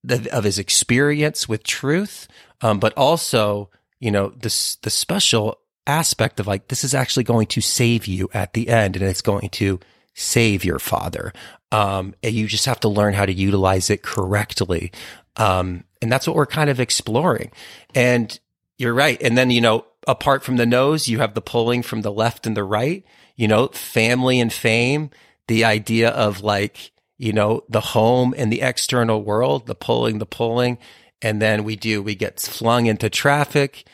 [0.02, 2.28] the, of his experience with truth,
[2.62, 3.68] um, but also,
[4.00, 8.30] you know, this, the special aspect of like, this is actually going to save you
[8.32, 9.78] at the end and it's going to
[10.14, 11.32] save your father.
[11.70, 14.90] Um, and you just have to learn how to utilize it correctly.
[15.36, 17.52] Um, and that's what we're kind of exploring.
[17.94, 18.38] And
[18.78, 19.20] you're right.
[19.22, 22.46] And then, you know, apart from the nose, you have the pulling from the left
[22.46, 23.04] and the right,
[23.36, 25.10] you know, family and fame,
[25.46, 30.26] the idea of like, you know, the home and the external world, the pulling, the
[30.26, 30.78] pulling.
[31.20, 33.86] And then we do, we get flung into traffic.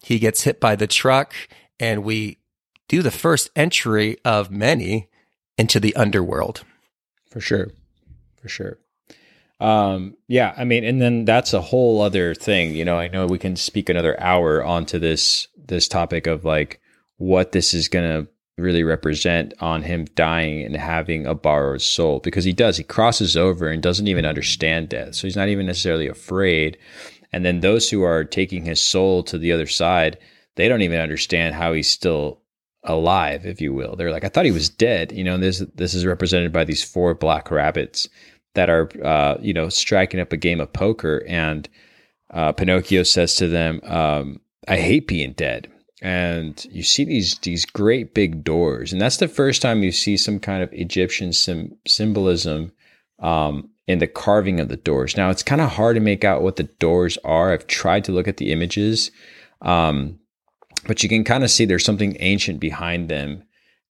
[0.00, 1.34] He gets hit by the truck
[1.80, 2.38] and we
[2.86, 5.08] do the first entry of many
[5.58, 6.64] into the underworld.
[7.30, 7.70] For sure.
[8.40, 8.78] For sure.
[9.60, 12.74] Um, yeah, I mean, and then that's a whole other thing.
[12.74, 16.80] You know, I know we can speak another hour onto this this topic of like
[17.16, 18.26] what this is gonna
[18.56, 23.36] really represent on him dying and having a borrowed soul because he does he crosses
[23.36, 26.76] over and doesn't even understand death so he's not even necessarily afraid
[27.32, 30.18] and then those who are taking his soul to the other side
[30.56, 32.40] they don't even understand how he's still
[32.84, 33.96] alive, if you will.
[33.96, 35.12] They're like, I thought he was dead.
[35.12, 38.08] You know, this this is represented by these four black rabbits
[38.54, 41.24] that are, uh, you know, striking up a game of poker.
[41.28, 41.68] And
[42.30, 47.64] uh, Pinocchio says to them, um, "I hate being dead." And you see these these
[47.64, 51.76] great big doors, and that's the first time you see some kind of Egyptian sim-
[51.86, 52.72] symbolism
[53.18, 55.16] um, in the carving of the doors.
[55.16, 57.52] Now it's kind of hard to make out what the doors are.
[57.52, 59.10] I've tried to look at the images.
[59.60, 60.20] Um,
[60.86, 63.42] but you can kind of see there's something ancient behind them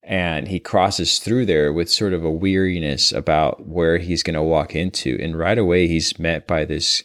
[0.09, 4.43] and he crosses through there with sort of a weariness about where he's going to
[4.43, 7.05] walk into and right away he's met by this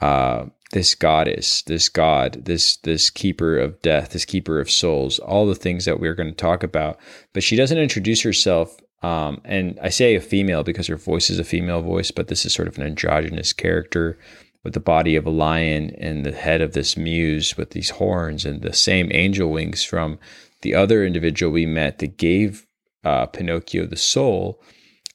[0.00, 5.46] uh, this goddess this god this this keeper of death this keeper of souls all
[5.46, 6.98] the things that we're going to talk about.
[7.32, 11.38] But she doesn't introduce herself um, and i say a female because her voice is
[11.38, 14.18] a female voice but this is sort of an androgynous character
[14.66, 18.44] with the body of a lion and the head of this muse with these horns
[18.44, 20.18] and the same angel wings from
[20.62, 22.66] the other individual we met that gave
[23.04, 24.60] uh, Pinocchio the soul.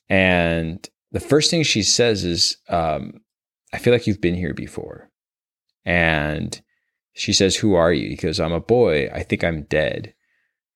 [0.08, 3.20] And the first thing she says is, um,
[3.74, 5.10] I feel like you've been here before.
[5.84, 6.62] And
[7.12, 8.08] she says, Who are you?
[8.08, 9.10] He goes, I'm a boy.
[9.14, 10.14] I think I'm dead.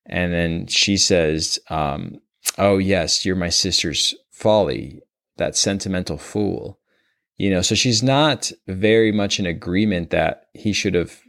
[0.05, 2.19] And then she says, um,
[2.57, 4.99] Oh, yes, you're my sister's folly,
[5.37, 6.81] that sentimental fool
[7.37, 11.21] you know so she's not very much in agreement that he should have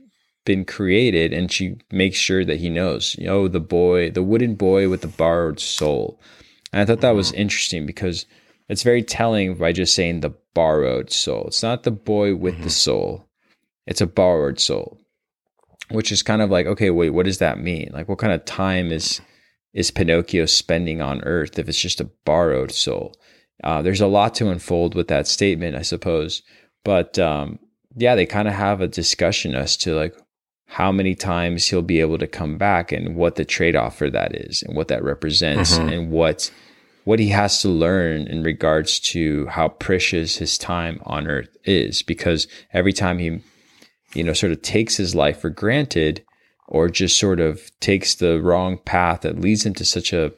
[0.44, 4.54] been created and she makes sure that he knows you know the boy the wooden
[4.54, 6.20] boy with the borrowed soul.
[6.72, 8.26] And i thought that was interesting because
[8.68, 11.44] it's very telling by just saying the borrowed soul.
[11.46, 12.64] It's not the boy with mm-hmm.
[12.64, 13.28] the soul.
[13.86, 14.98] It's a borrowed soul
[15.90, 17.90] which is kind of like okay wait what does that mean?
[17.92, 19.20] Like what kind of time is
[19.72, 23.14] is pinocchio spending on earth if it's just a borrowed soul
[23.64, 26.42] uh, there's a lot to unfold with that statement, I suppose.
[26.84, 27.58] But um,
[27.96, 30.14] yeah, they kind of have a discussion as to like
[30.66, 34.10] how many times he'll be able to come back and what the trade off for
[34.10, 35.88] that is and what that represents mm-hmm.
[35.88, 36.50] and what
[37.04, 42.02] what he has to learn in regards to how precious his time on earth is
[42.02, 43.40] because every time he
[44.14, 46.24] you know sort of takes his life for granted
[46.68, 50.32] or just sort of takes the wrong path that leads him to such a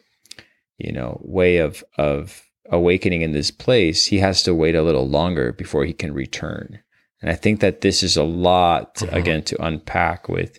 [0.77, 5.09] you know way of of awakening in this place, he has to wait a little
[5.09, 6.81] longer before he can return.
[7.21, 9.15] And I think that this is a lot, mm-hmm.
[9.15, 10.59] again, to unpack with,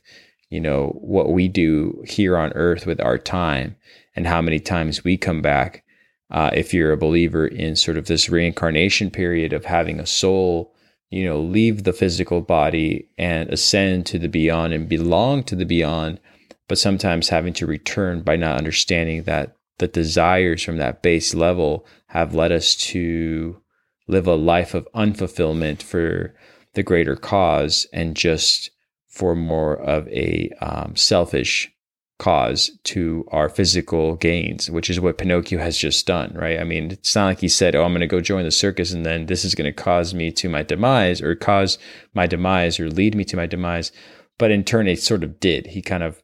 [0.49, 3.75] you know, what we do here on earth with our time
[4.15, 5.83] and how many times we come back.
[6.31, 10.75] Uh, if you're a believer in sort of this reincarnation period of having a soul,
[11.09, 15.65] you know, leave the physical body and ascend to the beyond and belong to the
[15.65, 16.19] beyond,
[16.67, 21.85] but sometimes having to return by not understanding that the desires from that base level
[22.09, 23.61] have led us to
[24.07, 26.35] live a life of unfulfillment for
[26.73, 28.71] the greater cause and just
[29.07, 31.71] for more of a um, selfish
[32.17, 36.59] cause to our physical gains, which is what Pinocchio has just done, right?
[36.59, 38.91] I mean, it's not like he said, Oh, I'm going to go join the circus
[38.91, 41.77] and then this is going to cause me to my demise or cause
[42.13, 43.91] my demise or lead me to my demise.
[44.37, 45.67] But in turn, it sort of did.
[45.67, 46.21] He kind of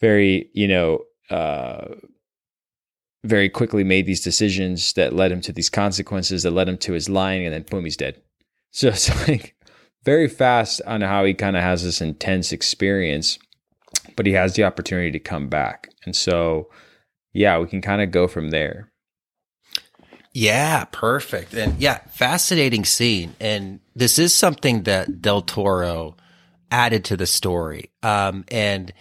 [0.00, 1.86] very, you know, uh,
[3.24, 6.92] very quickly made these decisions that led him to these consequences that led him to
[6.92, 8.20] his lying, and then boom, he's dead.
[8.76, 9.54] So it's like
[10.04, 13.38] very fast on how he kind of has this intense experience,
[14.16, 15.90] but he has the opportunity to come back.
[16.04, 16.70] And so,
[17.32, 18.90] yeah, we can kind of go from there.
[20.32, 21.54] Yeah, perfect.
[21.54, 23.36] And yeah, fascinating scene.
[23.38, 26.16] And this is something that Del Toro
[26.72, 27.92] added to the story.
[28.02, 28.92] Um, and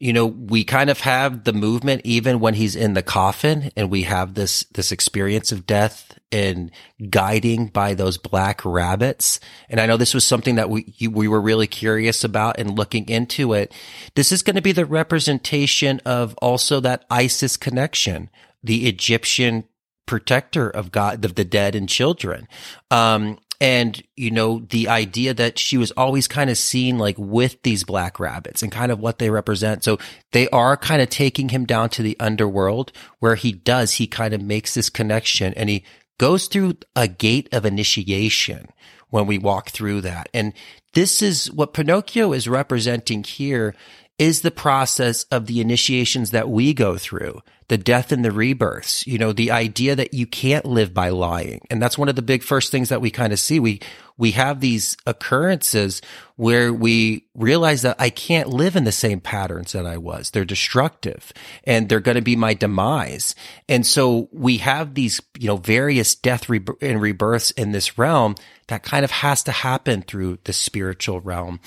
[0.00, 3.90] you know, we kind of have the movement even when he's in the coffin and
[3.90, 6.70] we have this, this experience of death and
[7.10, 9.40] guiding by those black rabbits.
[9.68, 13.10] And I know this was something that we, we were really curious about and looking
[13.10, 13.74] into it.
[14.14, 18.30] This is going to be the representation of also that Isis connection,
[18.64, 19.64] the Egyptian
[20.06, 22.48] protector of God, of the dead and children.
[22.90, 27.62] Um, and you know the idea that she was always kind of seen like with
[27.62, 29.84] these black rabbits and kind of what they represent.
[29.84, 29.98] So
[30.32, 34.32] they are kind of taking him down to the underworld where he does he kind
[34.32, 35.84] of makes this connection and he
[36.18, 38.68] goes through a gate of initiation
[39.10, 40.28] when we walk through that.
[40.32, 40.54] And
[40.94, 43.74] this is what pinocchio is representing here
[44.20, 49.06] is the process of the initiations that we go through, the death and the rebirths,
[49.06, 51.58] you know, the idea that you can't live by lying.
[51.70, 53.58] And that's one of the big first things that we kind of see.
[53.58, 53.80] We,
[54.18, 56.02] we have these occurrences
[56.36, 60.30] where we realize that I can't live in the same patterns that I was.
[60.32, 61.32] They're destructive
[61.64, 63.34] and they're going to be my demise.
[63.70, 68.34] And so we have these, you know, various death and rebirths in this realm
[68.66, 71.58] that kind of has to happen through the spiritual realm.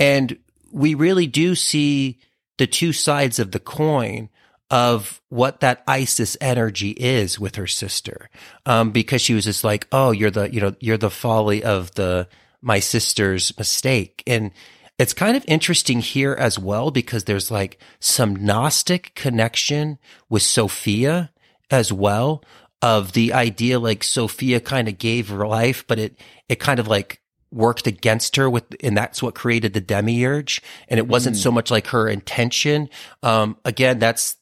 [0.00, 0.36] And
[0.72, 2.18] we really do see
[2.58, 4.28] the two sides of the coin
[4.70, 8.30] of what that Isis energy is with her sister.
[8.64, 11.94] Um, because she was just like, Oh, you're the, you know, you're the folly of
[11.94, 12.26] the,
[12.62, 14.22] my sister's mistake.
[14.26, 14.50] And
[14.98, 21.32] it's kind of interesting here as well, because there's like some Gnostic connection with Sophia
[21.70, 22.42] as well
[22.82, 26.18] of the idea like Sophia kind of gave her life, but it,
[26.48, 27.21] it kind of like
[27.52, 30.62] worked against her with, and that's what created the demiurge.
[30.88, 31.40] And it wasn't mm.
[31.40, 32.88] so much like her intention.
[33.22, 34.36] Um, again, that's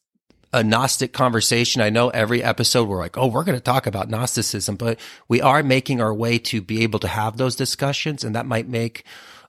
[0.52, 1.80] a Gnostic conversation.
[1.80, 5.40] I know every episode we're like, oh, we're going to talk about Gnosticism, but we
[5.40, 9.04] are making our way to be able to have those discussions, and that might make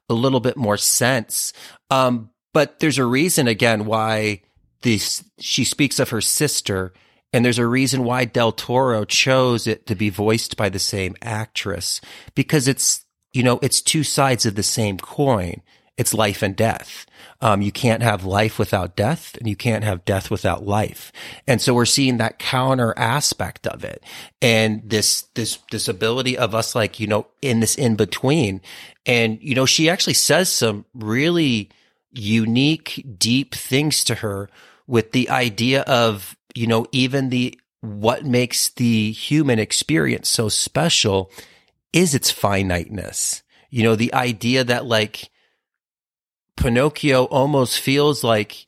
[0.10, 1.54] a little bit more sense.
[1.90, 4.42] Um, but there's a reason again why
[4.82, 6.94] this she speaks of her sister,
[7.34, 11.16] and there's a reason why Del Toro chose it to be voiced by the same
[11.22, 12.02] actress
[12.36, 15.62] because it's you know, it's two sides of the same coin.
[15.98, 17.06] It's life and death.
[17.42, 21.12] Um, you can't have life without death and you can't have death without life.
[21.48, 24.04] And so we're seeing that counter aspect of it
[24.42, 28.62] and this, this, this ability of us like, you know, in this in between.
[29.06, 31.70] And, you know, she actually says some really
[32.12, 34.50] unique, deep things to her
[34.88, 41.32] with the idea of, you know, even the, what makes the human experience so special
[41.94, 43.44] is its finiteness.
[43.70, 45.30] You know, the idea that like
[46.58, 48.68] Pinocchio almost feels like,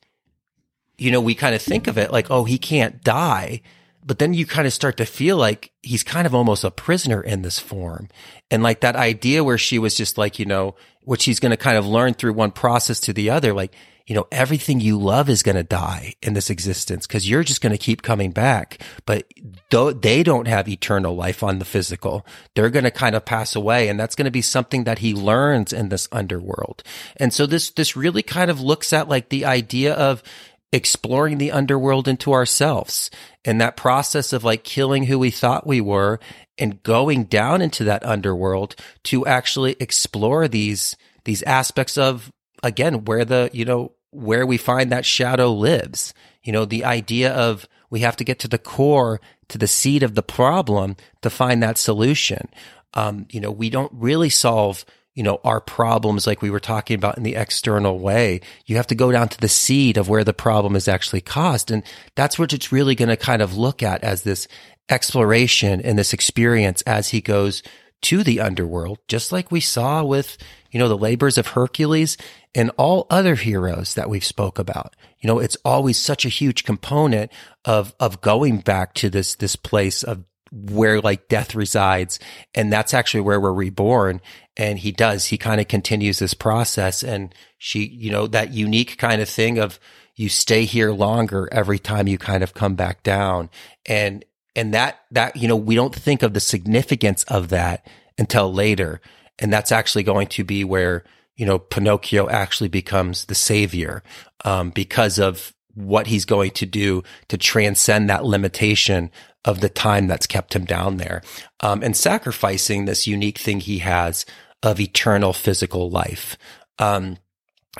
[0.96, 3.62] you know, we kind of think of it like, oh, he can't die.
[4.06, 7.22] But then you kind of start to feel like he's kind of almost a prisoner
[7.22, 8.08] in this form.
[8.50, 11.56] And like that idea where she was just like, you know, what she's going to
[11.56, 13.74] kind of learn through one process to the other, like,
[14.06, 17.62] you know, everything you love is going to die in this existence because you're just
[17.62, 18.78] going to keep coming back.
[19.06, 19.32] But
[19.70, 23.56] though they don't have eternal life on the physical, they're going to kind of pass
[23.56, 23.88] away.
[23.88, 26.82] And that's going to be something that he learns in this underworld.
[27.16, 30.22] And so this, this really kind of looks at like the idea of
[30.70, 33.10] exploring the underworld into ourselves
[33.44, 36.20] and that process of like killing who we thought we were
[36.58, 40.94] and going down into that underworld to actually explore these,
[41.24, 42.30] these aspects of
[42.64, 46.14] again, where the, you know, where we find that shadow lives.
[46.42, 50.02] You know, the idea of we have to get to the core, to the seed
[50.02, 52.48] of the problem to find that solution.
[52.94, 54.84] Um, you know, we don't really solve,
[55.14, 58.40] you know, our problems like we were talking about in the external way.
[58.66, 61.70] You have to go down to the seed of where the problem is actually caused.
[61.70, 61.82] And
[62.14, 64.48] that's what it's really going to kind of look at as this
[64.88, 67.62] exploration and this experience as he goes
[68.02, 70.36] to the underworld, just like we saw with,
[70.70, 72.18] you know, the labors of Hercules
[72.54, 74.94] and all other heroes that we've spoke about.
[75.20, 77.32] You know, it's always such a huge component
[77.64, 82.20] of, of going back to this, this place of where like death resides.
[82.54, 84.20] And that's actually where we're reborn.
[84.56, 88.98] And he does, he kind of continues this process and she, you know, that unique
[88.98, 89.80] kind of thing of
[90.14, 93.50] you stay here longer every time you kind of come back down.
[93.84, 94.24] And,
[94.54, 97.84] and that, that, you know, we don't think of the significance of that
[98.16, 99.00] until later.
[99.40, 101.02] And that's actually going to be where,
[101.36, 104.02] you know, Pinocchio actually becomes the savior,
[104.44, 109.10] um, because of what he's going to do to transcend that limitation
[109.44, 111.22] of the time that's kept him down there.
[111.60, 114.24] Um, and sacrificing this unique thing he has
[114.62, 116.38] of eternal physical life.
[116.78, 117.18] Um,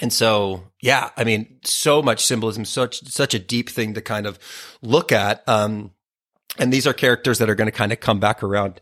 [0.01, 4.27] and so, yeah, I mean, so much symbolism, such, such a deep thing to kind
[4.27, 4.39] of
[4.83, 5.49] look at.
[5.49, 5.93] Um,
[6.59, 8.81] and these are characters that are going to kind of come back around.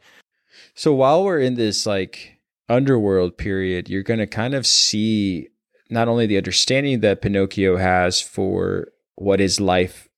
[0.75, 2.39] So while we're in this like
[2.73, 5.49] underworld period, you're going to kind of see
[5.91, 10.09] not only the understanding that Pinocchio has for what his life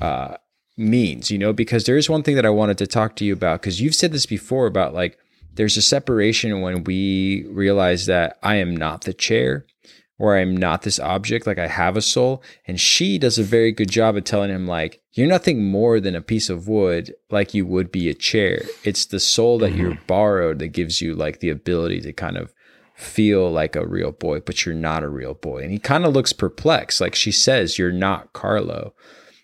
[0.00, 0.36] uh,
[0.76, 3.32] means, you know, because there is one thing that I wanted to talk to you
[3.32, 5.18] about because you've said this before about like
[5.54, 9.66] there's a separation when we realize that I am not the chair
[10.18, 12.42] or I'm not this object, like I have a soul.
[12.66, 16.14] And she does a very good job of telling him, like, you're nothing more than
[16.14, 18.62] a piece of wood, like you would be a chair.
[18.84, 19.80] It's the soul that mm-hmm.
[19.80, 22.54] you're borrowed that gives you like the ability to kind of
[22.94, 25.62] feel like a real boy, but you're not a real boy.
[25.62, 27.00] And he kind of looks perplexed.
[27.00, 28.94] Like she says, You're not Carlo.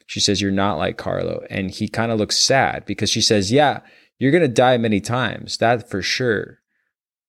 [0.07, 1.45] She says, You're not like Carlo.
[1.51, 3.81] And he kind of looks sad because she says, Yeah,
[4.19, 5.57] you're going to die many times.
[5.59, 6.59] That for sure.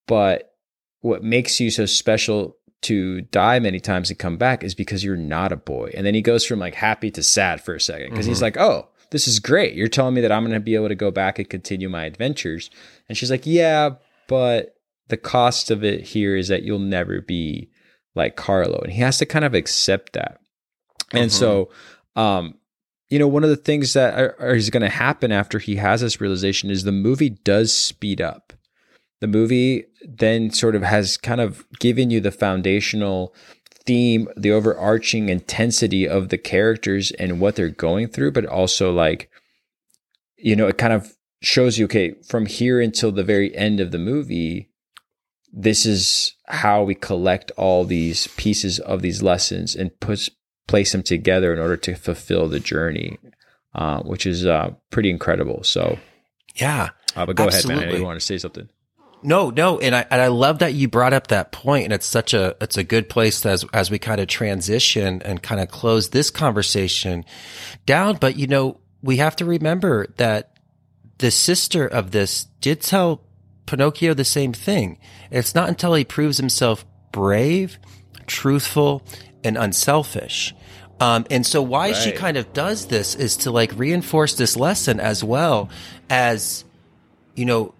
[0.07, 0.53] But
[1.01, 5.15] what makes you so special to die many times and come back is because you're
[5.15, 5.91] not a boy.
[5.95, 8.31] And then he goes from like happy to sad for a second because mm-hmm.
[8.31, 9.75] he's like, Oh, this is great.
[9.75, 12.05] You're telling me that I'm going to be able to go back and continue my
[12.05, 12.69] adventures.
[13.07, 13.91] And she's like, Yeah,
[14.27, 14.75] but
[15.09, 17.69] the cost of it here is that you'll never be
[18.15, 18.79] like Carlo.
[18.79, 20.39] And he has to kind of accept that.
[21.11, 21.39] And mm-hmm.
[21.39, 21.69] so,
[22.15, 22.55] um,
[23.09, 26.01] you know, one of the things that are, is going to happen after he has
[26.01, 28.53] this realization is the movie does speed up.
[29.21, 33.33] The movie then sort of has kind of given you the foundational
[33.85, 39.29] theme, the overarching intensity of the characters and what they're going through, but also like,
[40.37, 43.91] you know, it kind of shows you, okay, from here until the very end of
[43.91, 44.69] the movie,
[45.53, 50.29] this is how we collect all these pieces of these lessons and put
[50.67, 53.17] place them together in order to fulfill the journey,
[53.75, 55.63] uh, which is uh, pretty incredible.
[55.63, 55.99] So,
[56.55, 57.83] yeah, uh, but go absolutely.
[57.83, 58.01] ahead, man.
[58.01, 58.69] You want to say something?
[59.23, 62.05] No, no, and I and I love that you brought up that point, and it's
[62.05, 65.69] such a it's a good place as as we kind of transition and kind of
[65.69, 67.25] close this conversation
[67.85, 68.17] down.
[68.19, 70.57] But you know, we have to remember that
[71.19, 73.21] the sister of this did tell
[73.67, 74.97] Pinocchio the same thing.
[75.29, 77.77] It's not until he proves himself brave,
[78.25, 79.03] truthful,
[79.43, 80.55] and unselfish.
[80.99, 81.95] Um, and so why right.
[81.95, 85.69] she kind of does this is to like reinforce this lesson as well
[86.09, 86.63] as,
[87.35, 87.73] you know,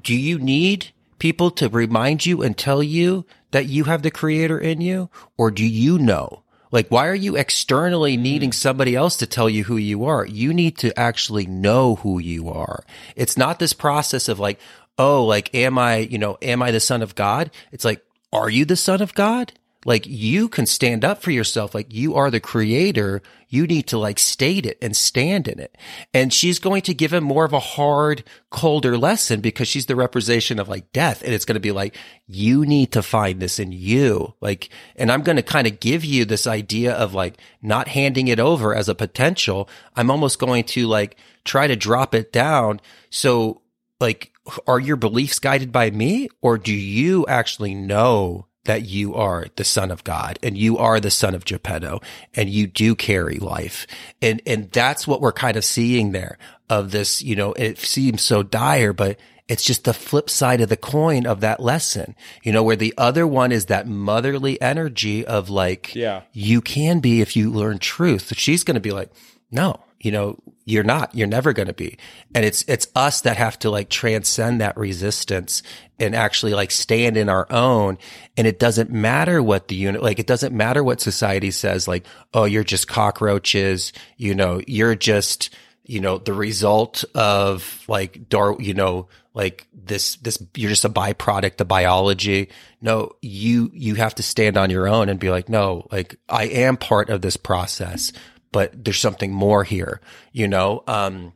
[0.00, 4.58] do you need people to remind you and tell you that you have the creator
[4.58, 5.08] in you?
[5.36, 6.42] Or do you know?
[6.70, 8.22] Like, why are you externally hmm.
[8.22, 10.26] needing somebody else to tell you who you are?
[10.26, 12.84] You need to actually know who you are.
[13.14, 14.60] It's not this process of like,
[14.98, 17.50] oh, like, am I, you know, am I the son of God?
[17.72, 19.52] It's like, are you the son of God?
[19.86, 21.72] Like you can stand up for yourself.
[21.72, 23.22] Like you are the creator.
[23.48, 25.78] You need to like state it and stand in it.
[26.12, 29.94] And she's going to give him more of a hard, colder lesson because she's the
[29.94, 31.22] representation of like death.
[31.22, 31.96] And it's going to be like,
[32.26, 34.34] you need to find this in you.
[34.40, 38.26] Like, and I'm going to kind of give you this idea of like not handing
[38.26, 39.68] it over as a potential.
[39.94, 42.80] I'm almost going to like try to drop it down.
[43.08, 43.62] So
[44.00, 44.32] like,
[44.66, 49.64] are your beliefs guided by me or do you actually know that you are the
[49.64, 52.00] son of God and you are the son of Geppetto
[52.34, 53.86] and you do carry life.
[54.22, 56.38] And, and that's what we're kind of seeing there
[56.68, 59.18] of this, you know, it seems so dire, but
[59.48, 62.94] it's just the flip side of the coin of that lesson, you know, where the
[62.98, 67.78] other one is that motherly energy of like, yeah, you can be if you learn
[67.78, 68.32] truth.
[68.36, 69.10] She's going to be like,
[69.50, 71.96] no, you know, you're not, you're never going to be.
[72.34, 75.62] And it's, it's us that have to like transcend that resistance
[75.98, 77.98] and actually like stand in our own.
[78.36, 82.06] And it doesn't matter what the unit, like it doesn't matter what society says, like,
[82.34, 85.50] oh, you're just cockroaches, you know, you're just,
[85.84, 90.90] you know, the result of like dar, you know, like this, this, you're just a
[90.90, 92.48] byproduct of biology.
[92.80, 96.44] No, you, you have to stand on your own and be like, no, like I
[96.46, 98.12] am part of this process
[98.56, 100.00] but there's something more here,
[100.32, 100.82] you know?
[100.86, 101.34] Um,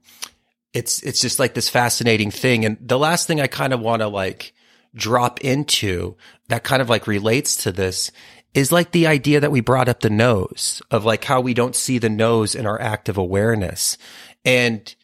[0.73, 2.65] it's, it's just like this fascinating thing.
[2.65, 4.55] And the last thing I kind of want to like
[4.95, 6.17] drop into
[6.49, 8.11] that kind of like relates to this
[8.55, 11.77] is like the idea that we brought up the nose of like how we don't
[11.77, 13.99] see the nose in our active awareness.
[14.43, 14.95] And,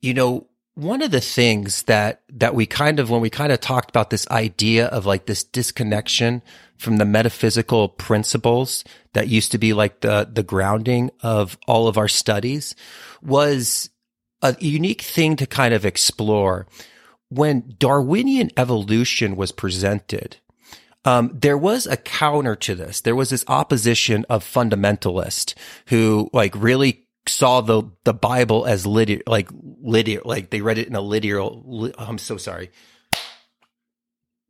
[0.00, 3.60] you know, one of the things that that we kind of when we kind of
[3.60, 6.42] talked about this idea of like this disconnection
[6.80, 11.98] from the metaphysical principles that used to be like the the grounding of all of
[11.98, 12.74] our studies
[13.20, 13.90] was
[14.40, 16.66] a unique thing to kind of explore
[17.28, 20.38] when Darwinian evolution was presented.
[21.04, 23.02] Um, there was a counter to this.
[23.02, 25.54] There was this opposition of fundamentalists
[25.88, 29.50] who like really saw the the Bible as literal, like
[29.82, 31.62] literal, like they read it in a literal.
[31.66, 32.70] Li- I'm so sorry.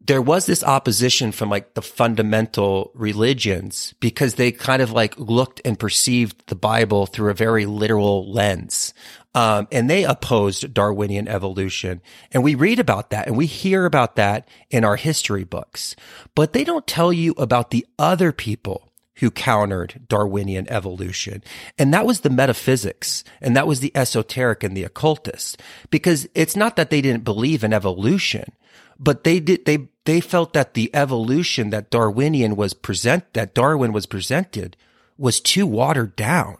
[0.00, 5.60] There was this opposition from like the fundamental religions because they kind of like looked
[5.64, 8.94] and perceived the Bible through a very literal lens.
[9.34, 12.00] Um, and they opposed Darwinian evolution.
[12.32, 15.94] And we read about that and we hear about that in our history books,
[16.34, 18.90] but they don't tell you about the other people
[19.20, 21.44] who countered Darwinian evolution.
[21.78, 25.60] And that was the metaphysics and that was the esoteric and the occultist
[25.90, 28.50] because it's not that they didn't believe in evolution,
[29.00, 33.92] but they did, they, they felt that the evolution that Darwinian was present, that Darwin
[33.92, 34.76] was presented
[35.16, 36.58] was too watered down.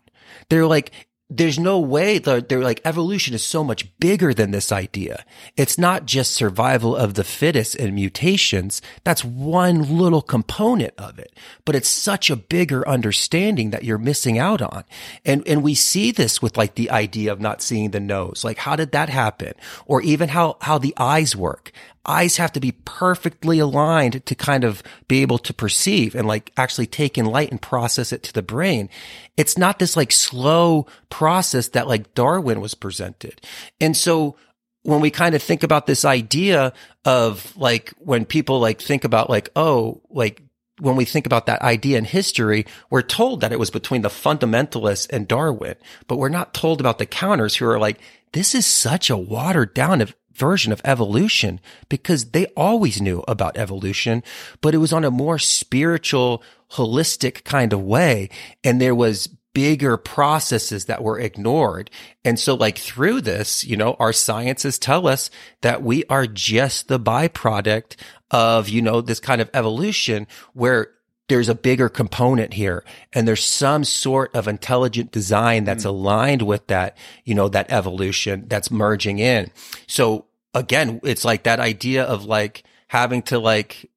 [0.48, 0.92] They're like,
[1.32, 5.24] there's no way they're, they're, like evolution is so much bigger than this idea.
[5.56, 8.82] It's not just survival of the fittest and mutations.
[9.04, 11.32] That's one little component of it,
[11.64, 14.82] but it's such a bigger understanding that you're missing out on.
[15.24, 18.42] And, and we see this with like the idea of not seeing the nose.
[18.42, 19.52] Like how did that happen?
[19.86, 21.70] Or even how, how the eyes work
[22.06, 26.52] eyes have to be perfectly aligned to kind of be able to perceive and like
[26.56, 28.88] actually take in light and process it to the brain.
[29.36, 33.40] It's not this like slow process that like Darwin was presented.
[33.80, 34.36] And so
[34.82, 36.72] when we kind of think about this idea
[37.04, 40.42] of like when people like think about like, oh, like
[40.80, 44.08] when we think about that idea in history, we're told that it was between the
[44.08, 45.76] fundamentalists and Darwin,
[46.08, 48.00] but we're not told about the counters who are like,
[48.32, 50.00] this is such a watered down
[50.40, 51.60] version of evolution
[51.90, 54.22] because they always knew about evolution,
[54.62, 56.42] but it was on a more spiritual,
[56.72, 58.30] holistic kind of way.
[58.64, 61.90] And there was bigger processes that were ignored.
[62.24, 65.30] And so like through this, you know, our sciences tell us
[65.60, 67.96] that we are just the byproduct
[68.30, 70.92] of, you know, this kind of evolution where
[71.28, 75.88] there's a bigger component here and there's some sort of intelligent design that's mm.
[75.88, 79.50] aligned with that, you know, that evolution that's merging in.
[79.86, 83.90] So again, it's like that idea of like having to like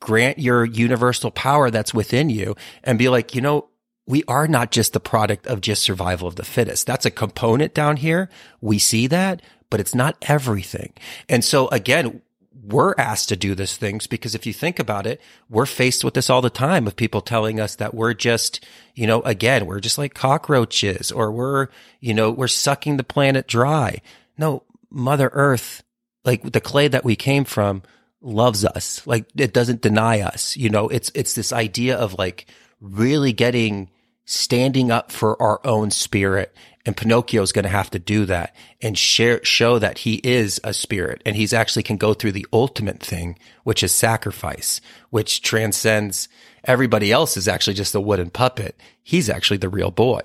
[0.00, 3.68] grant your universal power that's within you and be like, you know,
[4.06, 6.86] we are not just the product of just survival of the fittest.
[6.86, 8.28] That's a component down here.
[8.60, 10.92] We see that, but it's not everything.
[11.28, 12.22] And so again,
[12.62, 16.14] we're asked to do these things because if you think about it, we're faced with
[16.14, 18.64] this all the time of people telling us that we're just,
[18.94, 21.68] you know, again, we're just like cockroaches or we're,
[22.00, 24.00] you know, we're sucking the planet dry.
[24.36, 25.82] No, Mother Earth
[26.24, 27.82] like the clay that we came from
[28.20, 29.06] loves us.
[29.06, 30.56] Like it doesn't deny us.
[30.56, 32.46] You know, it's, it's this idea of like
[32.80, 33.90] really getting,
[34.24, 36.54] standing up for our own spirit.
[36.86, 40.60] And Pinocchio is going to have to do that and share, show that he is
[40.64, 44.80] a spirit and he's actually can go through the ultimate thing, which is sacrifice,
[45.10, 46.28] which transcends
[46.64, 48.78] everybody else is actually just a wooden puppet.
[49.10, 50.20] He's actually the real boy.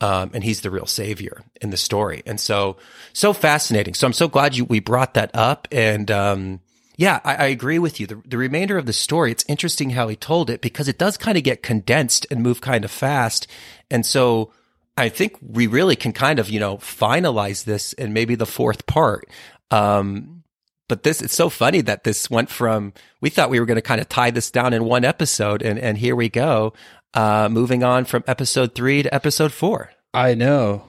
[0.00, 2.22] Um, and he's the real savior in the story.
[2.24, 2.76] And so,
[3.12, 3.94] so fascinating.
[3.94, 5.66] So I'm so glad you, we brought that up.
[5.72, 6.60] And, um,
[6.96, 8.06] yeah, I, I, agree with you.
[8.06, 11.16] The, the remainder of the story, it's interesting how he told it because it does
[11.16, 13.48] kind of get condensed and move kind of fast.
[13.90, 14.52] And so
[14.96, 18.86] I think we really can kind of, you know, finalize this in maybe the fourth
[18.86, 19.28] part.
[19.72, 20.44] Um,
[20.88, 23.82] but this it's so funny that this went from we thought we were going to
[23.82, 26.72] kind of tie this down in one episode and and here we go
[27.14, 30.84] uh moving on from episode 3 to episode 4 i know.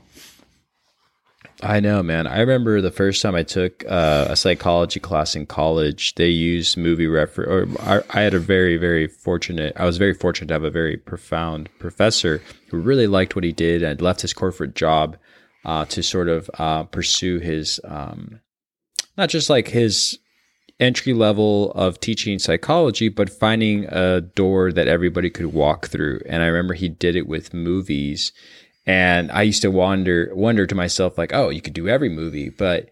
[1.61, 2.25] I know man.
[2.25, 6.77] I remember the first time i took uh, a psychology class in college they used
[6.77, 10.53] movie refer or I, I had a very very fortunate i was very fortunate to
[10.53, 14.73] have a very profound professor who really liked what he did and left his corporate
[14.73, 15.17] job
[15.65, 18.39] uh, to sort of uh, pursue his um,
[19.17, 20.17] not just like his
[20.79, 26.21] entry level of teaching psychology, but finding a door that everybody could walk through.
[26.25, 28.31] And I remember he did it with movies.
[28.85, 32.49] And I used to wonder wonder to myself, like, oh, you could do every movie,
[32.49, 32.89] but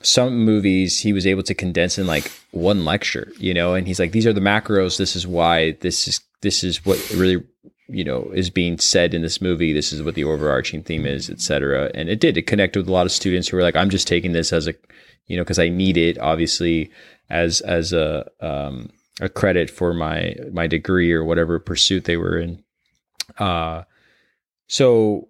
[0.00, 3.98] some movies he was able to condense in like one lecture, you know, and he's
[3.98, 7.44] like, these are the macros, this is why this is this is what really
[7.88, 9.72] you know is being said in this movie.
[9.72, 12.36] This is what the overarching theme is etc and it did.
[12.36, 14.68] It connected with a lot of students who were like i'm just taking this as
[14.68, 14.74] a
[15.28, 16.90] you know, because I need it obviously
[17.30, 18.90] as as a um,
[19.20, 22.62] a credit for my my degree or whatever pursuit they were in.
[23.38, 23.84] Uh,
[24.66, 25.28] so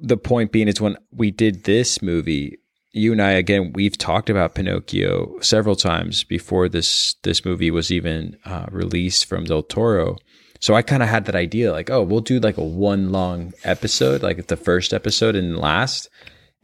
[0.00, 2.58] the point being is when we did this movie,
[2.92, 7.90] you and I again we've talked about Pinocchio several times before this this movie was
[7.90, 10.16] even uh, released from Del Toro.
[10.60, 13.52] So I kind of had that idea like, oh, we'll do like a one long
[13.64, 16.08] episode, like the first episode and last.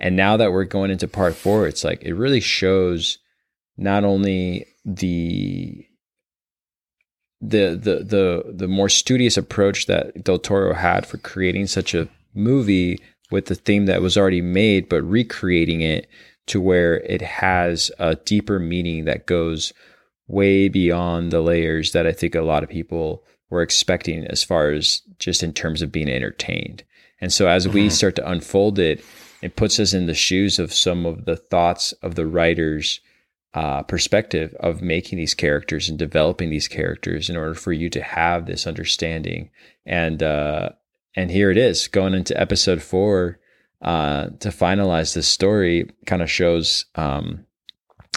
[0.01, 3.19] And now that we're going into part four, it's like it really shows
[3.77, 5.87] not only the
[7.41, 12.09] the the the the more studious approach that Del Toro had for creating such a
[12.35, 13.01] movie
[13.31, 16.09] with the theme that was already made, but recreating it
[16.47, 19.73] to where it has a deeper meaning that goes
[20.27, 24.71] way beyond the layers that I think a lot of people were expecting as far
[24.71, 26.85] as just in terms of being entertained.
[27.21, 27.75] And so as mm-hmm.
[27.75, 29.05] we start to unfold it,
[29.43, 33.01] it puts us in the shoes of some of the thoughts of the writers
[33.55, 38.03] uh, perspective of making these characters and developing these characters in order for you to
[38.03, 39.51] have this understanding.
[39.85, 40.71] And uh,
[41.17, 43.41] and here it is going into episode four
[43.83, 47.47] uh, to finalize this story kind of shows um,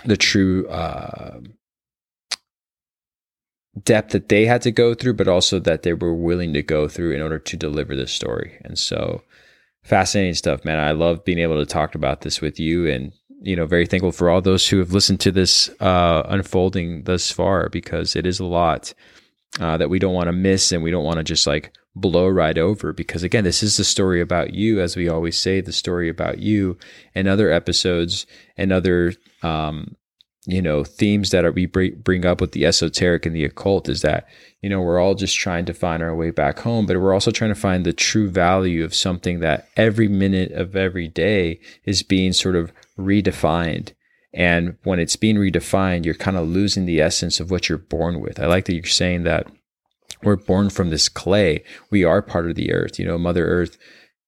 [0.05, 1.39] the true uh,
[3.83, 6.87] depth that they had to go through but also that they were willing to go
[6.87, 8.59] through in order to deliver this story.
[8.63, 9.23] And so
[9.83, 10.79] fascinating stuff man.
[10.79, 14.13] I love being able to talk about this with you and you know, very thankful
[14.13, 18.39] for all those who have listened to this uh, unfolding thus far because it is
[18.39, 18.93] a lot
[19.59, 22.27] uh, that we don't want to miss and we don't want to just like blow
[22.27, 25.73] right over because again, this is the story about you, as we always say, the
[25.73, 26.77] story about you
[27.13, 28.25] and other episodes
[28.57, 29.95] and other, um,
[30.45, 34.01] you know, themes that are, we bring up with the esoteric and the occult is
[34.01, 34.27] that
[34.63, 37.31] you know, we're all just trying to find our way back home, but we're also
[37.31, 42.01] trying to find the true value of something that every minute of every day is
[42.01, 43.91] being sort of redefined.
[44.33, 48.21] And when it's being redefined, you're kind of losing the essence of what you're born
[48.21, 48.39] with.
[48.39, 49.47] I like that you're saying that
[50.23, 51.65] we're born from this clay.
[51.91, 52.97] We are part of the earth.
[52.97, 53.77] You know, Mother Earth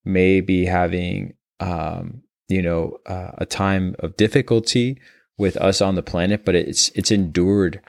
[0.04, 5.00] may be having, um, you know, uh, a time of difficulty
[5.38, 7.82] with us on the planet, but it's it's endured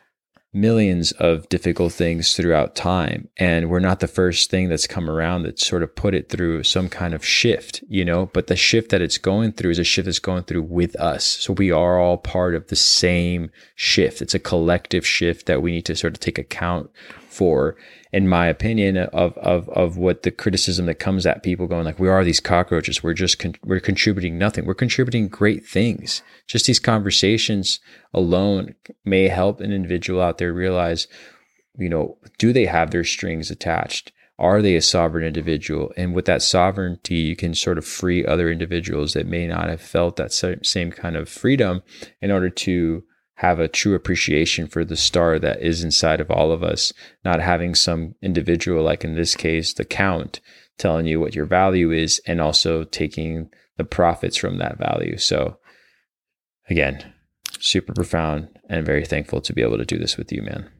[0.52, 3.28] millions of difficult things throughout time.
[3.36, 6.62] And we're not the first thing that's come around that sort of put it through
[6.62, 8.26] some kind of shift you know?
[8.32, 11.24] But the shift that it's going through is a shift that's going through with us.
[11.24, 14.22] So we are all part of the same shift.
[14.22, 16.90] It's a collective shift that we need to sort of take account
[17.28, 17.76] for
[18.16, 22.00] in my opinion, of of of what the criticism that comes at people going like,
[22.00, 23.02] "We are these cockroaches.
[23.02, 24.64] We're just con- we're contributing nothing.
[24.64, 26.22] We're contributing great things.
[26.46, 27.78] Just these conversations
[28.14, 28.74] alone
[29.04, 31.08] may help an individual out there realize,
[31.78, 34.12] you know, do they have their strings attached?
[34.38, 35.92] Are they a sovereign individual?
[35.98, 39.82] And with that sovereignty, you can sort of free other individuals that may not have
[39.82, 41.82] felt that same kind of freedom
[42.22, 43.04] in order to
[43.36, 46.92] have a true appreciation for the star that is inside of all of us,
[47.24, 50.40] not having some individual, like in this case, the count,
[50.78, 55.18] telling you what your value is and also taking the profits from that value.
[55.18, 55.58] So,
[56.70, 57.12] again,
[57.60, 60.70] super profound and very thankful to be able to do this with you, man.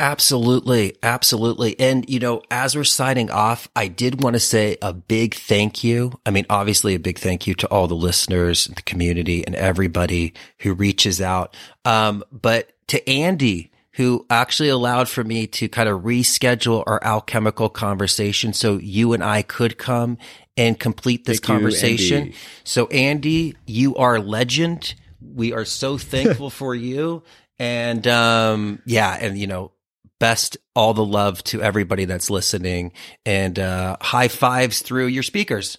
[0.00, 0.96] Absolutely.
[1.02, 1.78] Absolutely.
[1.80, 5.82] And, you know, as we're signing off, I did want to say a big thank
[5.82, 6.18] you.
[6.24, 10.34] I mean, obviously a big thank you to all the listeners, the community and everybody
[10.60, 11.56] who reaches out.
[11.84, 17.68] Um, but to Andy, who actually allowed for me to kind of reschedule our alchemical
[17.68, 20.18] conversation so you and I could come
[20.56, 22.18] and complete this thank conversation.
[22.18, 22.36] You, Andy.
[22.62, 24.94] So Andy, you are a legend.
[25.20, 27.24] We are so thankful for you.
[27.58, 29.72] And um, yeah, and you know,
[30.20, 32.92] best all the love to everybody that's listening
[33.24, 35.78] and uh, high fives through your speakers.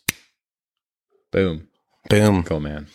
[1.32, 1.68] Boom.
[2.10, 2.44] Boom.
[2.44, 2.88] Cool, man.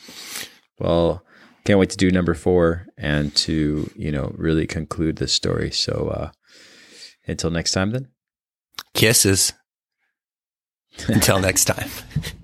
[0.79, 1.23] Well,
[1.65, 5.71] can't wait to do number four and to, you know, really conclude this story.
[5.71, 6.31] So uh,
[7.27, 8.09] until next time, then.
[8.95, 9.53] Kisses.
[11.09, 11.89] Until next time.